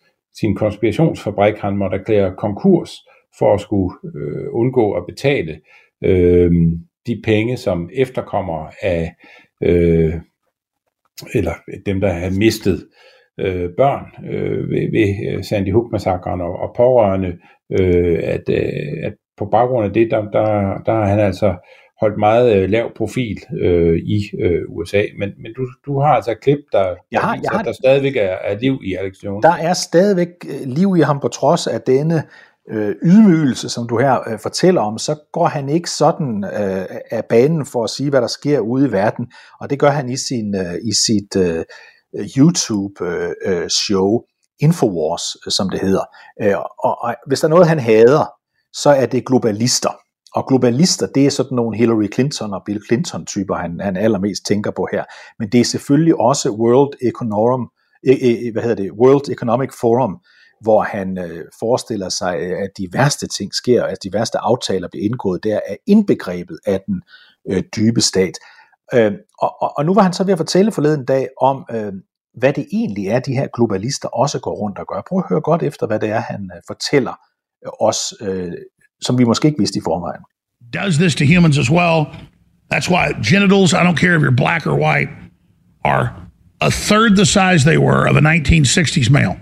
sin 0.41 0.55
konspirationsfabrik, 0.55 1.55
han 1.57 1.77
måtte 1.77 1.97
erklære 1.97 2.35
konkurs 2.39 2.91
for 3.39 3.55
at 3.55 3.61
skulle 3.61 3.95
øh, 4.05 4.47
undgå 4.53 4.93
at 4.93 5.03
betale 5.09 5.61
øh, 6.05 6.53
de 7.07 7.23
penge, 7.25 7.57
som 7.57 7.91
efterkommer 7.95 8.71
af, 8.83 9.15
øh, 9.63 10.15
eller 11.35 11.53
dem, 11.87 12.01
der 12.01 12.13
har 12.13 12.39
mistet 12.39 12.87
øh, 13.41 13.71
børn 13.77 14.27
øh, 14.31 14.71
ved, 14.71 14.91
ved 14.93 15.33
øh, 15.33 15.45
Sandy 15.45 15.73
Hook-massakren 15.73 16.41
og, 16.41 16.53
og 16.57 16.75
pårørende, 16.77 17.39
øh, 17.81 18.21
at, 18.23 18.43
øh, 18.49 19.05
at 19.05 19.15
på 19.37 19.47
baggrund 19.47 19.87
af 19.87 19.93
det, 19.93 20.11
der, 20.11 20.23
der, 20.23 20.79
der 20.87 20.93
har 20.93 21.05
han 21.05 21.19
altså 21.19 21.55
holdt 22.01 22.19
meget 22.19 22.57
øh, 22.57 22.71
lav 22.71 22.95
profil 22.97 23.39
øh, 23.63 23.97
i 23.97 24.19
øh, 24.43 24.63
USA. 24.69 25.03
Men, 25.19 25.29
men 25.43 25.55
du, 25.57 25.67
du 25.87 26.01
har 26.01 26.09
altså 26.09 26.31
et 26.31 26.41
klip, 26.41 26.59
der, 26.73 26.95
jeg 27.13 27.21
har, 27.21 27.35
der, 27.35 27.41
jeg 27.43 27.51
har, 27.53 27.63
der 27.63 27.73
stadigvæk 27.73 28.17
er, 28.17 28.37
er 28.45 28.59
liv 28.59 28.81
i 28.85 28.95
Alex 28.95 29.15
Jones. 29.25 29.43
Der 29.43 29.55
er 29.55 29.73
stadigvæk 29.73 30.29
øh, 30.49 30.61
liv 30.67 30.97
i 30.97 31.01
ham 31.01 31.21
på 31.21 31.29
trods 31.29 31.67
af 31.67 31.81
denne 31.81 32.23
øh, 32.71 32.95
ydmygelse, 33.03 33.69
som 33.69 33.89
du 33.89 33.99
her 33.99 34.29
øh, 34.29 34.39
fortæller 34.39 34.81
om, 34.81 34.99
så 34.99 35.17
går 35.33 35.47
han 35.47 35.69
ikke 35.69 35.91
sådan 35.91 36.45
øh, 36.45 36.87
af 37.11 37.25
banen 37.25 37.67
for 37.67 37.85
at 37.85 37.91
sige, 37.91 38.11
hvad 38.11 38.21
der 38.21 38.27
sker 38.27 38.61
ude 38.61 38.89
i 38.89 38.93
verden, 38.93 39.27
og 39.61 39.71
det 39.71 39.79
gør 39.79 39.91
han 39.91 40.09
i, 40.09 40.17
sin, 40.17 40.55
øh, 40.55 40.75
i 40.85 40.93
sit 41.07 41.37
øh, 41.37 41.65
YouTube-show, 42.39 44.15
øh, 44.15 44.21
Infowars, 44.63 45.55
som 45.55 45.71
det 45.71 45.81
hedder. 45.81 46.05
Øh, 46.43 46.57
og, 46.59 47.03
og 47.03 47.15
hvis 47.27 47.41
der 47.41 47.49
er 47.49 47.51
noget, 47.51 47.69
han 47.69 47.79
hader, 47.79 48.25
så 48.73 48.91
er 48.91 49.07
det 49.07 49.27
globalister. 49.27 49.91
Og 50.35 50.49
globalister, 50.49 51.07
det 51.07 51.27
er 51.27 51.31
sådan 51.31 51.57
nogle 51.57 51.77
Hillary 51.77 52.13
Clinton 52.15 52.55
og 52.55 52.63
Bill 52.67 52.81
Clinton 52.87 53.27
typer, 53.27 53.55
han, 53.55 53.81
han 53.81 53.97
allermest 53.97 54.47
tænker 54.47 54.71
på 54.71 54.89
her. 54.93 55.05
Men 55.39 55.49
det 55.49 55.61
er 55.61 55.65
selvfølgelig 55.65 56.21
også 56.21 56.51
World 56.51 56.93
Economic, 57.03 57.69
e, 58.07 58.13
e, 58.13 58.49
e, 58.49 58.53
hvad 58.53 58.63
hedder 58.63 58.83
det, 58.83 58.93
World 58.93 59.29
Economic 59.31 59.71
Forum, 59.81 60.19
hvor 60.61 60.83
han 60.83 61.19
øh, 61.19 61.45
forestiller 61.59 62.09
sig, 62.09 62.39
øh, 62.41 62.63
at 62.63 62.71
de 62.79 62.89
værste 62.93 63.27
ting 63.27 63.55
sker, 63.55 63.85
at 63.85 63.99
de 64.05 64.13
værste 64.13 64.39
aftaler 64.39 64.89
bliver 64.89 65.05
indgået, 65.05 65.45
der 65.45 65.61
er 65.69 65.77
indbegrebet 65.87 66.59
af 66.67 66.81
den 66.87 67.03
øh, 67.51 67.63
dybe 67.77 68.01
stat. 68.01 68.35
Øh, 68.95 69.13
og, 69.39 69.63
og, 69.63 69.73
og 69.77 69.85
nu 69.85 69.95
var 69.95 70.03
han 70.03 70.13
så 70.13 70.25
ved 70.25 70.33
at 70.33 70.39
fortælle 70.39 70.73
forleden 70.73 71.05
dag 71.05 71.29
om, 71.41 71.65
øh, 71.71 71.93
hvad 72.35 72.53
det 72.53 72.67
egentlig 72.73 73.07
er, 73.07 73.21
de 73.21 73.35
her 73.35 73.47
globalister 73.55 74.09
også 74.09 74.41
går 74.41 74.55
rundt 74.55 74.79
og 74.79 74.87
gør. 74.87 75.03
Prøv 75.09 75.19
at 75.19 75.29
høre 75.29 75.41
godt 75.41 75.63
efter, 75.63 75.87
hvad 75.87 76.01
det 76.01 76.09
er, 76.09 76.21
han 76.21 76.51
øh, 76.57 76.63
fortæller 76.67 77.15
os, 77.81 78.15
øh, 78.21 78.53
som 79.03 79.19
vi 79.19 79.25
måske 79.25 79.49
ikke 79.49 79.59
vidste 79.59 79.79
i 79.79 79.83
forvejen. 79.85 80.23
Does 80.73 80.99
this 80.99 81.15
to 81.15 81.25
humans 81.25 81.59
as 81.59 81.71
well. 81.71 82.07
That's 82.71 82.89
why 82.89 83.13
genitals, 83.23 83.73
I 83.75 83.83
don't 83.83 83.99
care 83.99 84.15
if 84.15 84.23
you're 84.23 84.31
black 84.31 84.67
or 84.67 84.77
white, 84.77 85.09
are 85.85 86.15
a 86.61 86.71
third 86.71 87.17
the 87.17 87.27
size 87.27 87.65
they 87.65 87.79
were 87.79 88.07
of 88.07 88.17
a 88.17 88.21
1960s 88.21 89.11
male. 89.11 89.37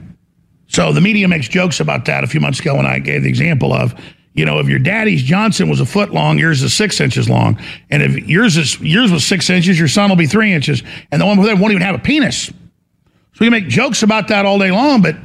So 0.68 0.92
the 0.92 1.00
media 1.00 1.28
makes 1.28 1.48
jokes 1.48 1.80
about 1.80 2.04
that 2.04 2.24
a 2.24 2.26
few 2.26 2.40
months 2.40 2.60
ago 2.60 2.76
when 2.76 2.86
I 2.86 2.98
gave 2.98 3.22
the 3.22 3.28
example 3.28 3.72
of, 3.72 3.94
you 4.34 4.44
know, 4.44 4.60
if 4.60 4.68
your 4.68 4.78
daddy's 4.78 5.22
Johnson 5.22 5.68
was 5.68 5.80
a 5.80 5.86
foot 5.86 6.10
long, 6.12 6.38
yours 6.38 6.62
is 6.62 6.72
six 6.72 7.00
inches 7.00 7.28
long. 7.28 7.58
And 7.90 8.02
if 8.02 8.28
yours 8.28 8.56
is 8.56 8.80
yours 8.80 9.10
was 9.10 9.26
six 9.26 9.50
inches, 9.50 9.78
your 9.78 9.88
son 9.88 10.08
will 10.08 10.16
be 10.16 10.26
three 10.26 10.52
inches. 10.52 10.82
And 11.10 11.20
the 11.20 11.26
one 11.26 11.38
with 11.38 11.48
them 11.48 11.58
won't 11.58 11.72
even 11.72 11.82
have 11.82 11.94
a 11.94 11.98
penis. 11.98 12.46
So 12.46 13.44
can 13.44 13.50
make 13.50 13.68
jokes 13.68 14.02
about 14.02 14.28
that 14.28 14.46
all 14.46 14.58
day 14.58 14.70
long, 14.70 15.02
but 15.02 15.16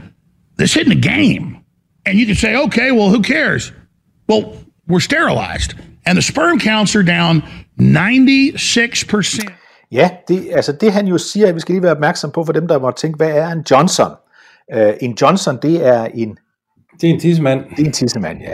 this 0.58 0.76
isn't 0.78 0.92
a 0.92 0.96
game. 0.96 1.64
And 2.06 2.20
you 2.20 2.26
can 2.26 2.36
say, 2.36 2.56
okay, 2.56 2.92
well, 2.92 3.10
who 3.10 3.22
cares? 3.22 3.72
Well, 4.30 4.44
we're 4.90 5.00
sterilized. 5.00 5.76
And 6.06 6.18
the 6.18 6.22
sperm 6.22 6.60
counts 6.60 6.96
are 6.96 7.04
down 7.04 7.44
96%. 7.78 9.52
Ja, 9.92 10.10
det, 10.28 10.50
altså 10.52 10.72
det 10.72 10.94
han 10.94 11.08
jo 11.08 11.18
siger, 11.18 11.52
vi 11.52 11.60
skal 11.60 11.74
lige 11.74 11.84
være 11.84 11.92
opmærksom 11.92 12.32
på 12.32 12.46
for 12.46 12.54
dem, 12.54 12.68
der 12.68 12.80
måtte 12.80 13.02
tænke, 13.02 13.18
hvad 13.18 13.32
er 13.32 13.48
en 13.48 13.66
Johnson? 13.72 14.12
Uh, 14.76 14.92
en 15.02 15.18
Johnson, 15.22 15.58
det 15.62 15.88
er 15.88 16.04
en... 16.04 16.38
Det 17.02 17.10
er 17.10 17.14
en 17.14 17.20
tissemand. 17.20 17.60
Det 17.76 17.80
er 17.80 17.86
en 17.86 17.92
tissemand, 17.92 18.40
ja. 18.40 18.54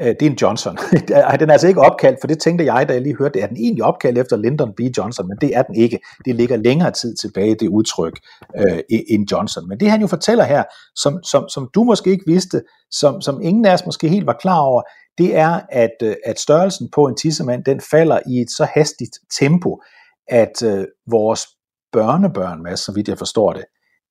Øh, 0.00 0.06
det 0.06 0.22
er 0.22 0.30
en 0.30 0.36
Johnson. 0.42 0.76
den 1.40 1.48
er 1.48 1.52
altså 1.52 1.68
ikke 1.68 1.80
opkaldt, 1.80 2.18
for 2.20 2.26
det 2.26 2.38
tænkte 2.38 2.64
jeg, 2.64 2.88
da 2.88 2.92
jeg 2.92 3.02
lige 3.02 3.16
hørte 3.16 3.32
det. 3.34 3.42
Er 3.42 3.46
den 3.46 3.56
egentlig 3.56 3.84
opkaldt 3.84 4.18
efter 4.18 4.36
Lyndon 4.36 4.72
B. 4.76 4.80
Johnson? 4.98 5.28
Men 5.28 5.36
det 5.40 5.56
er 5.56 5.62
den 5.62 5.74
ikke. 5.74 5.98
Det 6.24 6.34
ligger 6.34 6.56
længere 6.56 6.90
tid 6.90 7.16
tilbage, 7.16 7.54
det 7.54 7.68
udtryk, 7.68 8.20
øh, 8.58 8.78
en 8.88 9.24
Johnson. 9.32 9.68
Men 9.68 9.80
det 9.80 9.90
han 9.90 10.00
jo 10.00 10.06
fortæller 10.06 10.44
her, 10.44 10.64
som, 10.96 11.22
som, 11.22 11.48
som 11.48 11.70
du 11.74 11.84
måske 11.84 12.10
ikke 12.10 12.24
vidste, 12.26 12.62
som, 12.90 13.20
som 13.20 13.40
ingen 13.42 13.64
af 13.64 13.74
os 13.74 13.86
måske 13.86 14.08
helt 14.08 14.26
var 14.26 14.36
klar 14.40 14.60
over, 14.60 14.82
det 15.18 15.36
er, 15.36 15.60
at, 15.68 15.96
øh, 16.02 16.14
at 16.26 16.40
størrelsen 16.40 16.88
på 16.94 17.06
en 17.06 17.16
tissemand, 17.16 17.64
den 17.64 17.80
falder 17.90 18.20
i 18.26 18.40
et 18.40 18.50
så 18.50 18.64
hastigt 18.74 19.18
tempo, 19.38 19.80
at 20.28 20.62
øh, 20.64 20.84
vores 21.10 21.46
børnebørn, 21.92 22.62
med, 22.62 22.76
så 22.76 22.92
vidt 22.92 23.08
jeg 23.08 23.18
forstår 23.18 23.52
det, 23.52 23.64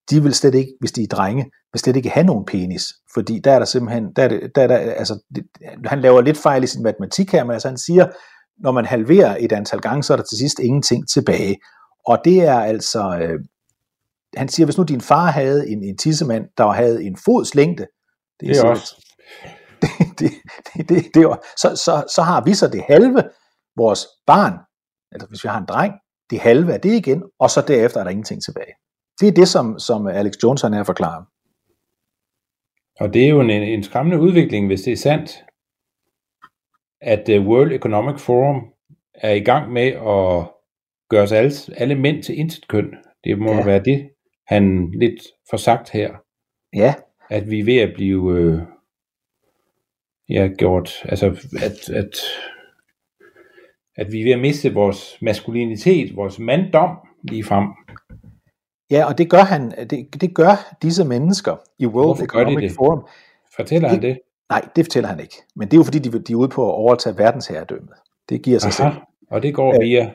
de 0.10 0.24
vil 0.24 0.34
slet 0.34 0.56
ikke, 0.56 0.74
hvis 0.80 0.92
de 0.92 1.04
er 1.04 1.08
drenge, 1.08 1.52
vil 1.74 1.80
slet 1.80 1.96
ikke 1.96 2.10
have 2.10 2.26
nogen 2.26 2.46
penis, 2.46 2.84
fordi 3.14 3.40
der 3.44 3.52
er 3.52 3.60
der 3.60 3.66
simpelthen, 3.66 4.14
der 4.16 4.24
er 4.24 4.28
det, 4.28 4.52
der 4.56 4.62
er 4.62 4.68
der, 4.68 4.78
altså, 4.78 5.20
det, 5.36 5.44
han 5.86 6.02
laver 6.02 6.22
lidt 6.22 6.38
fejl 6.38 6.64
i 6.64 6.68
sin 6.68 6.84
matematik 6.84 7.32
her, 7.32 7.44
men 7.44 7.52
altså 7.52 7.68
han 7.68 7.78
siger, 7.78 8.08
når 8.58 8.72
man 8.72 8.86
halverer 8.86 9.38
et 9.40 9.52
antal 9.52 9.80
gange, 9.80 10.04
så 10.04 10.14
er 10.14 10.18
der 10.18 10.24
til 10.24 10.38
sidst 10.38 10.60
ingenting 10.60 11.10
tilbage. 11.10 11.58
Og 12.06 12.18
det 12.26 12.42
er 12.42 12.60
altså, 12.60 13.18
øh, 13.22 13.40
han 14.36 14.50
siger, 14.50 14.66
hvis 14.66 14.78
nu 14.78 14.84
din 14.84 15.02
far 15.02 15.32
havde 15.32 15.70
en, 15.70 15.84
en 15.84 15.98
tissemand, 15.98 16.46
der 16.58 16.72
havde 16.72 17.04
en 17.04 17.18
fods 17.26 17.56
længde, 17.56 17.88
det 18.40 18.50
er, 18.50 18.54
det 18.54 18.64
er 18.64 18.70
også. 18.70 18.96
Det, 19.82 19.90
det, 20.20 20.32
det, 20.76 20.90
det, 20.90 21.06
det, 21.14 21.38
så, 21.58 21.76
så, 21.76 22.04
så 22.16 22.22
har 22.22 22.44
vi 22.44 22.54
så 22.54 22.68
det 22.68 22.84
halve, 22.90 23.24
vores 23.76 24.08
barn, 24.28 24.54
altså 25.12 25.28
hvis 25.28 25.44
vi 25.44 25.50
har 25.50 25.60
en 25.60 25.66
dreng, 25.66 25.94
det 26.30 26.40
halve 26.40 26.74
af 26.74 26.82
det 26.82 26.92
igen, 26.92 27.24
og 27.40 27.50
så 27.50 27.62
derefter 27.62 28.00
er 28.00 28.04
der 28.04 28.12
ingenting 28.12 28.44
tilbage. 28.44 28.74
Det 29.20 29.28
er 29.28 29.32
det, 29.32 29.48
som, 29.48 29.80
som 29.80 30.08
Alex 30.08 30.34
Jones 30.44 30.62
han 30.62 30.74
er 30.74 30.84
forklaret. 30.84 31.26
Og 33.00 33.14
det 33.14 33.26
er 33.26 33.30
jo 33.30 33.42
en, 33.42 33.50
en 33.50 33.84
skræmmende 33.84 34.20
udvikling, 34.20 34.68
hvis 34.68 34.82
det 34.82 34.94
er 34.94 34.98
sandt, 34.98 35.46
at 37.02 37.30
uh, 37.30 37.48
World 37.48 37.72
Economic 37.72 38.20
Forum 38.20 38.74
er 39.14 39.32
i 39.32 39.40
gang 39.40 39.72
med 39.72 39.88
at 39.88 40.52
gøre 41.10 41.24
os 41.24 41.32
alle, 41.32 41.52
alle 41.78 41.96
mænd 41.96 42.24
til 42.24 42.40
intet 42.40 42.68
køn. 42.68 42.94
Det 43.24 43.40
må 43.40 43.52
ja. 43.52 43.66
være 43.66 43.84
det, 43.84 44.10
han 44.48 44.92
lidt 44.92 45.22
får 45.50 45.58
sagt 45.58 45.90
her. 45.90 46.14
Ja. 46.76 46.94
At 47.30 47.50
vi 47.50 47.60
er 47.60 47.64
ved 47.64 47.78
at 47.78 47.94
blive 47.96 48.40
øh, 48.40 48.62
ja, 50.30 50.50
gjort, 50.58 50.92
altså 51.06 51.26
at, 51.64 51.90
at, 51.90 52.16
at 53.96 54.12
vi 54.12 54.20
er 54.20 54.24
ved 54.24 54.32
at 54.32 54.40
miste 54.40 54.74
vores 54.74 55.18
maskulinitet, 55.22 56.16
vores 56.16 56.40
manddom 56.40 56.98
lige 57.24 57.44
frem. 57.44 57.68
Ja, 58.92 59.06
og 59.06 59.18
det 59.18 59.30
gør 59.30 59.44
han, 59.44 59.72
det, 59.90 60.22
det 60.22 60.36
gør 60.36 60.76
disse 60.82 61.06
mennesker 61.06 61.56
i 61.80 61.86
World 61.86 62.06
Hvorfor 62.06 62.24
Economic 62.24 62.70
det? 62.70 62.76
Forum. 62.76 63.06
Fortæller 63.56 63.90
han 63.90 64.02
det? 64.02 64.20
Nej, 64.50 64.68
det 64.76 64.86
fortæller 64.86 65.10
han 65.10 65.20
ikke. 65.20 65.36
Men 65.56 65.68
det 65.68 65.74
er 65.74 65.78
jo 65.78 65.84
fordi, 65.84 66.00
de, 66.00 66.20
de 66.20 66.34
er 66.34 66.38
ude 66.38 66.50
på 66.50 66.70
at 66.70 66.74
overtage 66.74 67.18
verdensherredømmet. 67.18 67.94
Det 68.30 68.42
giver 68.42 68.60
sig 68.60 68.68
Aha, 68.80 68.92
selv. 68.92 69.02
Og 69.32 69.42
det 69.42 69.56
går 69.56 69.82
via 69.82 70.12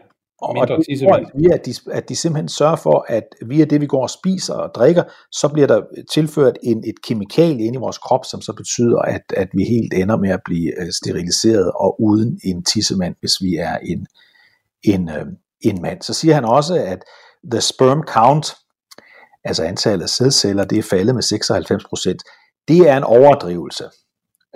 mindre 0.53 0.75
og 0.75 0.81
det 0.81 1.01
går 1.01 1.39
via, 1.39 1.55
at 1.55 1.67
de, 1.67 1.75
at 1.93 2.09
de 2.09 2.17
simpelthen 2.17 2.49
sørger 2.49 2.77
for, 2.77 3.07
at 3.09 3.25
via 3.47 3.65
det, 3.65 3.81
vi 3.81 3.87
går 3.87 4.03
og 4.03 4.11
spiser 4.11 4.55
og 4.55 4.71
drikker, 4.75 5.03
så 5.33 5.49
bliver 5.49 5.67
der 5.67 5.83
tilført 6.13 6.59
en, 6.63 6.85
et 6.87 7.03
kemikalie 7.03 7.67
ind 7.67 7.77
i 7.77 7.79
vores 7.79 7.99
krop, 7.99 8.25
som 8.25 8.41
så 8.41 8.53
betyder, 8.53 8.99
at, 8.99 9.23
at 9.37 9.49
vi 9.53 9.65
helt 9.65 9.95
ender 9.95 10.17
med 10.17 10.31
at 10.31 10.41
blive 10.45 10.81
øh, 10.81 10.93
steriliseret 10.93 11.73
og 11.73 12.03
uden 12.03 12.41
en 12.45 12.65
tissemand, 12.65 13.15
hvis 13.21 13.33
vi 13.41 13.55
er 13.55 13.77
en, 13.77 14.07
en, 14.83 15.09
øh, 15.09 15.27
en 15.61 15.83
mand. 15.83 16.03
Så 16.03 16.15
siger 16.15 16.35
han 16.35 16.45
også, 16.45 16.75
at 16.75 17.05
the 17.51 17.61
sperm 17.61 18.03
count 18.07 18.55
altså 19.45 19.63
antallet 19.63 20.03
af 20.03 20.09
sædceller, 20.09 20.65
det 20.65 20.79
er 20.79 20.83
faldet 20.83 21.15
med 21.15 21.23
96 21.23 21.85
procent. 21.85 22.23
Det 22.69 22.79
er 22.79 22.97
en 22.97 23.05
overdrivelse. 23.05 23.85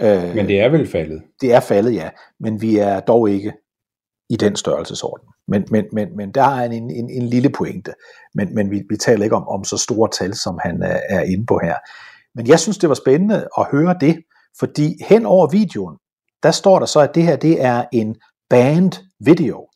Øh, 0.01 0.35
men 0.35 0.47
det 0.47 0.61
er 0.61 0.69
vel 0.69 0.87
faldet? 0.87 1.23
Det 1.41 1.55
er 1.55 1.61
faldet, 1.61 1.95
ja. 1.95 2.11
Men 2.41 2.63
vi 2.63 2.79
er 2.79 3.01
dog 3.01 3.31
ikke 3.31 3.53
i 4.31 4.37
den 4.37 4.57
størrelsesorden. 4.57 5.29
Men, 5.49 5.65
men, 5.71 5.85
men, 5.93 6.17
men 6.17 6.31
der 6.31 6.43
er 6.43 6.65
en, 6.65 6.91
en, 6.91 7.11
en 7.11 7.27
lille 7.27 7.51
pointe. 7.51 7.93
Men, 8.35 8.55
men 8.55 8.71
vi, 8.71 8.83
vi 8.91 8.97
taler 8.97 9.25
ikke 9.25 9.37
om, 9.37 9.49
om 9.49 9.65
så 9.65 9.77
store 9.77 10.09
tal, 10.19 10.35
som 10.35 10.59
han 10.63 10.83
er, 10.83 11.01
er 11.09 11.23
inde 11.23 11.47
på 11.47 11.61
her. 11.63 11.77
Men 12.35 12.49
jeg 12.49 12.61
synes, 12.61 12.79
det 12.79 12.89
var 12.89 12.95
spændende 12.95 13.49
at 13.59 13.67
høre 13.71 13.97
det, 14.01 14.23
fordi 14.59 15.05
hen 15.09 15.27
over 15.27 15.51
videoen, 15.51 15.97
der 16.43 16.51
står 16.51 16.79
der 16.79 16.87
så, 16.87 17.01
at 17.01 17.15
det 17.15 17.23
her 17.23 17.37
det 17.37 17.65
er 17.65 17.85
en 17.93 18.17
banned 18.51 18.93
video. 19.21 19.69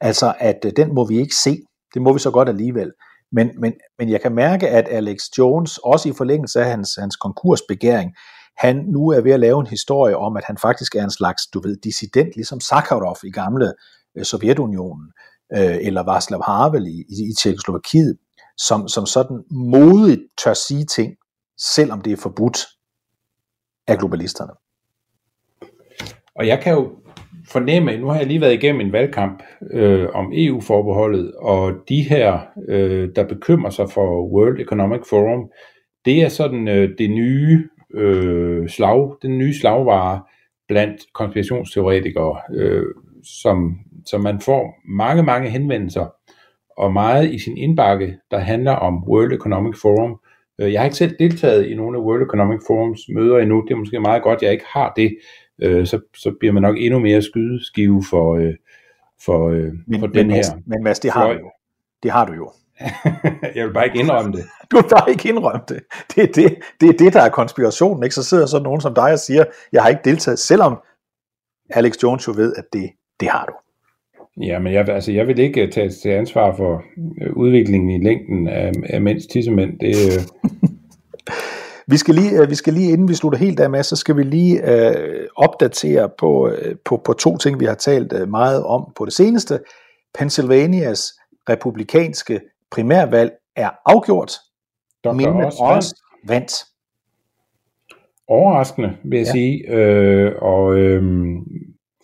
Altså, 0.00 0.34
at 0.38 0.64
øh, 0.64 0.72
den 0.76 0.94
må 0.94 1.06
vi 1.06 1.18
ikke 1.18 1.34
se. 1.34 1.58
Det 1.94 2.02
må 2.02 2.12
vi 2.12 2.18
så 2.18 2.30
godt 2.30 2.48
alligevel. 2.48 2.92
Men, 3.32 3.50
men, 3.60 3.72
men 3.98 4.10
jeg 4.10 4.20
kan 4.20 4.34
mærke, 4.34 4.68
at 4.68 4.88
Alex 4.88 5.20
Jones, 5.38 5.78
også 5.78 6.08
i 6.08 6.12
forlængelse 6.12 6.60
af 6.60 6.66
hans, 6.66 6.96
hans 7.00 7.16
konkursbegæring, 7.16 8.14
han 8.56 8.76
nu 8.76 9.08
er 9.08 9.20
ved 9.20 9.32
at 9.32 9.40
lave 9.40 9.60
en 9.60 9.66
historie 9.66 10.16
om, 10.16 10.36
at 10.36 10.44
han 10.44 10.58
faktisk 10.58 10.94
er 10.94 11.04
en 11.04 11.10
slags, 11.10 11.46
du 11.46 11.60
ved, 11.60 11.76
dissident, 11.76 12.34
ligesom 12.34 12.60
Sakharov 12.60 13.16
i 13.24 13.30
gamle 13.30 13.72
øh, 14.16 14.24
Sovjetunionen, 14.24 15.12
øh, 15.54 15.76
eller 15.80 16.02
Václav 16.02 16.42
Havel 16.46 16.86
i, 16.86 17.04
i, 17.08 17.30
i 17.30 17.34
Tjekkoslovakiet, 17.42 18.16
som, 18.56 18.88
som 18.88 19.06
sådan 19.06 19.44
modigt 19.50 20.20
tør 20.44 20.54
sige 20.54 20.84
ting, 20.84 21.16
selvom 21.58 22.00
det 22.00 22.12
er 22.12 22.16
forbudt 22.16 22.58
af 23.86 23.98
globalisterne. 23.98 24.52
Og 26.34 26.46
jeg 26.46 26.60
kan 26.62 26.72
jo 26.72 27.01
fornemme, 27.48 27.96
nu 27.96 28.06
har 28.06 28.18
jeg 28.18 28.26
lige 28.26 28.40
været 28.40 28.52
igennem 28.52 28.80
en 28.80 28.92
valgkamp 28.92 29.42
øh, 29.70 30.08
om 30.14 30.32
EU-forbeholdet, 30.34 31.32
og 31.34 31.72
de 31.88 32.02
her, 32.02 32.38
øh, 32.68 33.08
der 33.16 33.28
bekymrer 33.28 33.70
sig 33.70 33.90
for 33.90 34.26
World 34.26 34.60
Economic 34.60 35.00
Forum, 35.10 35.50
det 36.04 36.22
er 36.22 36.28
sådan 36.28 36.68
øh, 36.68 36.90
det 36.98 37.10
nye 37.10 37.68
øh, 37.94 38.68
slag, 38.68 39.14
den 39.22 39.38
nye 39.38 39.54
slagvare 39.54 40.22
blandt 40.68 41.00
konspirationsteoretikere, 41.14 42.36
øh, 42.54 42.84
som, 43.42 43.78
som 44.06 44.20
man 44.20 44.40
får 44.40 44.74
mange, 44.88 45.22
mange 45.22 45.50
henvendelser, 45.50 46.06
og 46.76 46.92
meget 46.92 47.30
i 47.30 47.38
sin 47.38 47.56
indbakke, 47.56 48.18
der 48.30 48.38
handler 48.38 48.72
om 48.72 49.04
World 49.08 49.32
Economic 49.32 49.74
Forum. 49.82 50.20
Øh, 50.60 50.72
jeg 50.72 50.80
har 50.80 50.84
ikke 50.84 50.96
selv 50.96 51.16
deltaget 51.18 51.66
i 51.66 51.74
nogle 51.74 51.98
af 51.98 52.02
World 52.02 52.22
Economic 52.22 52.60
Forums 52.66 53.00
møder 53.08 53.38
endnu, 53.38 53.64
det 53.68 53.74
er 53.74 53.78
måske 53.78 54.00
meget 54.00 54.22
godt, 54.22 54.42
jeg 54.42 54.52
ikke 54.52 54.64
har 54.68 54.92
det, 54.96 55.16
øh, 55.62 55.86
så, 55.86 56.00
så 56.14 56.34
bliver 56.40 56.52
man 56.52 56.62
nok 56.62 56.76
endnu 56.78 56.98
mere 56.98 57.22
skydeskive 57.22 58.04
for, 58.10 58.36
øh, 58.36 58.54
for, 59.24 59.48
øh, 59.48 59.72
Men, 59.86 60.00
for 60.00 60.06
men, 60.06 60.16
den 60.16 60.28
Mads, 60.28 60.48
her. 60.48 60.56
men 60.66 60.84
Mads, 60.84 61.00
det 61.00 61.10
har 61.10 61.32
du 61.32 61.38
jo. 61.38 61.50
Det 62.02 62.10
har 62.10 62.26
du 62.26 62.32
jo. 62.32 62.50
jeg 63.56 63.66
vil 63.66 63.72
bare 63.72 63.86
ikke 63.86 63.98
indrømme 63.98 64.32
det. 64.32 64.44
Du 64.70 64.76
vil 64.76 64.88
bare 64.90 65.10
ikke 65.10 65.28
indrømme 65.28 65.62
det. 65.68 65.80
Det 66.14 66.22
er 66.22 66.26
det, 66.26 66.58
det, 66.80 66.88
er 66.88 66.92
det 66.92 67.12
der 67.12 67.20
er 67.20 67.28
konspirationen. 67.28 68.02
Ikke? 68.02 68.14
Så 68.14 68.24
sidder 68.24 68.46
sådan 68.46 68.64
nogen 68.64 68.80
som 68.80 68.94
dig 68.94 69.12
og 69.12 69.18
siger, 69.18 69.44
jeg 69.72 69.82
har 69.82 69.88
ikke 69.88 70.00
deltaget, 70.04 70.38
selvom 70.38 70.78
Alex 71.70 72.02
Jones 72.02 72.28
jo 72.28 72.32
ved, 72.36 72.54
at 72.58 72.64
det, 72.72 72.90
det 73.20 73.28
har 73.28 73.46
du. 73.46 73.52
Ja, 74.42 74.58
men 74.58 74.72
jeg, 74.72 74.88
altså, 74.88 75.12
jeg 75.12 75.26
vil 75.26 75.38
ikke 75.38 75.70
tage 75.70 75.90
til 75.90 76.08
ansvar 76.08 76.56
for 76.56 76.82
øh, 77.22 77.32
udviklingen 77.36 77.90
i 77.90 78.04
længden 78.04 78.48
af, 78.48 78.72
af 78.84 79.00
mænds 79.00 79.26
tissemænd. 79.26 79.78
Det, 79.78 79.96
øh, 79.96 80.22
Vi 81.86 81.96
skal 81.96 82.14
lige, 82.14 82.42
øh, 82.42 82.50
vi 82.50 82.54
skal 82.54 82.72
lige 82.74 82.92
inden 82.92 83.08
vi 83.08 83.14
slutter 83.14 83.38
helt 83.38 83.60
af 83.60 83.70
med, 83.70 83.82
så 83.82 83.96
skal 83.96 84.16
vi 84.16 84.22
lige 84.22 84.72
øh, 84.74 85.26
opdatere 85.36 86.08
på, 86.18 86.48
øh, 86.48 86.74
på, 86.84 86.96
på 87.04 87.12
to 87.12 87.36
ting, 87.36 87.60
vi 87.60 87.64
har 87.64 87.74
talt 87.74 88.12
øh, 88.12 88.28
meget 88.28 88.64
om 88.64 88.92
på 88.96 89.04
det 89.04 89.12
seneste. 89.12 89.60
Pennsylvanias 90.18 91.12
republikanske 91.48 92.40
primærvalg 92.70 93.32
er 93.56 93.70
afgjort. 93.86 94.32
Dr. 95.04 95.12
Mine 95.12 95.46
Oz 95.46 95.54
Oz 95.60 95.86
vandt. 96.28 96.52
overraskende, 98.28 98.96
vil 99.04 99.18
jeg 99.18 99.26
Ja. 99.26 99.32
sige, 99.32 99.68
øh, 99.68 100.32
og, 100.42 100.74
øh, 100.74 101.02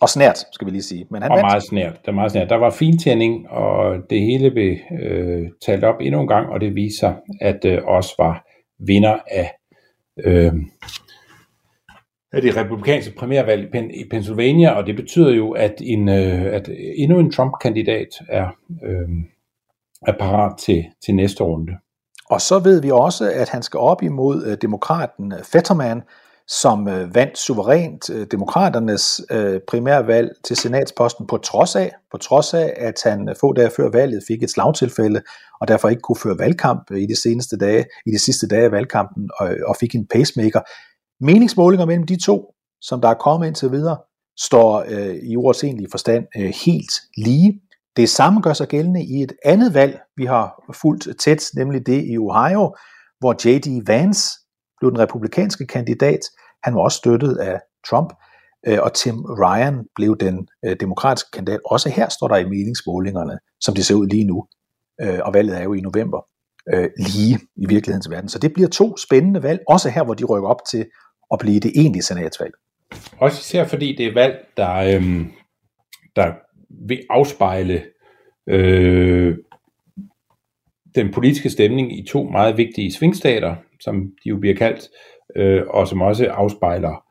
Og 0.01 0.09
snært, 0.09 0.37
skal 0.51 0.65
vi 0.65 0.71
lige 0.71 0.83
sige. 0.83 1.05
Men 1.11 1.21
han 1.21 1.31
og 1.31 1.35
vandt. 1.37 1.45
meget 1.47 1.63
snært. 1.63 2.05
Der, 2.05 2.11
meget 2.11 2.31
snært. 2.31 2.49
der 2.49 2.55
var 2.55 2.69
fintænding, 2.69 3.49
og 3.49 3.97
det 4.09 4.21
hele 4.21 4.51
blev 4.51 4.75
øh, 5.01 5.47
talt 5.65 5.83
op 5.83 5.95
endnu 6.01 6.21
en 6.21 6.27
gang, 6.27 6.49
og 6.49 6.61
det 6.61 6.75
viser 6.75 7.13
at 7.41 7.65
øh, 7.65 7.79
Oz 7.87 8.07
var 8.17 8.45
vinder 8.79 9.17
af, 9.31 9.51
øh, 10.25 10.53
af 12.31 12.41
det 12.41 12.57
republikanske 12.57 13.13
primærvalg 13.17 13.63
i, 13.63 13.77
Pen- 13.77 14.01
i 14.01 14.09
Pennsylvania, 14.09 14.71
og 14.71 14.85
det 14.87 14.95
betyder 14.95 15.33
jo, 15.33 15.51
at, 15.51 15.73
en, 15.81 16.09
øh, 16.09 16.45
at 16.53 16.69
endnu 16.95 17.19
en 17.19 17.31
Trump-kandidat 17.31 18.07
er, 18.29 18.47
øh, 18.83 19.09
er 20.07 20.13
parat 20.19 20.57
til, 20.57 20.85
til 21.05 21.15
næste 21.15 21.43
runde. 21.43 21.71
Og 22.29 22.41
så 22.41 22.59
ved 22.59 22.81
vi 22.81 22.91
også, 22.91 23.31
at 23.35 23.49
han 23.49 23.63
skal 23.63 23.77
op 23.77 24.03
imod 24.03 24.45
øh, 24.45 24.57
demokraten 24.61 25.33
Fetterman, 25.51 26.01
som 26.49 26.87
øh, 26.87 27.15
vandt 27.15 27.37
suverænt 27.37 28.09
øh, 28.09 28.27
demokraternes 28.31 29.21
øh, 29.31 29.59
primærvalg 29.67 30.31
til 30.43 30.55
senatsposten 30.55 31.27
på 31.27 31.37
trods 31.37 31.75
af, 31.75 31.91
på 32.11 32.17
trods 32.17 32.53
af, 32.53 32.73
at 32.77 33.01
han 33.03 33.29
øh, 33.29 33.35
få 33.39 33.53
dage 33.53 33.71
før 33.77 33.89
valget 33.89 34.23
fik 34.27 34.43
et 34.43 34.49
slagtilfælde, 34.49 35.21
og 35.61 35.67
derfor 35.67 35.89
ikke 35.89 36.01
kunne 36.01 36.15
føre 36.15 36.39
valgkamp 36.39 36.91
øh, 36.91 36.99
i 36.99 37.05
de 37.05 37.21
seneste 37.21 37.57
dage, 37.57 37.85
i 38.05 38.11
de 38.11 38.19
sidste 38.19 38.47
dage 38.47 38.63
af 38.63 38.71
valgkampen, 38.71 39.29
og, 39.39 39.51
øh, 39.51 39.59
og 39.67 39.75
fik 39.79 39.95
en 39.95 40.07
pacemaker. 40.07 40.61
Meningsmålinger 41.23 41.85
mellem 41.85 42.05
de 42.05 42.23
to, 42.25 42.53
som 42.81 43.01
der 43.01 43.09
er 43.09 43.13
kommet 43.13 43.47
indtil 43.47 43.71
videre, 43.71 43.97
står 44.39 44.85
øh, 44.87 45.15
i 45.15 45.35
ordets 45.35 45.63
egentlige 45.63 45.91
forstand 45.91 46.25
øh, 46.37 46.53
helt 46.65 46.93
lige. 47.17 47.61
Det 47.97 48.09
samme 48.09 48.41
gør 48.41 48.53
sig 48.53 48.67
gældende 48.67 49.03
i 49.03 49.23
et 49.23 49.33
andet 49.45 49.73
valg, 49.73 49.99
vi 50.17 50.25
har 50.25 50.73
fulgt 50.73 51.07
tæt, 51.19 51.49
nemlig 51.55 51.85
det 51.85 52.05
i 52.05 52.17
Ohio, 52.17 52.75
hvor 53.19 53.47
J.D. 53.47 53.87
Vance 53.87 54.29
blev 54.79 54.91
den 54.91 54.99
republikanske 54.99 55.67
kandidat. 55.67 56.19
Han 56.63 56.75
var 56.75 56.81
også 56.81 56.97
støttet 56.97 57.35
af 57.37 57.59
Trump, 57.89 58.13
øh, 58.67 58.79
og 58.81 58.93
Tim 58.93 59.15
Ryan 59.25 59.85
blev 59.95 60.17
den 60.17 60.47
øh, 60.65 60.75
demokratiske 60.79 61.29
kandidat. 61.33 61.59
Også 61.65 61.89
her 61.89 62.09
står 62.09 62.27
der 62.27 62.37
i 62.37 62.49
meningsmålingerne, 62.49 63.39
som 63.61 63.75
de 63.75 63.83
ser 63.83 63.95
ud 63.95 64.07
lige 64.07 64.25
nu, 64.25 64.47
øh, 65.01 65.19
og 65.25 65.33
valget 65.33 65.57
er 65.57 65.63
jo 65.63 65.73
i 65.73 65.81
november, 65.81 66.25
øh, 66.73 66.89
lige 66.97 67.39
i 67.55 67.65
virkelighedens 67.65 68.09
verden. 68.09 68.29
Så 68.29 68.39
det 68.39 68.53
bliver 68.53 68.69
to 68.69 68.97
spændende 68.97 69.43
valg, 69.43 69.59
også 69.67 69.89
her, 69.89 70.03
hvor 70.03 70.13
de 70.13 70.25
rykker 70.25 70.49
op 70.49 70.61
til 70.71 70.85
at 71.33 71.39
blive 71.39 71.59
det 71.59 71.71
egentlige 71.75 72.03
senatsvalg. 72.03 72.53
Også 73.17 73.39
især 73.39 73.65
fordi 73.65 73.95
det 73.95 74.05
er 74.05 74.13
valg, 74.13 74.45
der, 74.57 74.73
øhm, 74.75 75.31
der 76.15 76.33
vil 76.87 76.99
afspejle 77.09 77.83
øh, 78.47 79.37
den 80.95 81.11
politiske 81.13 81.49
stemning 81.49 81.99
i 81.99 82.05
to 82.07 82.23
meget 82.23 82.57
vigtige 82.57 82.91
svingstater, 82.91 83.55
som 83.79 84.11
de 84.23 84.29
jo 84.29 84.37
bliver 84.37 84.55
kaldt, 84.55 84.89
øh, 85.35 85.61
og 85.67 85.87
som 85.87 86.01
også 86.01 86.25
afspejler, 86.25 87.05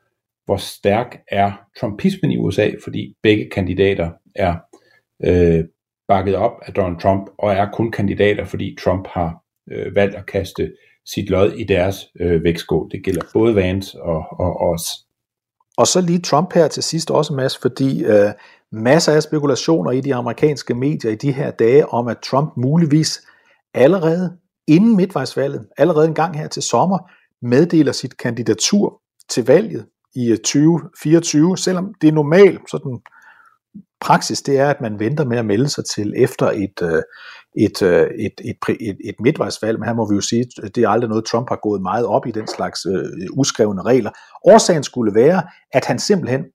hvor 0.45 0.57
stærk 0.57 1.19
er 1.27 1.51
trumpismen 1.79 2.31
i 2.31 2.37
USA, 2.37 2.71
fordi 2.83 3.15
begge 3.23 3.49
kandidater 3.49 4.09
er 4.35 4.55
øh, 5.23 5.65
bakket 6.07 6.35
op 6.35 6.51
af 6.61 6.73
Donald 6.73 6.99
Trump, 6.99 7.29
og 7.37 7.53
er 7.53 7.71
kun 7.71 7.91
kandidater, 7.91 8.45
fordi 8.45 8.77
Trump 8.79 9.07
har 9.07 9.43
øh, 9.71 9.95
valgt 9.95 10.15
at 10.15 10.25
kaste 10.25 10.71
sit 11.05 11.29
lod 11.29 11.51
i 11.51 11.63
deres 11.63 11.95
øh, 12.19 12.43
vægtskål. 12.43 12.89
Det 12.91 13.03
gælder 13.03 13.21
både 13.33 13.55
Vance 13.55 14.01
og, 14.01 14.23
og 14.39 14.61
os. 14.61 14.81
Og 15.77 15.87
så 15.87 16.01
lige 16.01 16.19
Trump 16.19 16.53
her 16.53 16.67
til 16.67 16.83
sidst 16.83 17.11
også, 17.11 17.33
Mads, 17.33 17.57
fordi 17.57 18.03
øh, 18.03 18.31
masser 18.71 19.13
af 19.13 19.23
spekulationer 19.23 19.91
i 19.91 20.01
de 20.01 20.15
amerikanske 20.15 20.73
medier 20.73 21.11
i 21.11 21.15
de 21.15 21.31
her 21.31 21.51
dage 21.51 21.85
om, 21.85 22.07
at 22.07 22.17
Trump 22.17 22.57
muligvis 22.57 23.21
allerede 23.73 24.37
inden 24.69 24.95
midtvejsvalget, 24.95 25.67
allerede 25.77 26.07
en 26.07 26.13
gang 26.13 26.37
her 26.37 26.47
til 26.47 26.63
sommer, 26.63 26.99
meddeler 27.41 27.91
sit 27.91 28.17
kandidatur 28.17 29.01
til 29.29 29.45
valget 29.45 29.85
i 30.15 30.31
øh, 30.31 30.37
2024, 30.37 31.57
selvom 31.57 31.93
det 32.01 32.07
er 32.07 32.11
normalt, 32.11 32.61
sådan 32.69 32.99
praksis, 34.01 34.41
det 34.41 34.59
er, 34.59 34.69
at 34.69 34.81
man 34.81 34.99
venter 34.99 35.25
med 35.25 35.37
at 35.37 35.45
melde 35.45 35.69
sig 35.69 35.85
til 35.85 36.13
efter 36.17 36.51
et, 36.51 36.81
øh, 36.81 37.01
et, 37.57 37.81
øh, 37.81 38.07
et, 38.19 38.33
et, 38.45 38.57
et, 38.79 38.97
et 39.05 39.15
midtvejsvalg, 39.19 39.79
men 39.79 39.87
her 39.87 39.95
må 39.95 40.09
vi 40.09 40.15
jo 40.15 40.21
sige, 40.21 40.45
at 40.63 40.75
det 40.75 40.83
er 40.83 40.89
aldrig 40.89 41.09
noget, 41.09 41.25
Trump 41.25 41.49
har 41.49 41.59
gået 41.63 41.81
meget 41.81 42.05
op 42.05 42.27
i 42.27 42.31
den 42.31 42.47
slags 42.47 42.85
øh, 42.85 43.05
uskrevne 43.33 43.81
regler. 43.81 44.11
Årsagen 44.45 44.83
skulle 44.83 45.15
være, 45.15 45.43
at 45.73 45.85
han 45.85 45.99
simpelthen 45.99 46.45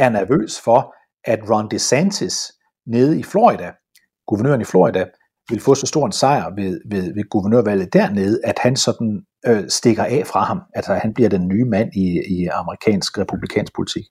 er 0.00 0.08
nervøs 0.08 0.60
for, 0.60 0.94
at 1.24 1.50
Ron 1.50 1.70
DeSantis 1.70 2.52
nede 2.86 3.18
i 3.18 3.22
Florida, 3.22 3.72
guvernøren 4.26 4.60
i 4.60 4.64
Florida, 4.64 5.04
vil 5.50 5.60
få 5.60 5.74
så 5.74 5.86
stor 5.86 6.06
en 6.06 6.12
sejr 6.12 6.54
ved, 6.54 6.80
ved, 6.90 7.14
ved 7.14 7.28
guvernørvalget 7.30 7.92
dernede, 7.92 8.40
at 8.44 8.58
han 8.58 8.76
sådan 8.76 9.22
øh, 9.46 9.68
stikker 9.68 10.04
af 10.04 10.26
fra 10.26 10.44
ham, 10.44 10.60
Altså 10.74 10.94
han 10.94 11.14
bliver 11.14 11.28
den 11.28 11.48
nye 11.48 11.64
mand 11.64 11.90
i, 11.96 12.20
i 12.38 12.46
amerikansk 12.46 13.18
republikansk 13.18 13.74
politik. 13.74 14.04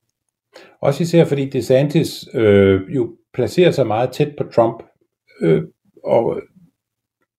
Også 0.81 1.03
især 1.03 1.25
fordi 1.25 1.49
DeSantis 1.49 2.25
øh, 2.33 2.81
jo 2.95 3.15
placerer 3.33 3.71
sig 3.71 3.87
meget 3.87 4.11
tæt 4.11 4.33
på 4.37 4.43
Trump 4.55 4.83
øh, 5.41 5.63
og 6.03 6.41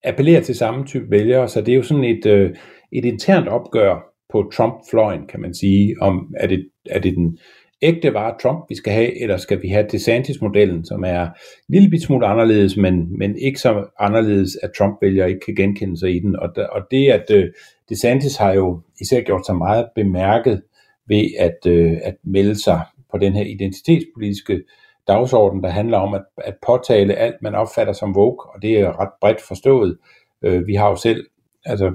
appellerer 0.03 0.41
til 0.41 0.55
samme 0.55 0.85
type 0.85 1.11
vælgere, 1.11 1.47
så 1.47 1.61
det 1.61 1.71
er 1.71 1.75
jo 1.75 1.83
sådan 1.83 2.03
et, 2.03 2.25
øh, 2.25 2.55
et 2.91 3.05
internt 3.05 3.47
opgør 3.47 4.09
på 4.31 4.51
Trump-fløjen, 4.53 5.27
kan 5.27 5.39
man 5.39 5.53
sige, 5.53 5.95
om 6.01 6.33
er 6.37 6.47
det, 6.47 6.69
er 6.89 6.99
det 6.99 7.15
den 7.15 7.37
ægte 7.81 8.13
var 8.13 8.37
Trump, 8.41 8.65
vi 8.69 8.75
skal 8.75 8.93
have, 8.93 9.21
eller 9.21 9.37
skal 9.37 9.61
vi 9.61 9.67
have 9.67 9.87
DeSantis-modellen, 9.87 10.85
som 10.85 11.03
er 11.03 11.21
en 11.21 11.29
lille 11.69 11.89
bit 11.89 12.03
smule 12.03 12.27
anderledes, 12.27 12.77
men, 12.77 13.17
men 13.17 13.37
ikke 13.37 13.59
så 13.59 13.85
anderledes, 13.99 14.57
at 14.63 14.71
Trump-vælgere 14.77 15.29
ikke 15.29 15.45
kan 15.45 15.55
genkende 15.55 15.99
sig 15.99 16.15
i 16.15 16.19
den. 16.19 16.35
Og, 16.35 16.49
og 16.71 16.81
det, 16.91 17.11
at 17.11 17.31
øh, 17.31 17.49
DeSantis 17.89 18.35
har 18.37 18.53
jo 18.53 18.81
især 19.01 19.21
gjort 19.21 19.45
sig 19.45 19.55
meget 19.55 19.87
bemærket 19.95 20.61
ved 21.07 21.25
at, 21.39 21.57
øh, 21.67 21.97
at 22.03 22.15
melde 22.23 22.63
sig 22.63 22.81
på 23.11 23.17
den 23.17 23.33
her 23.33 23.43
identitetspolitiske 23.45 24.61
dagsorden, 25.07 25.63
der 25.63 25.69
handler 25.69 25.97
om 25.97 26.13
at, 26.13 26.23
at 26.37 26.55
påtale 26.67 27.15
alt, 27.15 27.35
man 27.41 27.55
opfatter 27.55 27.93
som 27.93 28.17
woke, 28.17 28.49
og 28.49 28.61
det 28.61 28.79
er 28.79 28.99
ret 29.01 29.13
bredt 29.21 29.41
forstået. 29.41 29.97
Øh, 30.41 30.67
vi 30.67 30.75
har 30.75 30.89
jo 30.89 30.95
selv, 30.95 31.25
altså, 31.65 31.93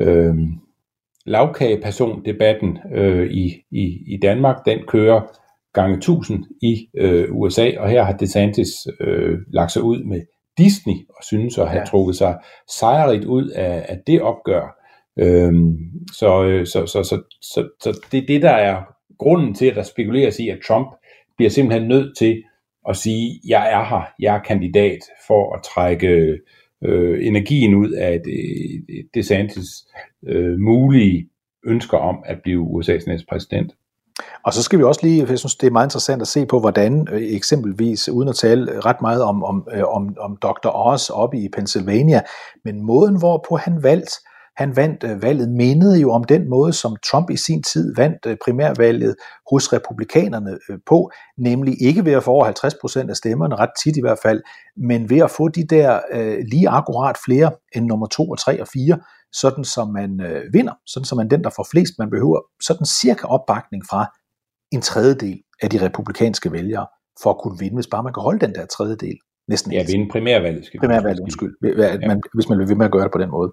øh, 0.00 0.34
lavkageperson-debatten 1.26 2.78
øh, 2.94 3.30
i, 3.30 3.64
i, 3.70 4.14
i 4.14 4.18
Danmark, 4.22 4.56
den 4.66 4.78
kører 4.88 5.20
gange 5.74 5.96
1000 5.96 6.44
i 6.62 6.88
øh, 6.98 7.28
USA, 7.30 7.70
og 7.78 7.88
her 7.88 8.02
har 8.02 8.12
DeSantis 8.12 8.70
øh, 9.00 9.38
lagt 9.52 9.72
sig 9.72 9.82
ud 9.82 10.04
med 10.04 10.20
Disney, 10.58 10.94
og 11.08 11.24
synes 11.24 11.58
at 11.58 11.68
have 11.68 11.80
ja. 11.80 11.84
trukket 11.84 12.16
sig 12.16 12.38
sejrigt 12.78 13.24
ud 13.24 13.48
af, 13.48 13.86
af 13.88 13.98
det 14.06 14.22
opgør. 14.22 14.82
Øhm, 15.18 15.76
så, 16.12 16.62
så, 16.64 16.86
så, 16.86 17.02
så, 17.02 17.22
så, 17.42 17.68
så 17.80 18.00
det 18.12 18.22
er 18.22 18.26
det, 18.26 18.42
der 18.42 18.50
er 18.50 18.82
grunden 19.18 19.54
til, 19.54 19.66
at 19.66 19.76
der 19.76 19.82
spekuleres 19.82 20.38
i, 20.38 20.48
at 20.48 20.58
Trump 20.68 20.88
bliver 21.36 21.50
simpelthen 21.50 21.88
nødt 21.88 22.18
til 22.18 22.42
at 22.88 22.96
sige, 22.96 23.40
jeg 23.48 23.72
er 23.72 23.84
her, 23.84 24.02
jeg 24.20 24.34
er 24.36 24.42
kandidat 24.42 24.98
for 25.26 25.54
at 25.54 25.62
trække 25.62 26.38
øh, 26.84 27.26
energien 27.26 27.74
ud 27.74 27.90
af 27.90 28.22
DeSantis 29.14 29.68
øh, 30.26 30.58
mulige 30.58 31.28
ønsker 31.66 31.98
om 31.98 32.16
at 32.26 32.38
blive 32.42 32.62
USA's 32.62 33.06
næste 33.06 33.26
præsident. 33.28 33.72
Og 34.44 34.52
så 34.52 34.62
skal 34.62 34.78
vi 34.78 34.84
også 34.84 35.00
lige, 35.02 35.26
jeg 35.28 35.38
synes, 35.38 35.56
det 35.56 35.66
er 35.66 35.70
meget 35.70 35.86
interessant 35.86 36.22
at 36.22 36.28
se 36.28 36.46
på, 36.46 36.60
hvordan 36.60 37.08
øh, 37.12 37.22
eksempelvis, 37.22 38.08
uden 38.08 38.28
at 38.28 38.36
tale 38.36 38.80
ret 38.80 39.00
meget 39.00 39.22
om, 39.22 39.44
om, 39.44 39.68
øh, 39.74 39.84
om, 39.84 40.16
om 40.20 40.36
Dr. 40.36 40.68
Oz 40.86 41.10
oppe 41.10 41.38
i 41.38 41.48
Pennsylvania, 41.48 42.20
men 42.64 42.82
måden, 42.82 43.18
hvorpå 43.18 43.56
han 43.56 43.82
valgte, 43.82 44.12
han 44.56 44.76
vandt 44.76 45.04
øh, 45.04 45.22
valget, 45.22 45.48
mindede 45.48 46.00
jo 46.00 46.12
om 46.12 46.24
den 46.24 46.48
måde, 46.48 46.72
som 46.72 46.96
Trump 47.10 47.30
i 47.30 47.36
sin 47.36 47.62
tid 47.62 47.94
vandt 47.96 48.26
øh, 48.26 48.36
primærvalget 48.44 49.14
hos 49.50 49.72
republikanerne 49.72 50.58
øh, 50.70 50.78
på, 50.86 51.10
nemlig 51.38 51.82
ikke 51.82 52.04
ved 52.04 52.12
at 52.12 52.22
få 52.22 52.30
over 52.30 52.44
50 52.44 52.74
procent 52.80 53.10
af 53.10 53.16
stemmerne, 53.16 53.56
ret 53.56 53.70
tit 53.84 53.96
i 53.96 54.00
hvert 54.00 54.18
fald, 54.22 54.42
men 54.76 55.10
ved 55.10 55.18
at 55.18 55.30
få 55.30 55.48
de 55.48 55.66
der 55.66 56.00
øh, 56.12 56.38
lige 56.50 56.68
akkurat 56.68 57.16
flere 57.24 57.50
end 57.76 57.86
nummer 57.86 58.06
2 58.06 58.30
og 58.30 58.38
3 58.38 58.60
og 58.60 58.68
4, 58.68 58.98
sådan 59.32 59.64
som 59.64 59.88
man 59.88 60.20
øh, 60.20 60.42
vinder, 60.52 60.74
sådan 60.86 61.04
som 61.04 61.16
man 61.16 61.30
den, 61.30 61.44
der 61.44 61.50
får 61.56 61.66
flest, 61.70 61.92
man 61.98 62.10
behøver 62.10 62.40
sådan 62.62 62.86
cirka 62.86 63.26
opbakning 63.26 63.82
fra 63.90 64.06
en 64.72 64.82
tredjedel 64.82 65.38
af 65.62 65.70
de 65.70 65.84
republikanske 65.84 66.52
vælgere, 66.52 66.86
for 67.22 67.30
at 67.30 67.38
kunne 67.38 67.58
vinde, 67.58 67.74
hvis 67.74 67.86
bare 67.86 68.02
man 68.02 68.12
kan 68.12 68.22
holde 68.22 68.46
den 68.46 68.54
der 68.54 68.66
tredjedel. 68.66 69.18
Næsten 69.48 69.72
Ja, 69.72 69.84
vinde 69.92 70.08
primærvalget. 70.10 70.66
Skal 70.66 70.80
primærvalget, 70.80 71.20
undskyld, 71.20 71.56
at 71.78 72.00
man, 72.06 72.22
hvis 72.34 72.48
man 72.48 72.58
vil 72.58 72.68
ved 72.68 72.76
med 72.76 72.86
at 72.86 72.92
gøre 72.92 73.04
det 73.04 73.12
på 73.12 73.18
den 73.18 73.30
måde. 73.30 73.52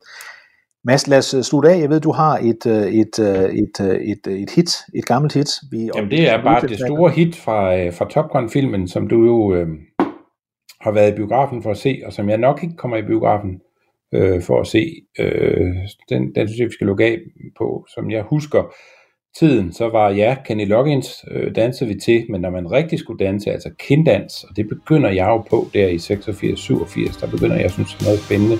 Mads, 0.85 1.07
lad 1.07 1.17
os 1.17 1.33
øh, 1.33 1.43
slutte 1.43 1.69
af. 1.69 1.79
Jeg 1.79 1.89
ved, 1.89 1.99
du 1.99 2.11
har 2.11 2.37
et, 2.37 2.65
øh, 2.67 2.93
et, 2.93 3.19
øh, 3.19 3.27
et, 3.27 3.79
et, 3.79 4.27
et, 4.27 4.41
et 4.41 4.49
hit, 4.49 4.71
et 4.95 5.05
gammelt 5.05 5.33
hit. 5.33 5.49
Vi, 5.71 5.89
Jamen 5.95 6.11
det 6.11 6.29
er 6.29 6.43
bare 6.43 6.67
det 6.67 6.79
store 6.79 7.11
hit 7.11 7.35
fra, 7.35 7.89
fra 7.89 8.09
Top 8.09 8.29
Gun-filmen, 8.31 8.87
som 8.87 9.07
du 9.07 9.25
jo 9.25 9.55
øh, 9.55 9.67
har 10.81 10.91
været 10.91 11.11
i 11.11 11.15
biografen 11.15 11.63
for 11.63 11.71
at 11.71 11.77
se, 11.77 12.01
og 12.05 12.13
som 12.13 12.29
jeg 12.29 12.37
nok 12.37 12.63
ikke 12.63 12.75
kommer 12.75 12.97
i 12.97 13.01
biografen 13.01 13.61
øh, 14.13 14.41
for 14.41 14.61
at 14.61 14.67
se. 14.67 14.85
Øh, 15.19 15.75
den, 16.09 16.35
den 16.35 16.47
synes 16.47 16.59
jeg, 16.59 16.67
vi 16.67 16.73
skal 16.73 16.87
lukke 16.87 17.05
af 17.05 17.17
på. 17.57 17.85
Som 17.93 18.11
jeg 18.11 18.23
husker 18.23 18.73
tiden, 19.39 19.73
så 19.73 19.89
var 19.89 20.09
ja, 20.09 20.37
Kenny 20.45 20.67
Loggins 20.67 21.25
øh, 21.31 21.55
dansede 21.55 21.89
vi 21.89 21.99
til, 21.99 22.25
men 22.29 22.41
når 22.41 22.49
man 22.49 22.71
rigtig 22.71 22.99
skulle 22.99 23.25
danse, 23.25 23.51
altså 23.51 23.69
kinddans, 23.79 24.43
og 24.43 24.55
det 24.55 24.69
begynder 24.69 25.09
jeg 25.09 25.27
jo 25.27 25.37
på 25.37 25.67
der 25.73 25.87
i 25.87 25.95
86-87, 25.95 27.21
der 27.21 27.31
begynder 27.31 27.55
jeg, 27.55 27.71
synes, 27.71 28.01
noget 28.05 28.19
spændende 28.19 28.57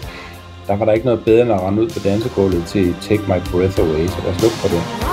der 0.67 0.75
var 0.75 0.85
der 0.85 0.93
ikke 0.93 1.05
noget 1.05 1.25
bedre 1.25 1.41
end 1.41 1.51
at 1.51 1.61
rende 1.61 1.81
ud 1.81 1.89
på 1.89 1.99
dansegulvet 1.99 2.65
til 2.65 2.95
Take 3.01 3.23
My 3.27 3.39
Breath 3.51 3.79
Away, 3.79 4.07
så 4.07 4.17
lad 4.23 4.35
os 4.35 4.41
lukke 4.41 4.57
for 4.57 4.67
det. 4.67 5.12